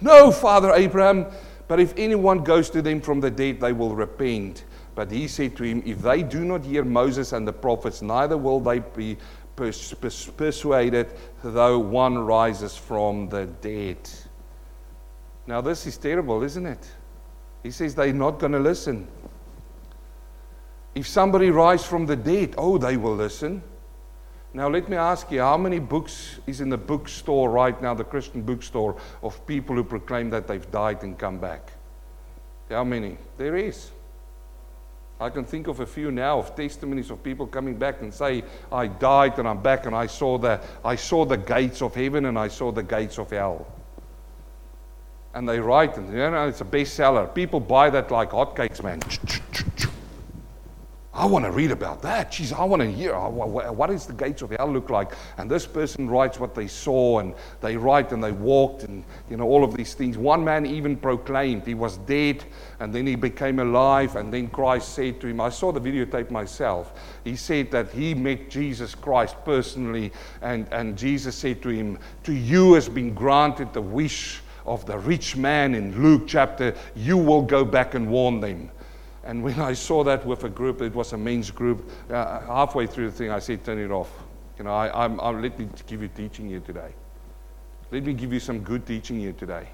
No, 0.00 0.30
Father 0.30 0.72
Abraham. 0.72 1.26
But 1.70 1.78
if 1.78 1.94
anyone 1.96 2.42
goes 2.42 2.68
to 2.70 2.82
them 2.82 3.00
from 3.00 3.20
the 3.20 3.30
dead, 3.30 3.60
they 3.60 3.72
will 3.72 3.94
repent. 3.94 4.64
But 4.96 5.08
he 5.12 5.28
said 5.28 5.56
to 5.56 5.62
him, 5.62 5.84
If 5.86 5.98
they 5.98 6.24
do 6.24 6.44
not 6.44 6.64
hear 6.64 6.82
Moses 6.82 7.32
and 7.32 7.46
the 7.46 7.52
prophets, 7.52 8.02
neither 8.02 8.36
will 8.36 8.58
they 8.58 8.80
be 8.80 9.16
pers- 9.54 9.94
pers- 9.94 10.26
persuaded, 10.26 11.12
though 11.44 11.78
one 11.78 12.18
rises 12.18 12.76
from 12.76 13.28
the 13.28 13.46
dead. 13.46 13.98
Now, 15.46 15.60
this 15.60 15.86
is 15.86 15.96
terrible, 15.96 16.42
isn't 16.42 16.66
it? 16.66 16.90
He 17.62 17.70
says 17.70 17.94
they're 17.94 18.12
not 18.12 18.40
going 18.40 18.50
to 18.50 18.58
listen. 18.58 19.06
If 20.96 21.06
somebody 21.06 21.50
rises 21.50 21.86
from 21.86 22.04
the 22.04 22.16
dead, 22.16 22.56
oh, 22.58 22.78
they 22.78 22.96
will 22.96 23.14
listen. 23.14 23.62
Now, 24.52 24.68
let 24.68 24.88
me 24.88 24.96
ask 24.96 25.30
you 25.30 25.40
how 25.40 25.56
many 25.56 25.78
books 25.78 26.40
is 26.46 26.60
in 26.60 26.70
the 26.70 26.78
bookstore 26.78 27.50
right 27.50 27.80
now, 27.80 27.94
the 27.94 28.04
Christian 28.04 28.42
bookstore, 28.42 28.96
of 29.22 29.46
people 29.46 29.76
who 29.76 29.84
proclaim 29.84 30.30
that 30.30 30.48
they've 30.48 30.70
died 30.72 31.04
and 31.04 31.16
come 31.16 31.38
back? 31.38 31.72
How 32.68 32.82
many? 32.82 33.16
There 33.36 33.56
is. 33.56 33.90
I 35.20 35.28
can 35.28 35.44
think 35.44 35.66
of 35.66 35.80
a 35.80 35.86
few 35.86 36.10
now 36.10 36.38
of 36.38 36.56
testimonies 36.56 37.10
of 37.10 37.22
people 37.22 37.46
coming 37.46 37.76
back 37.76 38.00
and 38.00 38.12
say, 38.12 38.42
I 38.72 38.86
died 38.86 39.38
and 39.38 39.46
I'm 39.46 39.62
back 39.62 39.86
and 39.86 39.94
I 39.94 40.06
saw 40.06 40.38
the, 40.38 40.60
I 40.84 40.96
saw 40.96 41.24
the 41.24 41.36
gates 41.36 41.82
of 41.82 41.94
heaven 41.94 42.24
and 42.24 42.38
I 42.38 42.48
saw 42.48 42.72
the 42.72 42.82
gates 42.82 43.18
of 43.18 43.30
hell. 43.30 43.66
And 45.34 45.48
they 45.48 45.60
write, 45.60 45.96
and 45.96 46.08
you 46.08 46.18
know, 46.18 46.48
it's 46.48 46.60
a 46.60 46.64
bestseller. 46.64 47.32
People 47.34 47.60
buy 47.60 47.90
that 47.90 48.10
like 48.10 48.30
hotcakes, 48.30 48.82
man. 48.82 49.00
I 51.20 51.26
want 51.26 51.44
to 51.44 51.50
read 51.50 51.70
about 51.70 52.00
that. 52.00 52.32
Jeez, 52.32 52.50
I 52.50 52.64
want 52.64 52.80
to 52.80 52.90
hear 52.90 53.14
uh, 53.14 53.28
what 53.28 53.90
does 53.90 54.06
the 54.06 54.14
gates 54.14 54.40
of 54.40 54.52
hell 54.52 54.72
look 54.72 54.88
like. 54.88 55.12
And 55.36 55.50
this 55.50 55.66
person 55.66 56.08
writes 56.08 56.40
what 56.40 56.54
they 56.54 56.66
saw, 56.66 57.18
and 57.18 57.34
they 57.60 57.76
write 57.76 58.12
and 58.12 58.24
they 58.24 58.32
walked, 58.32 58.84
and 58.84 59.04
you 59.28 59.36
know 59.36 59.44
all 59.44 59.62
of 59.62 59.74
these 59.74 59.92
things. 59.92 60.16
One 60.16 60.42
man 60.42 60.64
even 60.64 60.96
proclaimed 60.96 61.66
he 61.66 61.74
was 61.74 61.98
dead, 61.98 62.42
and 62.78 62.90
then 62.90 63.06
he 63.06 63.16
became 63.16 63.58
alive, 63.58 64.16
and 64.16 64.32
then 64.32 64.48
Christ 64.48 64.94
said 64.94 65.20
to 65.20 65.26
him, 65.26 65.42
"I 65.42 65.50
saw 65.50 65.72
the 65.72 65.80
videotape 65.80 66.30
myself." 66.30 66.94
He 67.22 67.36
said 67.36 67.70
that 67.70 67.90
he 67.90 68.14
met 68.14 68.48
Jesus 68.48 68.94
Christ 68.94 69.36
personally, 69.44 70.12
and 70.40 70.66
and 70.72 70.96
Jesus 70.96 71.36
said 71.36 71.60
to 71.64 71.68
him, 71.68 71.98
"To 72.22 72.32
you 72.32 72.72
has 72.72 72.88
been 72.88 73.12
granted 73.12 73.74
the 73.74 73.82
wish." 73.82 74.40
Of 74.66 74.84
the 74.84 74.98
rich 74.98 75.36
man 75.36 75.74
in 75.74 76.00
Luke 76.00 76.24
chapter, 76.26 76.74
you 76.94 77.16
will 77.16 77.40
go 77.42 77.64
back 77.64 77.94
and 77.94 78.08
warn 78.10 78.40
them. 78.40 78.70
And 79.24 79.42
when 79.42 79.60
I 79.60 79.74
saw 79.74 80.02
that 80.04 80.24
with 80.24 80.44
a 80.44 80.48
group, 80.48 80.80
it 80.80 80.94
was 80.94 81.12
a 81.12 81.18
men's 81.18 81.50
group, 81.50 81.90
uh, 82.08 82.40
halfway 82.40 82.86
through 82.86 83.10
the 83.10 83.16
thing, 83.16 83.30
I 83.30 83.38
said, 83.38 83.64
turn 83.64 83.78
it 83.78 83.90
off. 83.90 84.10
You 84.58 84.64
know, 84.64 84.72
I, 84.72 85.04
I'm, 85.04 85.20
I'm, 85.20 85.42
let 85.42 85.58
me 85.58 85.68
give 85.86 86.02
you 86.02 86.08
teaching 86.08 86.48
here 86.48 86.60
today. 86.60 86.94
Let 87.90 88.04
me 88.04 88.14
give 88.14 88.32
you 88.32 88.40
some 88.40 88.60
good 88.60 88.86
teaching 88.86 89.18
here 89.18 89.32
today. 89.32 89.68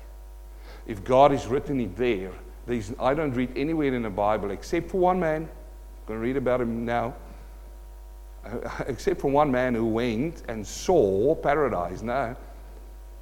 If 0.86 1.05
God 1.05 1.30
has 1.30 1.47
written 1.47 1.80
it 1.80 1.97
there, 1.97 2.32
there's, 2.66 2.92
I 2.99 3.14
don't 3.14 3.32
read 3.32 3.57
anywhere 3.57 3.94
in 3.94 4.03
the 4.03 4.11
Bible 4.11 4.51
except 4.51 4.90
for 4.90 4.99
one 4.99 5.20
man. 5.20 5.42
I'm 5.42 6.07
going 6.07 6.20
to 6.20 6.24
read 6.24 6.36
about 6.36 6.61
him 6.61 6.84
now. 6.84 7.14
except 8.86 9.20
for 9.20 9.30
one 9.30 9.51
man 9.51 9.74
who 9.74 9.86
went 9.86 10.42
and 10.49 10.66
saw 10.66 11.34
paradise 11.34 12.03
now 12.03 12.36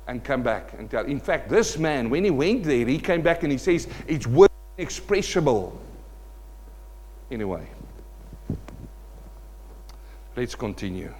and 0.06 0.22
come 0.22 0.42
back 0.42 0.74
and 0.78 0.90
tell. 0.90 1.04
In 1.04 1.20
fact, 1.20 1.48
this 1.48 1.78
man, 1.78 2.10
when 2.10 2.24
he 2.24 2.30
went 2.30 2.64
there, 2.64 2.86
he 2.86 2.98
came 2.98 3.22
back 3.22 3.42
and 3.42 3.50
he 3.50 3.58
says, 3.58 3.88
it's 4.06 4.26
inexpressible. 4.78 5.80
Anyway, 7.34 7.66
let's 10.36 10.54
continue. 10.54 11.12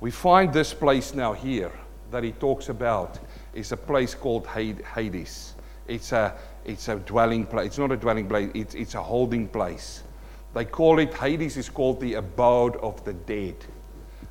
We 0.00 0.10
find 0.10 0.52
this 0.52 0.74
place 0.74 1.14
now 1.14 1.32
here 1.32 1.72
that 2.10 2.22
he 2.22 2.32
talks 2.32 2.68
about 2.68 3.18
is 3.54 3.72
a 3.72 3.76
place 3.78 4.14
called 4.14 4.46
Hades. 4.46 5.54
It's 5.88 6.12
a, 6.12 6.36
it's 6.66 6.88
a 6.88 6.96
dwelling 6.96 7.46
place. 7.46 7.68
It's 7.68 7.78
not 7.78 7.90
a 7.90 7.96
dwelling 7.96 8.28
place, 8.28 8.50
it's, 8.52 8.74
it's 8.74 8.94
a 8.94 9.02
holding 9.02 9.48
place. 9.48 10.02
They 10.52 10.66
call 10.66 10.98
it, 10.98 11.14
Hades 11.14 11.56
is 11.56 11.70
called 11.70 11.98
the 11.98 12.12
abode 12.14 12.76
of 12.76 13.02
the 13.02 13.14
dead. 13.14 13.56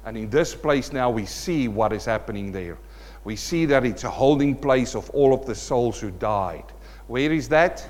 And 0.06 0.16
in 0.16 0.30
this 0.30 0.54
place 0.54 0.94
now, 0.94 1.10
we 1.10 1.26
see 1.26 1.68
what 1.68 1.92
is 1.92 2.06
happening 2.06 2.52
there. 2.52 2.78
We 3.24 3.36
see 3.36 3.66
that 3.66 3.84
it's 3.84 4.04
a 4.04 4.12
holding 4.12 4.56
place 4.56 4.94
of 4.94 5.10
all 5.10 5.34
of 5.34 5.48
the 5.48 5.56
souls 5.56 6.00
who 6.00 6.12
died. 6.12 6.66
Where 7.08 7.34
is 7.34 7.50
that? 7.50 7.90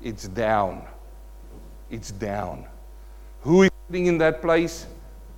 It's 0.00 0.26
down 0.28 0.86
it's 1.90 2.10
down. 2.10 2.66
Who 3.42 3.62
is 3.62 3.70
sitting 3.86 4.06
in 4.06 4.18
that 4.18 4.42
place? 4.42 4.86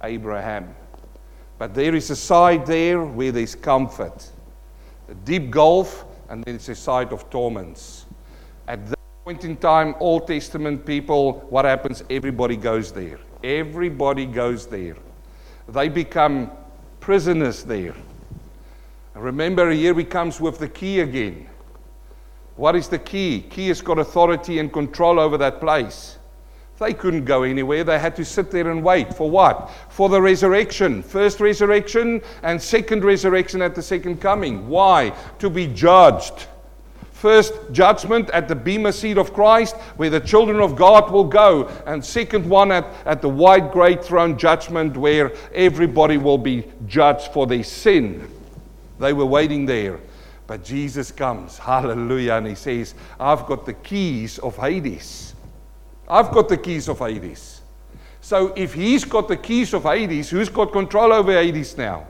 Abraham. 0.02 0.74
But 1.58 1.74
there 1.74 1.94
is 1.94 2.10
a 2.10 2.16
side 2.16 2.66
there 2.66 3.02
where 3.02 3.32
there's 3.32 3.54
comfort, 3.54 4.30
a 5.08 5.14
deep 5.14 5.50
gulf, 5.50 6.04
and 6.28 6.44
then 6.44 6.54
it's 6.54 6.68
a 6.68 6.74
side 6.74 7.12
of 7.12 7.28
torments. 7.30 8.06
At 8.68 8.86
that 8.88 8.98
point 9.24 9.44
in 9.44 9.56
time, 9.56 9.94
Old 9.98 10.26
Testament 10.26 10.86
people, 10.86 11.40
what 11.50 11.64
happens? 11.64 12.04
Everybody 12.10 12.56
goes 12.56 12.92
there. 12.92 13.18
Everybody 13.42 14.26
goes 14.26 14.66
there. 14.66 14.96
They 15.68 15.88
become 15.88 16.50
prisoners 17.00 17.64
there. 17.64 17.94
Remember, 19.14 19.70
here 19.70 19.94
he 19.94 20.04
comes 20.04 20.40
with 20.40 20.58
the 20.58 20.68
key 20.68 21.00
again. 21.00 21.48
What 22.56 22.76
is 22.76 22.88
the 22.88 22.98
key? 22.98 23.44
Key 23.50 23.68
has 23.68 23.80
got 23.80 23.98
authority 23.98 24.60
and 24.60 24.72
control 24.72 25.18
over 25.18 25.36
that 25.38 25.60
place. 25.60 26.18
They 26.78 26.94
couldn't 26.94 27.24
go 27.24 27.42
anywhere. 27.42 27.82
They 27.82 27.98
had 27.98 28.14
to 28.16 28.24
sit 28.24 28.50
there 28.50 28.70
and 28.70 28.84
wait. 28.84 29.14
For 29.14 29.28
what? 29.28 29.70
For 29.88 30.08
the 30.08 30.22
resurrection. 30.22 31.02
First 31.02 31.40
resurrection 31.40 32.22
and 32.42 32.60
second 32.62 33.04
resurrection 33.04 33.62
at 33.62 33.74
the 33.74 33.82
second 33.82 34.20
coming. 34.20 34.68
Why? 34.68 35.12
To 35.40 35.50
be 35.50 35.66
judged. 35.66 36.46
First 37.10 37.52
judgment 37.72 38.30
at 38.30 38.46
the 38.46 38.54
Bema 38.54 38.92
seat 38.92 39.18
of 39.18 39.32
Christ, 39.32 39.74
where 39.96 40.08
the 40.08 40.20
children 40.20 40.60
of 40.60 40.76
God 40.76 41.10
will 41.10 41.24
go. 41.24 41.66
And 41.84 42.04
second 42.04 42.48
one 42.48 42.70
at, 42.70 42.86
at 43.04 43.22
the 43.22 43.28
white 43.28 43.72
great 43.72 44.04
throne 44.04 44.38
judgment, 44.38 44.96
where 44.96 45.32
everybody 45.52 46.16
will 46.16 46.38
be 46.38 46.64
judged 46.86 47.32
for 47.32 47.48
their 47.48 47.64
sin. 47.64 48.30
They 49.00 49.12
were 49.12 49.26
waiting 49.26 49.66
there. 49.66 49.98
But 50.46 50.62
Jesus 50.64 51.10
comes, 51.10 51.58
hallelujah, 51.58 52.34
and 52.34 52.46
he 52.46 52.54
says, 52.54 52.94
I've 53.18 53.46
got 53.46 53.66
the 53.66 53.74
keys 53.74 54.38
of 54.38 54.56
Hades. 54.56 55.34
I've 56.08 56.30
got 56.32 56.48
the 56.48 56.56
keys 56.56 56.88
of 56.88 56.98
Hades. 56.98 57.60
So 58.20 58.52
if 58.56 58.74
he's 58.74 59.04
got 59.04 59.28
the 59.28 59.36
keys 59.36 59.74
of 59.74 59.84
Hades, 59.84 60.30
who's 60.30 60.48
got 60.48 60.72
control 60.72 61.12
over 61.12 61.32
Hades 61.32 61.76
now? 61.76 62.06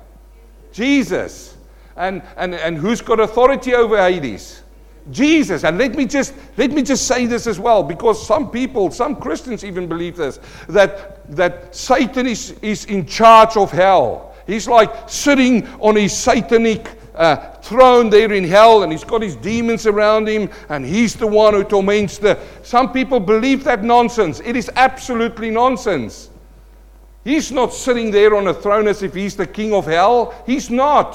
Jesus. 0.73 1.57
And, 1.97 2.23
and, 2.37 2.55
and 2.55 2.77
who's 2.77 3.01
got 3.01 3.21
authority 3.21 3.75
over 3.75 3.97
Hades? 3.97 4.63
Jesus. 5.11 5.65
And 5.65 5.79
let 5.79 5.95
me 5.95 6.07
just 6.07 6.35
let 6.57 6.71
me 6.71 6.83
just 6.83 7.07
say 7.07 7.27
this 7.27 7.47
as 7.47 7.59
well, 7.59 7.83
because 7.83 8.25
some 8.25 8.51
people, 8.51 8.91
some 8.91 9.17
Christians 9.17 9.65
even 9.65 9.89
believe 9.89 10.17
this, 10.17 10.39
that 10.69 11.27
that 11.35 11.75
Satan 11.75 12.27
is, 12.27 12.53
is 12.63 12.85
in 12.85 13.07
charge 13.07 13.57
of 13.57 13.71
hell. 13.71 14.35
He's 14.47 14.69
like 14.69 15.09
sitting 15.09 15.67
on 15.79 15.97
his 15.97 16.17
satanic 16.17 16.98
uh, 17.19 17.37
throne 17.61 18.09
there 18.09 18.33
in 18.33 18.45
hell 18.45 18.85
and 18.85 18.93
he's 18.93 19.05
got 19.05 19.21
his 19.21 19.37
demons 19.37 19.87
around 19.87 20.29
him 20.29 20.49
and 20.69 20.87
he's 20.87 21.15
the 21.15 21.27
one 21.27 21.53
who 21.53 21.65
torments 21.65 22.17
the. 22.17 22.39
Some 22.63 22.93
people 22.93 23.21
believe 23.21 23.65
that 23.65 23.83
nonsense. 23.85 24.41
It 24.45 24.57
is 24.57 24.71
absolutely 24.77 25.51
nonsense. 25.51 26.31
He's 27.25 27.53
not 27.53 27.75
sitting 27.75 28.11
there 28.11 28.35
on 28.37 28.47
a 28.47 28.55
throne 28.55 28.89
as 28.89 29.03
if 29.03 29.13
he's 29.15 29.37
the 29.37 29.47
king 29.47 29.75
of 29.75 29.85
hell. 29.85 30.33
He's 30.47 30.71
not. 30.71 31.15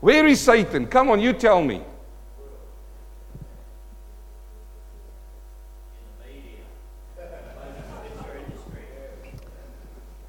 Where 0.00 0.26
is 0.26 0.40
Satan? 0.40 0.86
Come 0.86 1.10
on, 1.10 1.18
you 1.18 1.32
tell 1.32 1.62
me. 1.62 1.82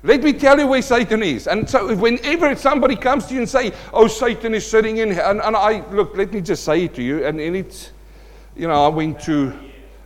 Let 0.03 0.23
me 0.23 0.33
tell 0.33 0.59
you 0.59 0.65
where 0.65 0.81
Satan 0.81 1.21
is. 1.21 1.47
And 1.47 1.69
so 1.69 1.95
whenever 1.95 2.55
somebody 2.55 2.95
comes 2.95 3.27
to 3.27 3.35
you 3.35 3.41
and 3.41 3.49
say, 3.49 3.71
oh, 3.93 4.07
Satan 4.07 4.55
is 4.55 4.65
sitting 4.65 4.97
in 4.97 5.11
here, 5.11 5.23
and, 5.23 5.41
and 5.41 5.55
I, 5.55 5.87
look, 5.91 6.17
let 6.17 6.33
me 6.33 6.41
just 6.41 6.63
say 6.63 6.85
it 6.85 6.95
to 6.95 7.03
you, 7.03 7.25
and, 7.25 7.39
and 7.39 7.55
it's, 7.55 7.91
you 8.55 8.67
know, 8.67 8.85
I 8.85 8.87
went 8.87 9.19
to, 9.21 9.53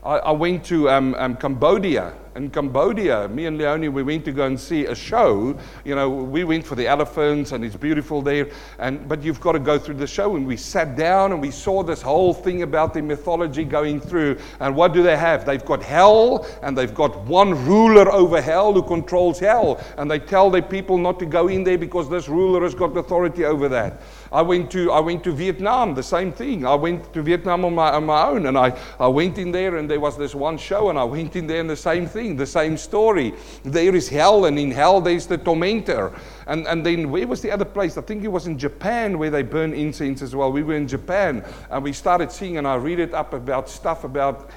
I, 0.06 0.18
I 0.18 0.32
went 0.32 0.64
to 0.66 0.88
um, 0.90 1.16
um, 1.16 1.36
Cambodia 1.36 2.14
in 2.36 2.50
Cambodia. 2.50 3.30
Me 3.30 3.46
and 3.46 3.58
Leonie, 3.58 3.88
we 3.88 4.04
went 4.04 4.26
to 4.26 4.32
go 4.32 4.46
and 4.46 4.60
see 4.60 4.86
a 4.86 4.96
show. 4.96 5.58
You 5.86 5.96
know, 5.96 6.10
we 6.10 6.44
went 6.44 6.66
for 6.66 6.76
the 6.76 6.86
elephants 6.86 7.54
and 7.54 7.64
it's 7.64 7.78
beautiful 7.78 8.22
there. 8.22 8.50
And, 8.78 9.08
but 9.08 9.24
you've 9.24 9.40
got 9.40 9.54
to 9.54 9.60
go 9.60 9.80
through 9.80 9.96
the 9.96 10.08
show. 10.08 10.36
And 10.36 10.46
we 10.46 10.58
sat 10.58 10.98
down 10.98 11.32
and 11.32 11.42
we 11.42 11.52
saw 11.52 11.82
this 11.82 12.02
whole 12.02 12.34
thing 12.34 12.62
about 12.62 12.94
the 12.94 13.02
mythology 13.02 13.64
going 13.64 14.02
through. 14.02 14.38
And 14.60 14.76
what 14.76 14.94
do 14.94 15.02
they 15.02 15.16
have? 15.16 15.46
They've 15.46 15.64
got 15.64 15.82
hell 15.82 16.46
and 16.62 16.78
they've 16.78 16.94
got 16.94 17.18
one 17.22 17.66
ruler 17.66 18.12
over 18.12 18.42
hell 18.42 18.74
who 18.74 18.84
controls 18.84 19.40
hell. 19.40 19.82
And 19.98 20.12
they 20.12 20.20
tell 20.20 20.50
their 20.50 20.62
people 20.62 20.98
not 20.98 21.20
to 21.20 21.26
go 21.26 21.48
in 21.48 21.64
there 21.64 21.78
because 21.78 22.10
this 22.10 22.28
ruler 22.28 22.62
has 22.64 22.76
got 22.76 22.96
authority 22.98 23.46
over 23.46 23.70
that. 23.70 24.02
I 24.36 24.42
went 24.42 24.70
to, 24.72 24.92
I 24.92 25.00
went 25.00 25.24
to 25.24 25.32
Vietnam, 25.32 25.94
the 25.94 26.04
same 26.04 26.34
thing. 26.34 26.66
I 26.66 26.76
went 26.76 27.14
to 27.14 27.22
Vietnam 27.22 27.64
on 27.64 27.74
my, 27.74 27.92
on 27.92 28.06
my 28.06 28.28
own 28.28 28.48
and 28.48 28.58
I, 28.58 28.78
I 29.00 29.08
went 29.08 29.38
in 29.38 29.50
there 29.50 29.78
and 29.78 29.90
there 29.90 30.02
was 30.02 30.18
this 30.18 30.36
one 30.36 30.58
show 30.58 30.90
and 30.90 31.00
I 31.00 31.06
went 31.06 31.38
in 31.38 31.48
there 31.48 31.62
and 31.62 31.70
the 31.70 31.78
same 31.78 32.06
thing, 32.06 32.36
the 32.36 32.46
same 32.46 32.76
story. 32.76 33.34
There 33.64 33.96
is 33.96 34.10
hell 34.10 34.44
and 34.44 34.60
in 34.60 34.72
hell 34.72 35.00
there's 35.00 35.26
the 35.26 35.38
tormentor. 35.38 36.12
And, 36.48 36.68
and 36.68 36.86
then 36.86 37.12
where 37.12 37.26
was 37.26 37.42
the 37.42 37.50
other 37.50 37.64
place? 37.64 37.98
I 37.98 38.02
think 38.02 38.26
it 38.26 38.28
was 38.28 38.46
in 38.46 38.60
Japan 38.60 39.18
where 39.18 39.30
they 39.30 39.42
burn 39.42 39.74
incense 39.74 40.22
as 40.22 40.36
well. 40.36 40.52
We 40.52 40.64
were 40.64 40.76
in 40.76 40.90
Japan 40.90 41.42
and 41.70 41.82
we 41.82 41.94
started 41.94 42.30
seeing 42.30 42.58
and 42.58 42.68
I 42.68 42.76
read 42.76 43.00
it 43.00 43.14
up 43.14 43.34
about 43.34 43.70
stuff 43.70 44.04
about, 44.04 44.52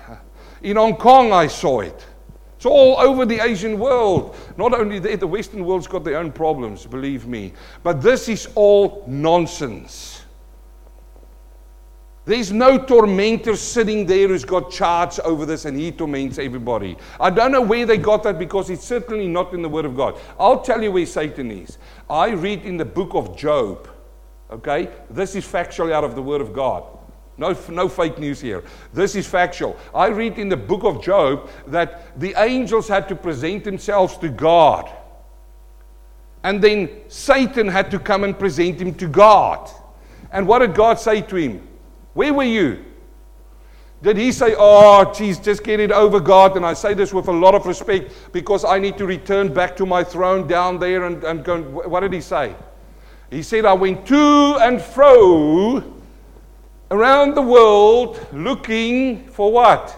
in 0.61 0.75
Hong 0.75 0.97
Kong 0.97 1.33
I 1.33 1.47
saw 1.47 1.83
it. 1.83 2.05
It's 2.59 2.67
all 2.67 2.99
over 2.99 3.25
the 3.25 3.39
Asian 3.39 3.79
world. 3.79 4.35
Not 4.57 4.75
only 4.75 4.99
there, 4.99 5.17
the 5.17 5.29
Western 5.29 5.65
world's 5.65 5.87
got 5.87 6.03
their 6.03 6.19
own 6.19 6.33
problems, 6.33 6.85
believe 6.87 7.25
me. 7.25 7.53
But 7.85 8.03
this 8.03 8.29
is 8.29 8.49
all 8.57 9.05
nonsense. 9.07 10.25
There's 12.25 12.51
no 12.51 12.77
tormentor 12.77 13.55
sitting 13.55 14.07
there 14.07 14.27
who's 14.27 14.45
got 14.45 14.73
charge 14.73 15.21
over 15.21 15.47
this 15.47 15.67
and 15.67 15.79
he 15.79 15.93
torments 15.93 16.39
everybody. 16.39 16.97
I 17.21 17.31
don't 17.31 17.53
know 17.53 17.63
where 17.63 17.87
they 17.87 17.97
got 17.97 18.25
that 18.25 18.41
because 18.41 18.71
it's 18.71 18.85
certainly 18.85 19.29
not 19.29 19.55
in 19.55 19.63
the 19.63 19.69
Word 19.69 19.85
of 19.85 19.97
God. 19.97 20.19
I'll 20.37 20.61
tell 20.61 20.83
you 20.83 20.91
where 20.91 21.07
Satan 21.07 21.53
is. 21.53 21.79
I 22.11 22.31
read 22.31 22.65
in 22.65 22.77
the 22.77 22.85
book 22.85 23.15
of 23.15 23.37
Job, 23.37 23.89
okay? 24.51 24.89
This 25.09 25.37
is 25.37 25.47
factually 25.47 25.93
out 25.93 26.03
of 26.03 26.17
the 26.17 26.23
Word 26.23 26.41
of 26.41 26.53
God. 26.53 26.98
No, 27.39 27.57
no 27.69 27.89
fake 27.89 28.19
news 28.19 28.41
here. 28.41 28.65
This 28.93 29.15
is 29.15 29.27
factual. 29.27 29.77
I 29.95 30.09
read 30.09 30.39
in 30.39 30.49
the 30.49 30.57
book 30.57 30.83
of 30.83 31.03
Job 31.03 31.49
that 31.69 32.19
the 32.19 32.35
angels 32.37 32.89
had 32.89 33.09
to 33.09 33.15
present 33.15 33.63
themselves 33.63 34.17
to 34.19 34.29
God. 34.29 34.91
And 36.43 36.63
then 36.63 36.91
Satan 37.07 37.69
had 37.69 37.93
to 37.93 38.01
come 38.01 38.25
and 38.25 38.37
present 38.37 38.81
him 38.81 38.93
to 38.95 39.07
God. 39.07 39.71
And 40.33 40.49
what 40.49 40.59
did 40.59 40.75
God 40.75 40.99
say 40.99 41.23
to 41.23 41.37
him? 41.37 41.67
Where 42.15 42.35
were 42.35 42.43
you? 42.43 42.85
Did 44.03 44.17
he 44.17 44.33
say, 44.33 44.55
Oh, 44.59 45.13
geez, 45.13 45.39
just 45.39 45.63
get 45.63 45.79
it 45.79 45.93
over, 45.93 46.19
God? 46.19 46.57
And 46.57 46.67
I 46.67 46.75
say 46.75 46.93
this 46.93 47.13
with 47.13 47.29
a 47.29 47.33
lot 47.33 47.55
of 47.55 47.67
respect 47.67 48.13
because 48.33 48.65
I 48.65 48.81
need 48.81 48.99
to 48.99 49.07
return 49.07 49.53
back 49.53 49.77
to 49.77 49.87
my 49.87 50.03
throne 50.03 50.49
down 50.49 50.79
there 50.79 51.05
and, 51.05 51.23
and 51.23 51.45
go. 51.45 51.63
What 51.63 52.01
did 52.01 52.13
he 52.13 52.21
say? 52.21 52.55
He 53.31 53.43
said, 53.43 53.65
I 53.65 53.75
went 53.75 54.07
to 54.07 54.59
and 54.61 54.81
fro 54.81 55.98
around 56.91 57.35
the 57.35 57.43
world 57.43 58.27
looking 58.33 59.29
for 59.29 59.53
what? 59.53 59.97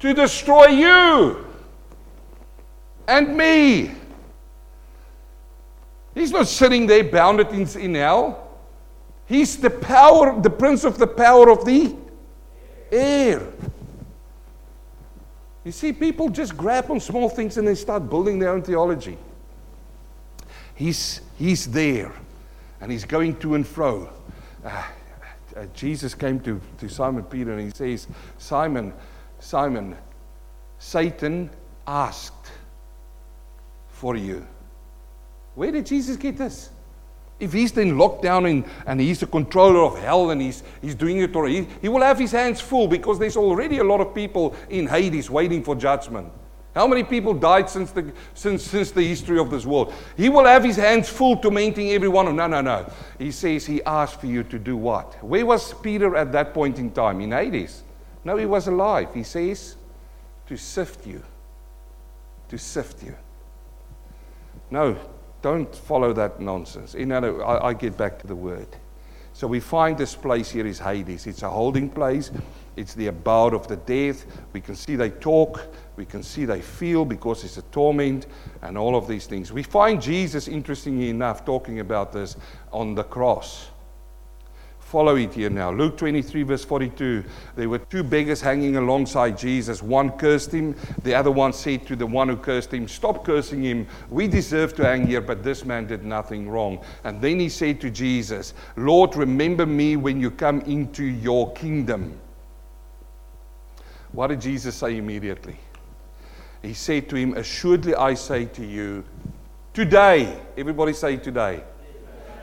To 0.00 0.14
destroy 0.14 0.66
you 0.66 1.46
and 3.06 3.36
me. 3.36 3.90
He's 6.14 6.30
not 6.30 6.48
sitting 6.48 6.86
there 6.86 7.04
bounded 7.04 7.48
in, 7.48 7.68
in 7.80 7.94
hell. 7.94 8.48
He's 9.26 9.56
the 9.56 9.70
power, 9.70 10.40
the 10.40 10.50
prince 10.50 10.84
of 10.84 10.98
the 10.98 11.06
power 11.06 11.50
of 11.50 11.64
the 11.64 11.94
air. 12.90 13.42
You 15.64 15.72
see, 15.72 15.92
people 15.92 16.28
just 16.28 16.56
grab 16.56 16.90
on 16.90 16.98
small 16.98 17.28
things 17.28 17.58
and 17.58 17.68
they 17.68 17.74
start 17.74 18.08
building 18.08 18.38
their 18.38 18.50
own 18.50 18.62
theology. 18.62 19.18
He's, 20.74 21.20
he's 21.36 21.70
there 21.70 22.12
and 22.80 22.90
he's 22.90 23.04
going 23.04 23.36
to 23.40 23.54
and 23.54 23.66
fro. 23.66 24.08
Uh, 24.64 24.82
uh, 25.58 25.66
Jesus 25.74 26.14
came 26.14 26.38
to, 26.40 26.60
to 26.78 26.88
Simon 26.88 27.24
Peter 27.24 27.52
and 27.52 27.62
he 27.62 27.70
says, 27.70 28.06
Simon, 28.38 28.92
Simon, 29.40 29.96
Satan 30.78 31.50
asked 31.86 32.52
for 33.88 34.16
you. 34.16 34.46
Where 35.54 35.72
did 35.72 35.86
Jesus 35.86 36.16
get 36.16 36.36
this? 36.36 36.70
If 37.40 37.52
he's 37.52 37.76
in 37.76 37.98
locked 37.98 38.22
down 38.22 38.46
in, 38.46 38.64
and 38.86 39.00
he's 39.00 39.20
the 39.20 39.26
controller 39.26 39.80
of 39.80 39.98
hell 39.98 40.30
and 40.30 40.40
he's, 40.40 40.62
he's 40.80 40.94
doing 40.94 41.18
it 41.18 41.34
or 41.34 41.48
he, 41.48 41.66
he 41.80 41.88
will 41.88 42.02
have 42.02 42.18
his 42.18 42.32
hands 42.32 42.60
full 42.60 42.88
because 42.88 43.18
there's 43.18 43.36
already 43.36 43.78
a 43.78 43.84
lot 43.84 44.00
of 44.00 44.14
people 44.14 44.56
in 44.70 44.86
Hades 44.86 45.30
waiting 45.30 45.62
for 45.62 45.74
judgment. 45.74 46.32
How 46.78 46.86
many 46.86 47.02
people 47.02 47.34
died 47.34 47.68
since 47.68 47.90
the, 47.90 48.12
since, 48.34 48.62
since 48.62 48.92
the 48.92 49.02
history 49.02 49.40
of 49.40 49.50
this 49.50 49.66
world? 49.66 49.92
He 50.16 50.28
will 50.28 50.44
have 50.44 50.62
his 50.62 50.76
hands 50.76 51.08
full 51.08 51.34
to 51.34 51.42
tormenting 51.42 51.90
everyone. 51.90 52.36
No, 52.36 52.46
no, 52.46 52.60
no. 52.60 52.88
He 53.18 53.32
says 53.32 53.66
he 53.66 53.82
asked 53.82 54.20
for 54.20 54.28
you 54.28 54.44
to 54.44 54.60
do 54.60 54.76
what? 54.76 55.14
Where 55.24 55.44
was 55.44 55.74
Peter 55.74 56.14
at 56.14 56.30
that 56.30 56.54
point 56.54 56.78
in 56.78 56.92
time? 56.92 57.20
In 57.20 57.32
Hades? 57.32 57.82
No, 58.22 58.36
he 58.36 58.46
was 58.46 58.68
alive. 58.68 59.12
He 59.12 59.24
says 59.24 59.74
to 60.46 60.56
sift 60.56 61.04
you. 61.04 61.20
To 62.50 62.56
sift 62.56 63.02
you. 63.02 63.16
No, 64.70 64.96
don't 65.42 65.74
follow 65.74 66.12
that 66.12 66.38
nonsense. 66.38 66.94
You 66.94 67.06
know, 67.06 67.40
I, 67.40 67.70
I 67.70 67.74
get 67.74 67.96
back 67.96 68.20
to 68.20 68.28
the 68.28 68.36
word. 68.36 68.68
So 69.32 69.48
we 69.48 69.58
find 69.58 69.98
this 69.98 70.14
place 70.14 70.48
here 70.48 70.66
is 70.66 70.78
Hades. 70.78 71.26
It's 71.26 71.42
a 71.42 71.50
holding 71.50 71.90
place. 71.90 72.30
It's 72.76 72.94
the 72.94 73.08
abode 73.08 73.54
of 73.54 73.66
the 73.66 73.76
dead. 73.76 74.16
We 74.52 74.60
can 74.60 74.76
see 74.76 74.94
they 74.94 75.10
talk. 75.10 75.60
We 75.98 76.04
can 76.04 76.22
see 76.22 76.44
they 76.44 76.60
feel 76.60 77.04
because 77.04 77.42
it's 77.42 77.56
a 77.56 77.62
torment 77.62 78.28
and 78.62 78.78
all 78.78 78.94
of 78.94 79.08
these 79.08 79.26
things. 79.26 79.52
We 79.52 79.64
find 79.64 80.00
Jesus, 80.00 80.46
interestingly 80.46 81.10
enough, 81.10 81.44
talking 81.44 81.80
about 81.80 82.12
this 82.12 82.36
on 82.70 82.94
the 82.94 83.02
cross. 83.02 83.70
Follow 84.78 85.16
it 85.16 85.34
here 85.34 85.50
now. 85.50 85.72
Luke 85.72 85.96
23, 85.96 86.44
verse 86.44 86.64
42. 86.64 87.24
There 87.56 87.68
were 87.68 87.80
two 87.80 88.04
beggars 88.04 88.40
hanging 88.40 88.76
alongside 88.76 89.36
Jesus. 89.36 89.82
One 89.82 90.10
cursed 90.12 90.52
him, 90.52 90.76
the 91.02 91.16
other 91.16 91.32
one 91.32 91.52
said 91.52 91.84
to 91.88 91.96
the 91.96 92.06
one 92.06 92.28
who 92.28 92.36
cursed 92.36 92.72
him, 92.72 92.86
Stop 92.86 93.24
cursing 93.24 93.64
him. 93.64 93.88
We 94.08 94.28
deserve 94.28 94.76
to 94.76 94.84
hang 94.84 95.04
here, 95.04 95.20
but 95.20 95.42
this 95.42 95.64
man 95.64 95.88
did 95.88 96.04
nothing 96.04 96.48
wrong. 96.48 96.78
And 97.02 97.20
then 97.20 97.40
he 97.40 97.48
said 97.48 97.80
to 97.80 97.90
Jesus, 97.90 98.54
Lord, 98.76 99.16
remember 99.16 99.66
me 99.66 99.96
when 99.96 100.20
you 100.20 100.30
come 100.30 100.60
into 100.60 101.02
your 101.02 101.52
kingdom. 101.54 102.20
What 104.12 104.28
did 104.28 104.40
Jesus 104.40 104.76
say 104.76 104.96
immediately? 104.96 105.58
He 106.62 106.74
said 106.74 107.08
to 107.10 107.16
him, 107.16 107.34
Assuredly 107.34 107.94
I 107.94 108.14
say 108.14 108.46
to 108.46 108.64
you, 108.64 109.04
today, 109.72 110.40
everybody 110.56 110.92
say 110.92 111.16
today. 111.16 111.62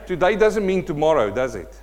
Today 0.05 0.35
doesn't 0.35 0.65
mean 0.65 0.85
tomorrow, 0.85 1.31
does 1.31 1.55
it? 1.55 1.75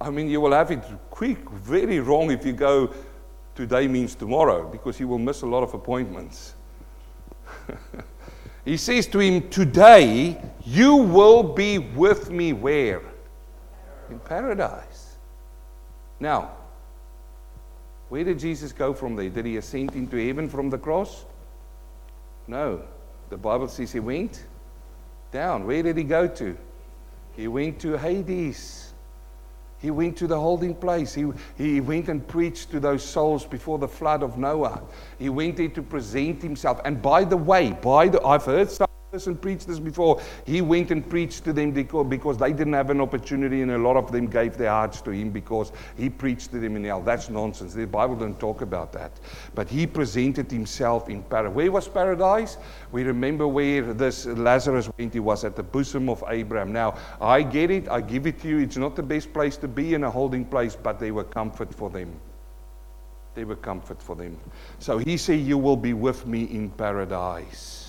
I 0.00 0.10
mean, 0.10 0.28
you 0.28 0.40
will 0.40 0.52
have 0.52 0.70
it 0.70 0.84
quick, 1.10 1.48
very 1.50 2.00
wrong 2.00 2.30
if 2.30 2.44
you 2.44 2.52
go, 2.52 2.92
today 3.54 3.88
means 3.88 4.14
tomorrow, 4.14 4.68
because 4.68 5.00
you 5.00 5.08
will 5.08 5.18
miss 5.18 5.42
a 5.42 5.46
lot 5.46 5.62
of 5.62 5.72
appointments. 5.74 6.54
he 8.64 8.76
says 8.76 9.06
to 9.08 9.20
him, 9.20 9.48
Today 9.48 10.40
you 10.64 10.96
will 10.96 11.42
be 11.42 11.78
with 11.78 12.30
me 12.30 12.52
where? 12.52 13.02
In 14.10 14.18
paradise. 14.18 15.16
Now, 16.20 16.52
where 18.14 18.22
did 18.22 18.38
Jesus 18.38 18.70
go 18.70 18.94
from 18.94 19.16
there? 19.16 19.28
Did 19.28 19.44
he 19.44 19.56
ascend 19.56 19.96
into 19.96 20.24
heaven 20.24 20.48
from 20.48 20.70
the 20.70 20.78
cross? 20.78 21.24
No. 22.46 22.82
The 23.28 23.36
Bible 23.36 23.66
says 23.66 23.90
he 23.90 23.98
went 23.98 24.46
down. 25.32 25.66
Where 25.66 25.82
did 25.82 25.96
he 25.96 26.04
go 26.04 26.28
to? 26.28 26.56
He 27.32 27.48
went 27.48 27.80
to 27.80 27.98
Hades. 27.98 28.92
He 29.80 29.90
went 29.90 30.16
to 30.18 30.28
the 30.28 30.38
holding 30.38 30.76
place. 30.76 31.12
He, 31.12 31.28
he 31.58 31.80
went 31.80 32.08
and 32.08 32.24
preached 32.28 32.70
to 32.70 32.78
those 32.78 33.02
souls 33.02 33.44
before 33.44 33.78
the 33.78 33.88
flood 33.88 34.22
of 34.22 34.38
Noah. 34.38 34.80
He 35.18 35.28
went 35.28 35.56
there 35.56 35.66
to 35.70 35.82
present 35.82 36.40
himself. 36.40 36.80
And 36.84 37.02
by 37.02 37.24
the 37.24 37.36
way, 37.36 37.72
by 37.72 38.06
the 38.06 38.22
I've 38.22 38.44
heard 38.44 38.70
some 38.70 38.86
and 39.14 39.40
preached 39.40 39.66
this 39.66 39.78
before. 39.78 40.20
He 40.44 40.60
went 40.60 40.90
and 40.90 41.08
preached 41.08 41.44
to 41.44 41.52
them 41.52 41.70
because 41.70 42.36
they 42.38 42.52
didn't 42.52 42.72
have 42.72 42.90
an 42.90 43.00
opportunity, 43.00 43.62
and 43.62 43.70
a 43.70 43.78
lot 43.78 43.96
of 43.96 44.10
them 44.12 44.26
gave 44.26 44.56
their 44.56 44.70
hearts 44.70 45.00
to 45.02 45.10
him 45.10 45.30
because 45.30 45.72
he 45.96 46.10
preached 46.10 46.50
to 46.50 46.58
them 46.58 46.76
in 46.76 46.84
hell. 46.84 47.00
That's 47.00 47.30
nonsense. 47.30 47.72
The 47.74 47.86
Bible 47.86 48.16
doesn't 48.16 48.40
talk 48.40 48.60
about 48.60 48.92
that. 48.92 49.12
But 49.54 49.68
he 49.68 49.86
presented 49.86 50.50
himself 50.50 51.08
in 51.08 51.22
paradise. 51.22 51.54
Where 51.54 51.72
was 51.72 51.88
paradise? 51.88 52.58
We 52.92 53.04
remember 53.04 53.46
where 53.46 53.94
this 53.94 54.26
Lazarus 54.26 54.90
went. 54.98 55.14
He 55.14 55.20
was 55.20 55.44
at 55.44 55.56
the 55.56 55.62
bosom 55.62 56.08
of 56.08 56.22
Abraham. 56.28 56.72
Now, 56.72 56.96
I 57.20 57.42
get 57.42 57.70
it. 57.70 57.88
I 57.88 58.00
give 58.00 58.26
it 58.26 58.40
to 58.42 58.48
you. 58.48 58.58
It's 58.58 58.76
not 58.76 58.96
the 58.96 59.02
best 59.02 59.32
place 59.32 59.56
to 59.58 59.68
be 59.68 59.94
in 59.94 60.04
a 60.04 60.10
holding 60.10 60.44
place, 60.44 60.76
but 60.76 60.98
they 60.98 61.10
were 61.10 61.24
comfort 61.24 61.72
for 61.72 61.90
them. 61.90 62.12
They 63.34 63.44
were 63.44 63.56
comfort 63.56 64.00
for 64.00 64.14
them. 64.14 64.38
So 64.78 64.98
he 64.98 65.16
said, 65.16 65.40
You 65.40 65.58
will 65.58 65.76
be 65.76 65.92
with 65.92 66.26
me 66.26 66.44
in 66.44 66.70
paradise. 66.70 67.83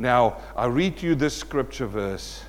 Now, 0.00 0.38
I 0.56 0.64
read 0.64 0.96
to 0.98 1.06
you 1.06 1.14
this 1.14 1.36
scripture 1.36 1.86
verse 1.86 2.42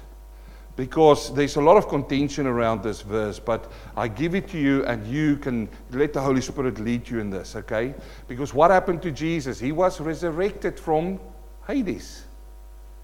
because 0.77 1.33
there's 1.33 1.57
a 1.57 1.61
lot 1.61 1.75
of 1.75 1.89
contention 1.89 2.47
around 2.47 2.81
this 2.81 3.01
verse, 3.01 3.39
but 3.39 3.69
I 3.97 4.07
give 4.07 4.35
it 4.35 4.47
to 4.51 4.57
you 4.57 4.85
and 4.85 5.05
you 5.05 5.35
can 5.35 5.67
let 5.91 6.13
the 6.13 6.21
Holy 6.21 6.39
Spirit 6.39 6.79
lead 6.79 7.09
you 7.09 7.19
in 7.19 7.29
this, 7.29 7.57
okay? 7.57 7.93
Because 8.29 8.53
what 8.53 8.71
happened 8.71 9.01
to 9.01 9.11
Jesus? 9.11 9.59
He 9.59 9.73
was 9.73 9.99
resurrected 9.99 10.79
from 10.79 11.19
Hades, 11.67 12.23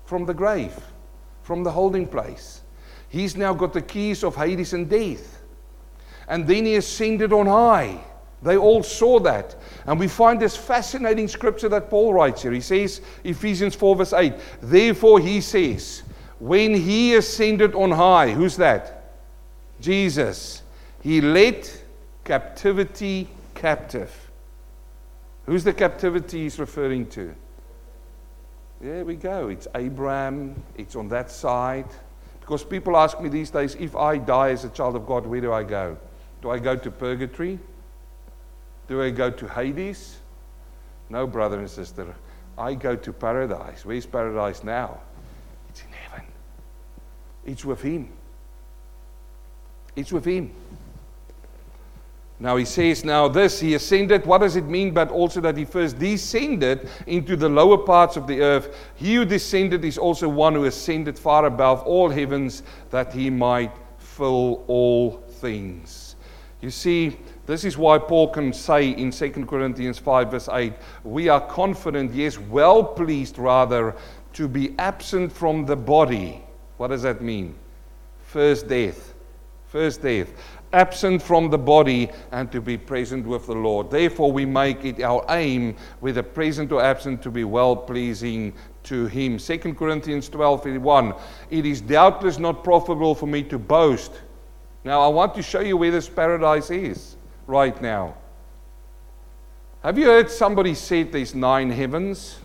from 0.06 0.26
the 0.26 0.34
grave, 0.34 0.80
from 1.44 1.66
the 1.66 1.72
holding 1.72 2.08
place. 2.08 2.62
He's 3.10 3.36
now 3.36 3.54
got 3.54 3.74
the 3.74 3.82
keys 3.82 4.24
of 4.24 4.38
Hades 4.38 4.72
and 4.72 4.90
death. 4.90 5.42
And 6.30 6.48
then 6.48 6.66
he 6.66 6.76
ascended 6.76 7.34
on 7.34 7.48
high. 7.48 8.02
They 8.42 8.58
all 8.58 8.84
saw 8.84 9.20
that. 9.22 9.56
And 9.86 10.00
we 10.00 10.08
find 10.08 10.40
this 10.40 10.56
fascinating 10.56 11.28
scripture 11.28 11.70
that 11.70 11.90
Paul 11.90 12.14
writes 12.14 12.44
here. 12.44 12.52
He 12.52 12.62
says, 12.62 13.02
Ephesians 13.24 13.76
4, 13.76 13.96
verse 13.96 14.14
8, 14.14 14.34
Therefore 14.62 15.20
he 15.20 15.42
says, 15.42 16.04
when 16.40 16.76
he 16.76 17.16
ascended 17.16 17.74
on 17.74 17.92
high, 17.92 18.30
who's 18.32 18.58
that? 18.58 19.16
Jesus. 19.80 20.62
He 21.02 21.22
led 21.22 21.68
captivity 22.24 23.28
captive. 23.56 24.14
Who's 25.46 25.64
the 25.64 25.74
captivity 25.74 26.44
he's 26.44 26.60
referring 26.60 27.08
to? 27.08 27.34
There 28.82 29.04
we 29.04 29.16
go. 29.16 29.48
It's 29.48 29.68
Abraham. 29.74 30.62
It's 30.76 30.96
on 30.96 31.10
that 31.10 31.32
side. 31.32 31.88
Because 32.40 32.64
people 32.64 32.96
ask 32.96 33.20
me 33.20 33.30
these 33.30 33.50
days 33.50 33.76
if 33.76 33.96
I 33.96 34.18
die 34.18 34.52
as 34.52 34.64
a 34.64 34.70
child 34.70 34.96
of 34.96 35.08
God, 35.08 35.26
where 35.26 35.42
do 35.42 35.52
I 35.52 35.64
go? 35.64 35.98
Do 36.42 36.52
I 36.52 36.60
go 36.60 36.76
to 36.76 36.92
purgatory? 36.92 37.60
Do 38.88 39.02
I 39.02 39.10
go 39.10 39.30
to 39.30 39.48
Hades? 39.48 40.18
No, 41.10 41.28
brother 41.28 41.60
and 41.60 41.70
sister. 41.70 42.16
I 42.58 42.74
go 42.74 42.96
to 42.96 43.14
paradise. 43.14 43.86
Where's 43.86 44.06
paradise 44.06 44.64
now? 44.64 45.00
It's 45.70 45.82
in 45.82 45.92
heaven, 45.92 46.26
it's 47.46 47.66
with 47.66 47.82
Him. 47.82 48.10
It's 49.96 50.12
with 50.12 50.26
Him. 50.26 50.52
Now 52.40 52.56
he 52.58 52.66
says, 52.66 53.04
Now 53.04 53.28
this, 53.28 53.60
he 53.60 53.74
ascended. 53.74 54.26
What 54.26 54.40
does 54.40 54.56
it 54.56 54.66
mean? 54.66 54.94
But 54.94 55.10
also 55.10 55.42
that 55.42 55.58
he 55.58 55.66
first 55.66 55.98
descended 55.98 56.88
into 57.08 57.36
the 57.36 57.50
lower 57.50 57.80
parts 57.80 58.16
of 58.16 58.28
the 58.28 58.42
earth. 58.42 58.76
He 58.96 59.16
who 59.16 59.26
descended 59.26 59.84
is 59.84 59.98
also 59.98 60.30
one 60.30 60.54
who 60.54 60.66
ascended 60.66 61.18
far 61.18 61.46
above 61.46 61.82
all 61.84 62.10
heavens 62.10 62.62
that 62.92 63.12
he 63.12 63.32
might 63.32 63.72
fill 63.98 64.64
all 64.68 65.24
things. 65.40 66.16
You 66.62 66.70
see, 66.70 67.18
this 67.48 67.66
is 67.66 67.78
why 67.78 67.98
Paul 67.98 68.28
can 68.30 68.54
say 68.54 68.92
in 68.92 69.10
2 69.10 69.32
Corinthians 69.46 69.98
5, 69.98 70.30
verse 70.32 70.50
8, 70.52 70.74
We 71.04 71.30
are 71.30 71.42
confident, 71.42 72.14
yes, 72.14 72.38
well 72.38 72.84
pleased 72.84 73.40
rather, 73.40 73.96
to 74.34 74.48
be 74.48 74.76
absent 74.78 75.32
from 75.32 75.66
the 75.66 75.76
body 75.76 76.44
what 76.78 76.88
does 76.90 77.02
that 77.02 77.22
mean? 77.22 77.56
First 78.22 78.68
death. 78.68 79.14
First 79.68 80.02
death. 80.02 80.30
Absent 80.74 81.22
from 81.22 81.50
the 81.50 81.58
body 81.58 82.10
and 82.32 82.52
to 82.52 82.62
be 82.62 82.78
present 82.78 83.26
with 83.26 83.48
the 83.48 83.56
Lord. 83.56 83.90
Therefore, 83.90 84.32
we 84.32 84.46
make 84.46 84.86
it 84.86 85.02
our 85.02 85.26
aim, 85.30 85.76
whether 86.00 86.24
present 86.24 86.72
or 86.72 86.82
absent, 86.82 87.22
to 87.24 87.32
be 87.32 87.44
well 87.44 87.76
pleasing 87.76 88.54
to 88.84 89.08
Him. 89.08 89.38
2 89.38 89.58
Corinthians 89.74 90.30
12 90.30 90.64
31. 90.64 91.14
It 91.50 91.66
is 91.66 91.82
doubtless 91.82 92.38
not 92.38 92.64
profitable 92.64 93.16
for 93.16 93.28
me 93.28 93.44
to 93.44 93.58
boast. 93.58 94.12
Now, 94.84 95.02
I 95.02 95.08
want 95.08 95.34
to 95.36 95.42
show 95.42 95.60
you 95.62 95.78
where 95.78 95.92
this 95.92 96.08
paradise 96.08 96.70
is 96.70 97.17
right 97.48 97.82
now. 97.82 98.16
Have 99.84 99.98
you 99.98 100.06
heard 100.06 100.30
somebody 100.30 100.76
say 100.76 101.04
there's 101.04 101.34
nine 101.34 101.72
heavens? 101.72 102.40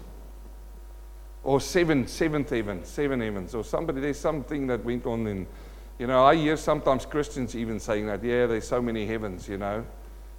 or 1.44 1.60
seven, 1.60 2.06
seventh 2.06 2.50
heaven, 2.50 2.84
seven 2.84 3.20
heavens, 3.20 3.54
or 3.54 3.64
somebody, 3.64 4.00
there's 4.00 4.18
something 4.18 4.66
that 4.68 4.84
went 4.84 5.06
on 5.06 5.26
in, 5.26 5.46
you 5.98 6.06
know, 6.06 6.24
I 6.24 6.36
hear 6.36 6.56
sometimes 6.56 7.04
Christians 7.04 7.56
even 7.56 7.80
saying 7.80 8.06
that, 8.06 8.22
yeah, 8.22 8.46
there's 8.46 8.66
so 8.66 8.80
many 8.80 9.06
heavens, 9.06 9.48
you 9.48 9.58
know. 9.58 9.84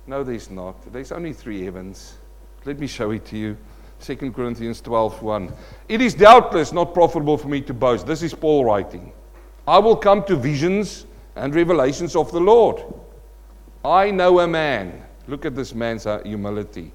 No, 0.07 0.23
there's 0.23 0.49
not. 0.49 0.91
There's 0.91 1.11
only 1.11 1.33
three 1.33 1.63
heavens. 1.63 2.15
Let 2.65 2.79
me 2.79 2.87
show 2.87 3.11
it 3.11 3.25
to 3.25 3.37
you. 3.37 3.57
2 4.01 4.31
Corinthians 4.31 4.81
12 4.81 5.21
1. 5.21 5.53
It 5.87 6.01
is 6.01 6.13
doubtless 6.13 6.73
not 6.73 6.93
profitable 6.93 7.37
for 7.37 7.47
me 7.47 7.61
to 7.61 7.73
boast. 7.73 8.05
This 8.05 8.21
is 8.21 8.33
Paul 8.33 8.65
writing. 8.65 9.13
I 9.65 9.79
will 9.79 9.95
come 9.95 10.25
to 10.25 10.35
visions 10.35 11.05
and 11.37 11.55
revelations 11.55 12.15
of 12.17 12.29
the 12.31 12.41
Lord. 12.41 12.83
I 13.83 14.11
know 14.11 14.39
a 14.39 14.47
man. 14.47 15.03
Look 15.27 15.45
at 15.45 15.55
this 15.55 15.73
man's 15.73 16.05
uh, 16.05 16.21
humility. 16.23 16.91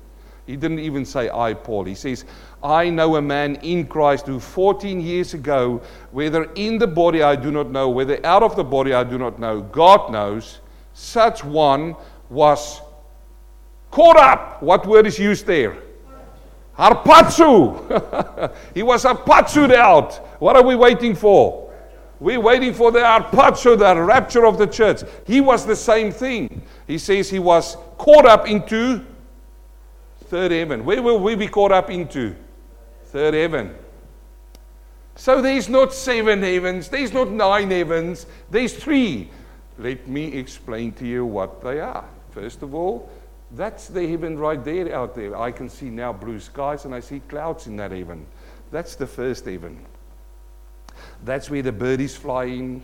He 0.46 0.56
didn't 0.56 0.78
even 0.78 1.04
say, 1.04 1.28
I, 1.28 1.52
Paul. 1.52 1.84
He 1.84 1.94
says, 1.94 2.24
I 2.62 2.88
know 2.88 3.16
a 3.16 3.22
man 3.22 3.56
in 3.56 3.86
Christ 3.86 4.26
who 4.26 4.40
14 4.40 4.98
years 5.00 5.34
ago, 5.34 5.82
whether 6.10 6.44
in 6.54 6.78
the 6.78 6.86
body 6.86 7.22
I 7.22 7.36
do 7.36 7.50
not 7.50 7.70
know, 7.70 7.90
whether 7.90 8.24
out 8.24 8.42
of 8.42 8.56
the 8.56 8.64
body 8.64 8.94
I 8.94 9.04
do 9.04 9.18
not 9.18 9.38
know, 9.38 9.60
God 9.60 10.10
knows, 10.10 10.60
such 10.94 11.44
one 11.44 11.94
was 12.30 12.80
caught 13.90 14.16
up. 14.16 14.62
What 14.62 14.86
word 14.86 15.06
is 15.06 15.18
used 15.18 15.44
there? 15.46 15.76
Harpazo. 16.78 18.54
he 18.74 18.82
was 18.82 19.04
harpatsued 19.04 19.74
out. 19.74 20.14
What 20.40 20.56
are 20.56 20.62
we 20.62 20.76
waiting 20.76 21.14
for? 21.14 21.67
We're 22.20 22.40
waiting 22.40 22.74
for 22.74 22.90
the 22.90 23.00
harpazo, 23.00 23.78
the 23.78 24.02
rapture 24.02 24.46
of 24.46 24.58
the 24.58 24.66
church. 24.66 25.02
He 25.26 25.40
was 25.40 25.64
the 25.64 25.76
same 25.76 26.10
thing. 26.12 26.62
He 26.86 26.98
says 26.98 27.30
he 27.30 27.38
was 27.38 27.76
caught 27.96 28.26
up 28.26 28.48
into 28.48 29.04
Third 30.28 30.50
heaven. 30.50 30.84
Where 30.84 31.00
will 31.00 31.20
we 31.20 31.36
be 31.36 31.48
caught 31.48 31.72
up 31.72 31.88
into? 31.88 32.36
Third 33.06 33.32
heaven. 33.32 33.74
So 35.16 35.40
there's 35.40 35.70
not 35.70 35.94
seven 35.94 36.42
heavens, 36.42 36.88
there's 36.88 37.14
not 37.14 37.30
nine 37.30 37.70
heavens, 37.70 38.26
there's 38.50 38.74
three. 38.74 39.30
Let 39.78 40.06
me 40.06 40.26
explain 40.34 40.92
to 40.92 41.06
you 41.06 41.24
what 41.24 41.62
they 41.62 41.80
are. 41.80 42.04
First 42.30 42.62
of 42.62 42.74
all, 42.74 43.10
that's 43.52 43.88
the 43.88 44.06
heaven 44.06 44.38
right 44.38 44.62
there 44.62 44.94
out 44.94 45.14
there. 45.14 45.36
I 45.36 45.50
can 45.50 45.68
see 45.68 45.88
now 45.88 46.12
blue 46.12 46.38
skies 46.38 46.84
and 46.84 46.94
I 46.94 47.00
see 47.00 47.20
clouds 47.20 47.66
in 47.66 47.76
that 47.76 47.90
heaven. 47.90 48.26
That's 48.70 48.96
the 48.96 49.06
first 49.06 49.46
heaven. 49.46 49.84
That's 51.24 51.50
where 51.50 51.62
the 51.62 51.72
birdies 51.72 52.16
fly 52.16 52.44
in. 52.44 52.82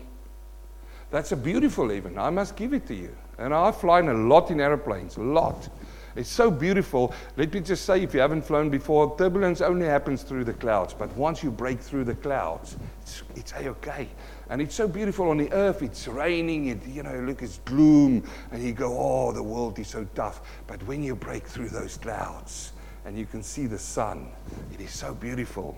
That's 1.11 1.33
a 1.33 1.37
beautiful 1.37 1.89
heaven. 1.89 2.19
I 2.19 2.31
must 2.31 2.57
give 2.57 2.73
it 2.73 2.87
to 2.87 2.95
you. 2.95 3.15
And 3.39 3.55
I've 3.55 3.77
flown 3.77 4.09
a 4.09 4.15
lot 4.15 4.51
in 4.51 4.61
airplanes, 4.61 5.17
a 5.17 5.23
lot. 5.23 5.69
It's 6.17 6.29
so 6.29 6.51
beautiful. 6.51 7.13
Let 7.37 7.53
me 7.53 7.61
just 7.61 7.85
say, 7.85 8.03
if 8.03 8.15
you 8.15 8.21
haven't 8.21 8.43
flown 8.43 8.71
before, 8.71 9.17
turbulence 9.17 9.61
only 9.61 9.87
happens 9.87 10.23
through 10.23 10.45
the 10.45 10.53
clouds. 10.53 10.95
But 10.95 11.15
once 11.17 11.43
you 11.43 11.51
break 11.51 11.81
through 11.81 12.05
the 12.05 12.15
clouds, 12.15 12.77
it's, 13.03 13.23
it's 13.35 13.53
okay. 13.53 14.09
And 14.49 14.63
it's 14.63 14.77
so 14.77 14.87
beautiful 14.87 15.31
on 15.31 15.39
the 15.39 15.53
earth. 15.53 15.83
It's 15.83 16.07
raining. 16.07 16.67
It, 16.67 16.87
you 16.87 17.03
know, 17.03 17.19
look, 17.21 17.43
it's 17.43 17.59
gloom. 17.65 18.29
And 18.53 18.63
you 18.63 18.73
go, 18.73 18.97
oh, 18.97 19.33
the 19.33 19.43
world 19.43 19.79
is 19.81 19.89
so 19.89 20.07
tough. 20.15 20.43
But 20.69 20.83
when 20.85 21.03
you 21.03 21.17
break 21.17 21.47
through 21.47 21.71
those 21.71 21.97
clouds 21.97 22.73
and 23.05 23.19
you 23.19 23.27
can 23.27 23.43
see 23.43 23.67
the 23.67 23.79
sun, 23.79 24.29
it 24.73 24.81
is 24.81 24.93
so 24.93 25.15
beautiful. 25.15 25.77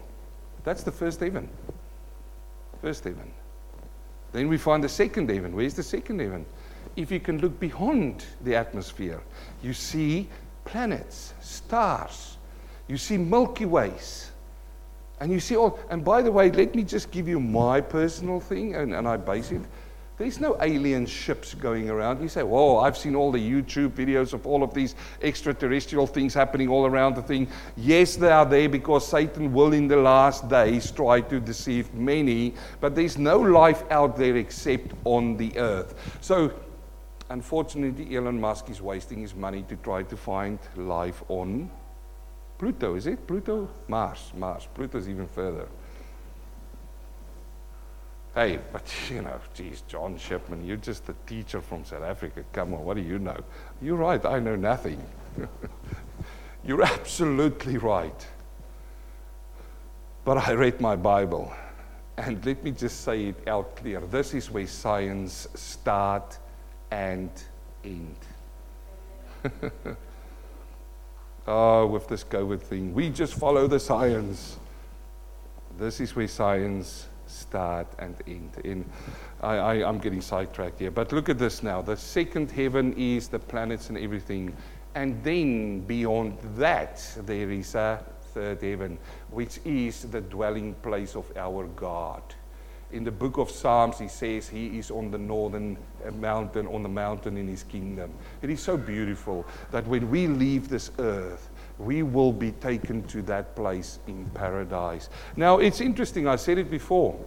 That's 0.64 0.82
the 0.82 0.92
first 0.92 1.20
heaven. 1.20 1.48
First 2.86 3.02
heaven. 3.02 3.32
Then 4.30 4.46
we 4.46 4.58
find 4.58 4.84
the 4.84 4.88
second 4.88 5.28
heaven. 5.28 5.56
Where's 5.56 5.74
the 5.74 5.82
second 5.82 6.20
heaven? 6.20 6.46
if 6.94 7.10
you 7.10 7.18
can 7.18 7.38
look 7.38 7.58
beyond 7.58 8.24
the 8.42 8.54
atmosphere, 8.54 9.20
you 9.60 9.72
see 9.72 10.28
planets, 10.64 11.34
stars, 11.40 12.36
you 12.86 12.96
see 12.96 13.16
Milky 13.16 13.64
Ways. 13.64 14.30
And 15.18 15.32
you 15.32 15.40
see 15.40 15.56
all, 15.56 15.80
and 15.90 16.04
by 16.04 16.22
the 16.22 16.30
way, 16.30 16.48
let 16.52 16.76
me 16.76 16.84
just 16.84 17.10
give 17.10 17.26
you 17.26 17.40
my 17.40 17.80
personal 17.80 18.38
thing, 18.38 18.76
and, 18.76 18.94
and 18.94 19.08
I 19.08 19.16
base 19.16 19.50
it. 19.50 19.62
There's 20.18 20.40
no 20.40 20.56
alien 20.62 21.04
ships 21.04 21.52
going 21.52 21.90
around. 21.90 22.22
You 22.22 22.28
say, 22.28 22.42
Whoa, 22.42 22.78
I've 22.78 22.96
seen 22.96 23.14
all 23.14 23.30
the 23.30 23.38
YouTube 23.38 23.90
videos 23.90 24.32
of 24.32 24.46
all 24.46 24.62
of 24.62 24.72
these 24.72 24.94
extraterrestrial 25.22 26.06
things 26.06 26.32
happening 26.32 26.68
all 26.68 26.86
around 26.86 27.16
the 27.16 27.22
thing. 27.22 27.48
Yes, 27.76 28.16
they 28.16 28.30
are 28.30 28.46
there 28.46 28.68
because 28.68 29.06
Satan 29.06 29.52
will, 29.52 29.74
in 29.74 29.88
the 29.88 29.96
last 29.96 30.48
days, 30.48 30.90
try 30.90 31.20
to 31.20 31.38
deceive 31.38 31.92
many, 31.92 32.54
but 32.80 32.94
there's 32.94 33.18
no 33.18 33.38
life 33.38 33.82
out 33.90 34.16
there 34.16 34.36
except 34.36 34.92
on 35.04 35.36
the 35.36 35.56
earth. 35.58 35.94
So 36.22 36.52
Unfortunately, 37.28 38.16
Elon 38.16 38.40
Musk 38.40 38.70
is 38.70 38.80
wasting 38.80 39.20
his 39.20 39.34
money 39.34 39.64
to 39.64 39.76
try 39.76 40.02
to 40.04 40.16
find 40.16 40.58
life 40.76 41.24
on 41.28 41.70
Pluto, 42.58 42.94
is 42.94 43.06
it? 43.06 43.26
Pluto? 43.26 43.68
Mars, 43.88 44.32
Mars. 44.34 44.68
Pluto's 44.74 45.08
even 45.08 45.26
further. 45.26 45.66
Hey, 48.36 48.58
but 48.70 48.84
you 49.08 49.22
know, 49.22 49.40
geez, 49.54 49.80
John 49.88 50.18
Shipman, 50.18 50.62
you're 50.62 50.76
just 50.76 51.08
a 51.08 51.14
teacher 51.26 51.62
from 51.62 51.86
South 51.86 52.02
Africa. 52.02 52.44
Come 52.52 52.74
on, 52.74 52.84
what 52.84 52.98
do 52.98 53.02
you 53.02 53.18
know? 53.18 53.38
You're 53.80 53.96
right, 53.96 54.22
I 54.26 54.40
know 54.40 54.56
nothing. 54.56 55.02
you're 56.62 56.82
absolutely 56.82 57.78
right. 57.78 58.26
But 60.26 60.36
I 60.36 60.52
read 60.52 60.82
my 60.82 60.96
Bible, 60.96 61.50
and 62.18 62.44
let 62.44 62.62
me 62.62 62.72
just 62.72 63.00
say 63.00 63.28
it 63.28 63.48
out 63.48 63.74
clear. 63.74 64.00
This 64.00 64.34
is 64.34 64.50
where 64.50 64.66
science 64.66 65.48
starts 65.54 66.38
and 66.90 67.30
end. 67.84 68.18
oh, 71.46 71.86
with 71.86 72.06
this 72.06 72.22
COVID 72.22 72.60
thing, 72.60 72.92
we 72.92 73.08
just 73.08 73.32
follow 73.32 73.66
the 73.66 73.80
science. 73.80 74.58
This 75.78 76.00
is 76.00 76.14
where 76.14 76.28
science 76.28 77.06
start 77.36 77.86
and 77.98 78.16
end. 78.26 78.50
In, 78.64 78.84
I, 79.42 79.56
I, 79.56 79.88
I'm 79.88 79.98
getting 79.98 80.20
sidetracked 80.20 80.78
here. 80.78 80.90
But 80.90 81.12
look 81.12 81.28
at 81.28 81.38
this 81.38 81.62
now. 81.62 81.82
The 81.82 81.96
second 81.96 82.50
heaven 82.50 82.94
is 82.96 83.28
the 83.28 83.38
planets 83.38 83.88
and 83.88 83.98
everything. 83.98 84.56
And 84.94 85.22
then 85.22 85.80
beyond 85.80 86.38
that, 86.56 87.06
there 87.26 87.50
is 87.50 87.74
a 87.74 88.04
third 88.32 88.62
heaven, 88.62 88.98
which 89.30 89.60
is 89.64 90.02
the 90.02 90.20
dwelling 90.20 90.74
place 90.82 91.16
of 91.16 91.30
our 91.36 91.66
God. 91.66 92.22
In 92.92 93.02
the 93.02 93.10
book 93.10 93.36
of 93.36 93.50
Psalms, 93.50 93.98
he 93.98 94.08
says 94.08 94.48
he 94.48 94.78
is 94.78 94.90
on 94.90 95.10
the 95.10 95.18
northern 95.18 95.76
uh, 96.06 96.12
mountain, 96.12 96.66
on 96.68 96.82
the 96.82 96.88
mountain 96.88 97.36
in 97.36 97.48
his 97.48 97.64
kingdom. 97.64 98.12
It 98.42 98.50
is 98.50 98.62
so 98.62 98.76
beautiful 98.76 99.44
that 99.72 99.86
when 99.86 100.08
we 100.08 100.28
leave 100.28 100.68
this 100.68 100.92
earth, 100.98 101.50
we 101.78 102.02
will 102.02 102.32
be 102.32 102.52
taken 102.52 103.02
to 103.08 103.22
that 103.22 103.54
place 103.54 103.98
in 104.06 104.24
paradise. 104.30 105.08
Now, 105.36 105.58
it's 105.58 105.80
interesting, 105.80 106.26
I 106.26 106.36
said 106.36 106.58
it 106.58 106.70
before. 106.70 107.18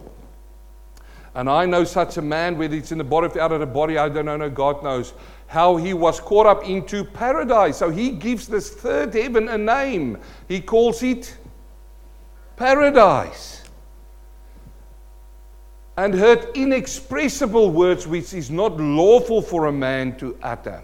And 1.34 1.48
I 1.48 1.64
know 1.64 1.84
such 1.84 2.16
a 2.16 2.22
man, 2.22 2.58
whether 2.58 2.74
it's 2.74 2.90
in 2.90 2.98
the 2.98 3.04
body 3.04 3.28
or 3.28 3.40
out 3.40 3.52
of 3.52 3.60
the 3.60 3.66
body, 3.66 3.96
I 3.98 4.08
don't 4.08 4.24
know, 4.24 4.36
no, 4.36 4.50
God 4.50 4.82
knows, 4.82 5.12
how 5.46 5.76
he 5.76 5.94
was 5.94 6.18
caught 6.18 6.46
up 6.46 6.64
into 6.64 7.04
paradise. 7.04 7.76
So 7.76 7.90
he 7.90 8.10
gives 8.10 8.48
this 8.48 8.70
third 8.70 9.14
heaven 9.14 9.48
a 9.48 9.56
name. 9.56 10.18
He 10.48 10.60
calls 10.60 11.02
it 11.02 11.36
paradise. 12.56 13.62
And 15.96 16.14
heard 16.14 16.48
inexpressible 16.56 17.70
words 17.70 18.06
which 18.06 18.32
is 18.32 18.50
not 18.50 18.80
lawful 18.80 19.42
for 19.42 19.66
a 19.66 19.72
man 19.72 20.16
to 20.18 20.36
utter. 20.42 20.82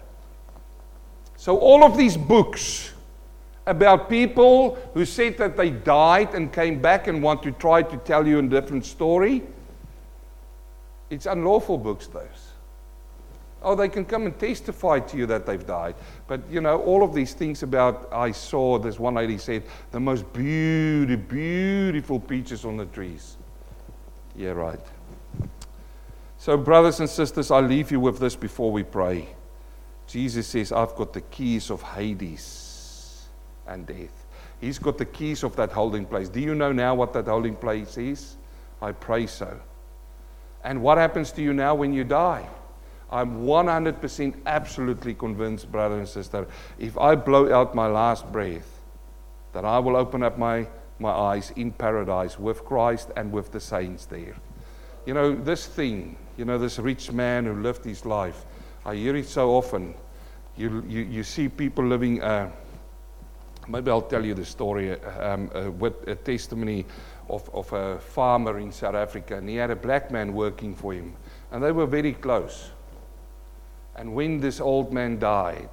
So, 1.37 1.57
all 1.57 1.83
of 1.83 1.97
these 1.97 2.17
books 2.17 2.91
about 3.67 4.09
people 4.09 4.75
who 4.93 5.05
said 5.05 5.37
that 5.37 5.57
they 5.57 5.69
died 5.69 6.33
and 6.33 6.51
came 6.51 6.81
back 6.81 7.07
and 7.07 7.21
want 7.21 7.43
to 7.43 7.51
try 7.51 7.83
to 7.83 7.97
tell 7.97 8.25
you 8.25 8.39
a 8.39 8.41
different 8.41 8.85
story. 8.85 9.43
It's 11.09 11.25
unlawful 11.25 11.77
books, 11.77 12.07
those. 12.07 12.53
Oh, 13.61 13.75
they 13.75 13.89
can 13.89 14.05
come 14.05 14.25
and 14.25 14.39
testify 14.39 14.99
to 14.99 15.17
you 15.17 15.25
that 15.25 15.45
they've 15.45 15.65
died. 15.65 15.95
But, 16.27 16.41
you 16.49 16.61
know, 16.61 16.81
all 16.81 17.03
of 17.03 17.13
these 17.13 17.33
things 17.33 17.63
about, 17.63 18.07
I 18.13 18.31
saw, 18.31 18.79
this 18.79 18.99
one 18.99 19.15
lady 19.15 19.37
said, 19.37 19.63
the 19.91 19.99
most 19.99 20.31
beautiful, 20.31 21.25
beautiful 21.27 22.19
peaches 22.19 22.63
on 22.63 22.77
the 22.77 22.85
trees. 22.85 23.35
Yeah, 24.35 24.51
right. 24.51 24.79
So, 26.37 26.55
brothers 26.55 26.99
and 27.01 27.09
sisters, 27.09 27.51
I 27.51 27.59
leave 27.59 27.91
you 27.91 27.99
with 27.99 28.19
this 28.19 28.35
before 28.35 28.71
we 28.71 28.83
pray. 28.83 29.27
Jesus 30.05 30.47
says, 30.47 30.71
I've 30.71 30.95
got 30.95 31.11
the 31.11 31.21
keys 31.21 31.69
of 31.69 31.81
Hades 31.81 32.66
and 33.67 33.85
death. 33.85 34.25
He's 34.59 34.79
got 34.79 34.97
the 34.97 35.05
keys 35.05 35.43
of 35.43 35.55
that 35.55 35.71
holding 35.71 36.05
place. 36.05 36.29
Do 36.29 36.39
you 36.39 36.55
know 36.55 36.71
now 36.71 36.95
what 36.95 37.13
that 37.13 37.25
holding 37.25 37.55
place 37.55 37.97
is? 37.97 38.37
I 38.81 38.91
pray 38.91 39.27
so. 39.27 39.59
And 40.63 40.81
what 40.81 40.97
happens 40.97 41.31
to 41.33 41.41
you 41.41 41.53
now 41.53 41.75
when 41.75 41.93
you 41.93 42.03
die? 42.03 42.47
I'm 43.11 43.43
100% 43.43 44.35
absolutely 44.45 45.13
convinced, 45.13 45.71
brother 45.71 45.97
and 45.97 46.07
sister, 46.07 46.47
if 46.77 46.97
I 46.97 47.15
blow 47.15 47.53
out 47.53 47.73
my 47.73 47.87
last 47.87 48.29
breath, 48.31 48.81
that 49.53 49.63
I 49.63 49.79
will 49.79 49.95
open 49.95 50.23
up 50.23 50.37
my, 50.37 50.67
my 50.99 51.11
eyes 51.11 51.51
in 51.55 51.71
paradise 51.71 52.37
with 52.37 52.65
Christ 52.65 53.11
and 53.15 53.31
with 53.31 53.51
the 53.51 53.61
saints 53.61 54.05
there. 54.05 54.35
You 55.05 55.13
know, 55.13 55.33
this 55.33 55.67
thing, 55.67 56.17
you 56.35 56.43
know, 56.43 56.57
this 56.57 56.79
rich 56.79 57.11
man 57.13 57.45
who 57.45 57.53
lived 57.53 57.85
his 57.85 58.05
life, 58.05 58.45
I 58.85 58.95
hear 58.95 59.15
it 59.15 59.27
so 59.27 59.51
often. 59.51 59.93
You, 60.57 60.83
you, 60.87 61.01
you 61.03 61.23
see 61.23 61.47
people 61.47 61.85
living. 61.85 62.21
Uh, 62.21 62.51
Maybe 63.67 63.91
I'll 63.91 64.01
tell 64.01 64.25
you 64.25 64.33
the 64.33 64.45
story 64.45 64.99
um, 65.01 65.51
uh, 65.53 65.71
with 65.71 66.07
a 66.07 66.15
testimony 66.15 66.85
of, 67.29 67.49
of 67.53 67.71
a 67.73 67.99
farmer 67.99 68.59
in 68.59 68.71
South 68.71 68.95
Africa, 68.95 69.37
and 69.37 69.49
he 69.49 69.55
had 69.55 69.71
a 69.71 69.75
black 69.75 70.09
man 70.09 70.33
working 70.33 70.73
for 70.73 70.93
him, 70.93 71.13
and 71.51 71.61
they 71.63 71.71
were 71.71 71.85
very 71.85 72.13
close. 72.13 72.71
And 73.95 74.13
when 74.13 74.39
this 74.39 74.61
old 74.61 74.93
man 74.93 75.19
died, 75.19 75.69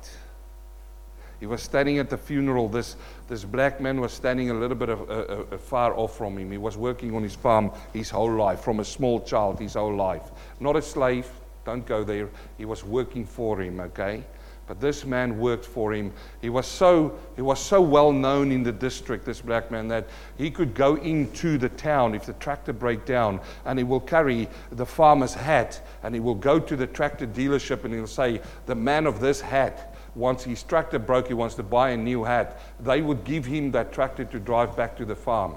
he 1.38 1.46
was 1.46 1.62
standing 1.62 1.98
at 1.98 2.08
the 2.08 2.16
funeral. 2.16 2.68
This, 2.68 2.96
this 3.28 3.44
black 3.44 3.80
man 3.80 4.00
was 4.00 4.12
standing 4.12 4.50
a 4.50 4.54
little 4.54 4.76
bit 4.76 4.88
of, 4.88 5.10
uh, 5.10 5.54
uh, 5.54 5.58
far 5.58 5.94
off 5.94 6.16
from 6.16 6.38
him. 6.38 6.50
He 6.50 6.58
was 6.58 6.76
working 6.76 7.14
on 7.14 7.22
his 7.22 7.34
farm 7.34 7.70
his 7.92 8.10
whole 8.10 8.32
life, 8.32 8.60
from 8.60 8.80
a 8.80 8.84
small 8.84 9.20
child, 9.20 9.60
his 9.60 9.74
whole 9.74 9.94
life. 9.94 10.30
Not 10.58 10.74
a 10.74 10.82
slave, 10.82 11.28
don't 11.64 11.86
go 11.86 12.02
there. 12.02 12.30
He 12.56 12.64
was 12.64 12.82
working 12.82 13.26
for 13.26 13.60
him, 13.60 13.78
okay? 13.80 14.24
But 14.66 14.80
this 14.80 15.04
man 15.04 15.38
worked 15.38 15.64
for 15.64 15.92
him. 15.92 16.12
He 16.40 16.48
was 16.48 16.66
so, 16.66 17.18
he 17.36 17.42
was 17.42 17.60
so 17.60 17.82
well 17.82 18.12
known 18.12 18.50
in 18.50 18.62
the 18.62 18.72
district, 18.72 19.26
this 19.26 19.42
black 19.42 19.70
man, 19.70 19.88
that 19.88 20.08
he 20.38 20.50
could 20.50 20.74
go 20.74 20.96
into 20.96 21.58
the 21.58 21.68
town 21.68 22.14
if 22.14 22.24
the 22.24 22.32
tractor 22.34 22.72
break 22.72 23.04
down 23.04 23.40
and 23.66 23.78
he 23.78 23.84
will 23.84 24.00
carry 24.00 24.48
the 24.72 24.86
farmer's 24.86 25.34
hat 25.34 25.86
and 26.02 26.14
he 26.14 26.20
will 26.20 26.34
go 26.34 26.58
to 26.58 26.76
the 26.76 26.86
tractor 26.86 27.26
dealership 27.26 27.84
and 27.84 27.92
he'll 27.92 28.06
say, 28.06 28.40
The 28.64 28.74
man 28.74 29.06
of 29.06 29.20
this 29.20 29.40
hat, 29.40 29.94
once 30.14 30.44
his 30.44 30.62
tractor 30.62 30.98
broke, 30.98 31.28
he 31.28 31.34
wants 31.34 31.56
to 31.56 31.62
buy 31.62 31.90
a 31.90 31.96
new 31.96 32.24
hat. 32.24 32.60
They 32.80 33.02
would 33.02 33.24
give 33.24 33.44
him 33.44 33.70
that 33.72 33.92
tractor 33.92 34.24
to 34.24 34.38
drive 34.38 34.76
back 34.76 34.96
to 34.96 35.04
the 35.04 35.16
farm. 35.16 35.56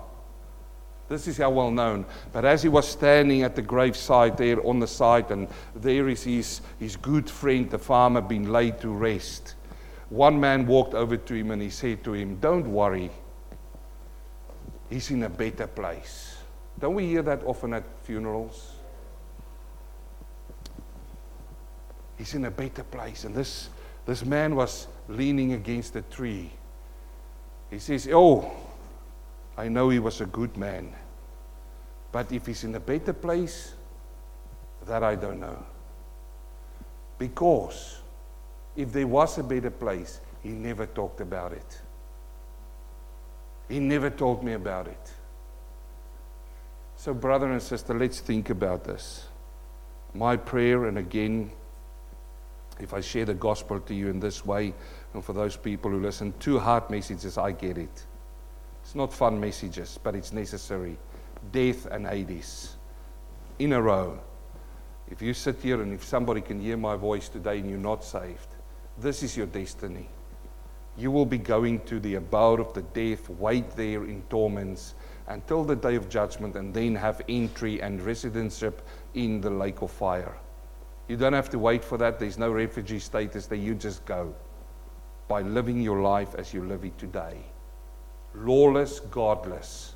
This 1.10 1.28
is 1.28 1.38
how 1.38 1.50
well 1.52 1.72
known. 1.72 2.06
But 2.34 2.44
as 2.44 2.62
he 2.62 2.70
was 2.70 2.88
standing 2.88 3.44
at 3.44 3.56
the 3.56 3.62
graveside 3.62 4.38
there 4.38 4.66
on 4.66 4.80
the 4.80 4.88
site, 4.88 5.32
and 5.32 5.48
there 5.76 6.10
is 6.10 6.24
his, 6.24 6.62
his 6.80 6.98
good 6.98 7.30
friend, 7.30 7.70
the 7.70 7.80
farmer, 7.80 8.22
being 8.22 8.50
laid 8.50 8.82
to 8.82 8.90
rest, 8.90 9.56
one 10.10 10.40
man 10.40 10.68
walked 10.68 10.94
over 10.94 11.18
to 11.18 11.34
him 11.34 11.52
and 11.52 11.62
he 11.62 11.70
said 11.70 12.04
to 12.04 12.14
him, 12.14 12.38
Don't 12.38 12.68
worry, 12.68 13.10
he's 14.90 15.12
in 15.12 15.24
a 15.24 15.30
better 15.30 15.68
place. 15.68 16.38
Don't 16.80 16.96
we 16.96 17.08
hear 17.08 17.22
that 17.24 17.44
often 17.46 17.74
at 17.74 17.84
funerals? 18.04 18.74
He's 22.18 22.34
in 22.34 22.46
a 22.46 22.52
better 22.52 22.84
place. 22.84 23.24
And 23.24 23.34
this, 23.34 23.70
this 24.06 24.26
man 24.26 24.56
was 24.56 24.88
leaning 25.08 25.54
against 25.54 25.96
a 25.96 26.02
tree. 26.02 26.52
He 27.70 27.80
says, 27.80 28.10
Oh, 28.12 28.52
I 29.58 29.68
know 29.68 29.90
he 29.90 30.00
was 30.00 30.22
a 30.22 30.26
good 30.26 30.56
man. 30.56 30.94
But 32.12 32.32
if 32.32 32.46
he's 32.46 32.64
in 32.64 32.76
a 32.76 32.80
better 32.80 33.14
place, 33.14 33.74
that 34.86 35.04
I 35.04 35.16
don't 35.16 35.40
know. 35.40 35.66
Because 37.18 38.02
if 38.76 38.92
there 38.94 39.08
was 39.08 39.38
a 39.38 39.44
better 39.44 39.72
place, 39.72 40.22
he 40.44 40.50
never 40.50 40.86
talked 40.86 41.20
about 41.20 41.52
it. 41.52 41.82
He 43.68 43.80
never 43.80 44.10
told 44.10 44.44
me 44.44 44.54
about 44.54 44.88
it. 44.88 45.12
So, 46.96 47.14
brother 47.14 47.52
and 47.52 47.62
sister, 47.62 47.94
let's 47.94 48.20
think 48.20 48.50
about 48.50 48.84
this. 48.84 49.28
My 50.14 50.38
prayer, 50.38 50.86
and 50.86 50.98
again, 50.98 51.52
if 52.80 52.94
I 52.94 53.02
share 53.02 53.26
the 53.26 53.34
gospel 53.34 53.80
to 53.80 53.94
you 53.94 54.10
in 54.10 54.20
this 54.20 54.46
way, 54.46 54.74
and 55.14 55.24
for 55.24 55.34
those 55.34 55.58
people 55.58 55.92
who 55.92 56.00
listen, 56.00 56.34
two 56.40 56.60
hard 56.60 56.90
messages, 56.90 57.38
I 57.38 57.52
get 57.52 57.78
it. 57.78 58.06
It's 58.88 58.96
not 58.96 59.12
fun 59.12 59.38
messages, 59.38 60.00
but 60.02 60.16
it's 60.16 60.32
necessary. 60.32 60.98
Death 61.52 61.88
and 61.88 62.08
Hades 62.08 62.78
in 63.60 63.74
a 63.74 63.82
row. 63.82 64.18
If 65.12 65.22
you 65.22 65.34
sit 65.34 65.62
here 65.62 65.82
and 65.82 65.94
if 65.94 66.06
somebody 66.06 66.40
can 66.40 66.62
hear 66.62 66.78
my 66.78 66.96
voice 66.96 67.28
today 67.28 67.60
and 67.60 67.70
you're 67.70 67.80
not 67.80 68.02
saved, 68.02 68.48
this 68.98 69.24
is 69.24 69.36
your 69.36 69.48
destiny. 69.48 70.08
You 70.96 71.12
will 71.12 71.26
be 71.26 71.38
going 71.38 71.82
to 71.82 72.00
the 72.00 72.16
abode 72.16 72.62
of 72.62 72.74
the 72.74 72.84
death, 72.84 73.28
wait 73.28 73.70
there 73.72 74.06
in 74.06 74.22
torments 74.30 74.96
until 75.28 75.66
the 75.66 75.76
day 75.76 75.96
of 75.96 76.08
judgment, 76.08 76.56
and 76.56 76.74
then 76.74 76.96
have 76.96 77.22
entry 77.28 77.82
and 77.82 78.00
residentship 78.00 78.76
in 79.16 79.42
the 79.42 79.50
lake 79.50 79.82
of 79.82 79.92
fire. 79.92 80.38
You 81.10 81.18
don't 81.18 81.34
have 81.34 81.50
to 81.50 81.60
wait 81.60 81.84
for 81.84 81.98
that. 81.98 82.20
There's 82.20 82.38
no 82.38 82.52
refugee 82.52 83.00
status 83.00 83.48
there. 83.48 83.58
You 83.58 83.76
just 83.76 84.06
go 84.06 84.34
by 85.28 85.42
living 85.42 85.82
your 85.82 86.02
life 86.02 86.36
as 86.36 86.54
you 86.54 86.64
live 86.64 86.86
it 86.86 86.98
today 86.98 87.44
lawless, 88.34 89.00
godless. 89.00 89.96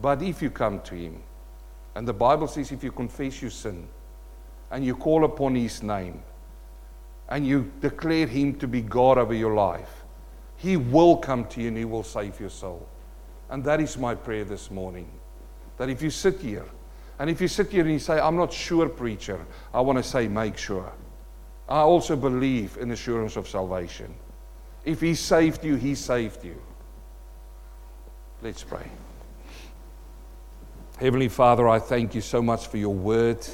But 0.00 0.22
if 0.22 0.42
you 0.42 0.50
come 0.50 0.80
to 0.82 0.94
Him, 0.94 1.22
and 1.94 2.06
the 2.06 2.12
Bible 2.12 2.46
says 2.46 2.70
if 2.70 2.84
you 2.84 2.92
confess 2.92 3.42
your 3.42 3.50
sin 3.50 3.88
and 4.70 4.84
you 4.84 4.94
call 4.94 5.24
upon 5.24 5.54
His 5.54 5.82
name 5.82 6.22
and 7.28 7.46
you 7.46 7.72
declare 7.80 8.26
Him 8.26 8.54
to 8.60 8.68
be 8.68 8.82
God 8.82 9.18
over 9.18 9.34
your 9.34 9.54
life, 9.54 10.04
He 10.56 10.76
will 10.76 11.16
come 11.16 11.46
to 11.46 11.60
you 11.60 11.68
and 11.68 11.76
He 11.76 11.84
will 11.84 12.04
save 12.04 12.38
your 12.38 12.50
soul. 12.50 12.88
And 13.50 13.64
that 13.64 13.80
is 13.80 13.98
my 13.98 14.14
prayer 14.14 14.44
this 14.44 14.70
morning. 14.70 15.10
That 15.78 15.88
if 15.88 16.02
you 16.02 16.10
sit 16.10 16.40
here, 16.40 16.66
and 17.18 17.28
if 17.28 17.40
you 17.40 17.48
sit 17.48 17.70
here 17.70 17.82
and 17.82 17.92
you 17.92 17.98
say, 17.98 18.20
I'm 18.20 18.36
not 18.36 18.52
sure, 18.52 18.88
preacher, 18.88 19.44
I 19.74 19.80
want 19.80 19.98
to 19.98 20.04
say, 20.04 20.28
make 20.28 20.56
sure. 20.56 20.92
I 21.68 21.80
also 21.80 22.14
believe 22.14 22.76
in 22.78 22.90
assurance 22.92 23.36
of 23.36 23.48
salvation. 23.48 24.14
If 24.84 25.00
He 25.00 25.14
saved 25.14 25.64
you, 25.64 25.74
He 25.74 25.94
saved 25.94 26.44
you. 26.44 26.60
Let's 28.40 28.62
pray. 28.62 28.88
Heavenly 31.00 31.28
Father, 31.28 31.68
I 31.68 31.78
thank 31.78 32.14
you 32.14 32.20
so 32.20 32.42
much 32.42 32.66
for 32.66 32.76
your 32.76 32.94
word. 32.94 33.46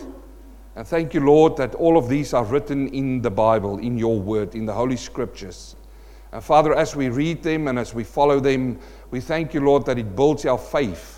And 0.77 0.87
thank 0.87 1.15
you, 1.15 1.21
Lord, 1.21 1.57
that 1.57 1.75
all 1.75 1.97
of 1.97 2.09
these 2.09 2.35
are 2.35 2.45
written 2.45 2.89
in 2.89 3.23
the 3.23 3.31
Bible, 3.31 3.79
in 3.79 3.97
your 3.97 4.19
word, 4.19 4.55
in 4.55 4.67
the 4.67 4.73
Holy 4.73 4.97
Scriptures. 4.97 5.77
And 6.33 6.43
Father, 6.43 6.75
as 6.75 6.97
we 6.97 7.09
read 7.11 7.43
them 7.43 7.69
and 7.69 7.79
as 7.79 7.95
we 7.95 8.03
follow 8.03 8.41
them, 8.41 8.79
we 9.11 9.21
thank 9.21 9.55
you, 9.55 9.61
Lord, 9.61 9.87
that 9.87 9.99
it 9.99 10.17
builds 10.17 10.45
our 10.47 10.59
faith 10.59 11.14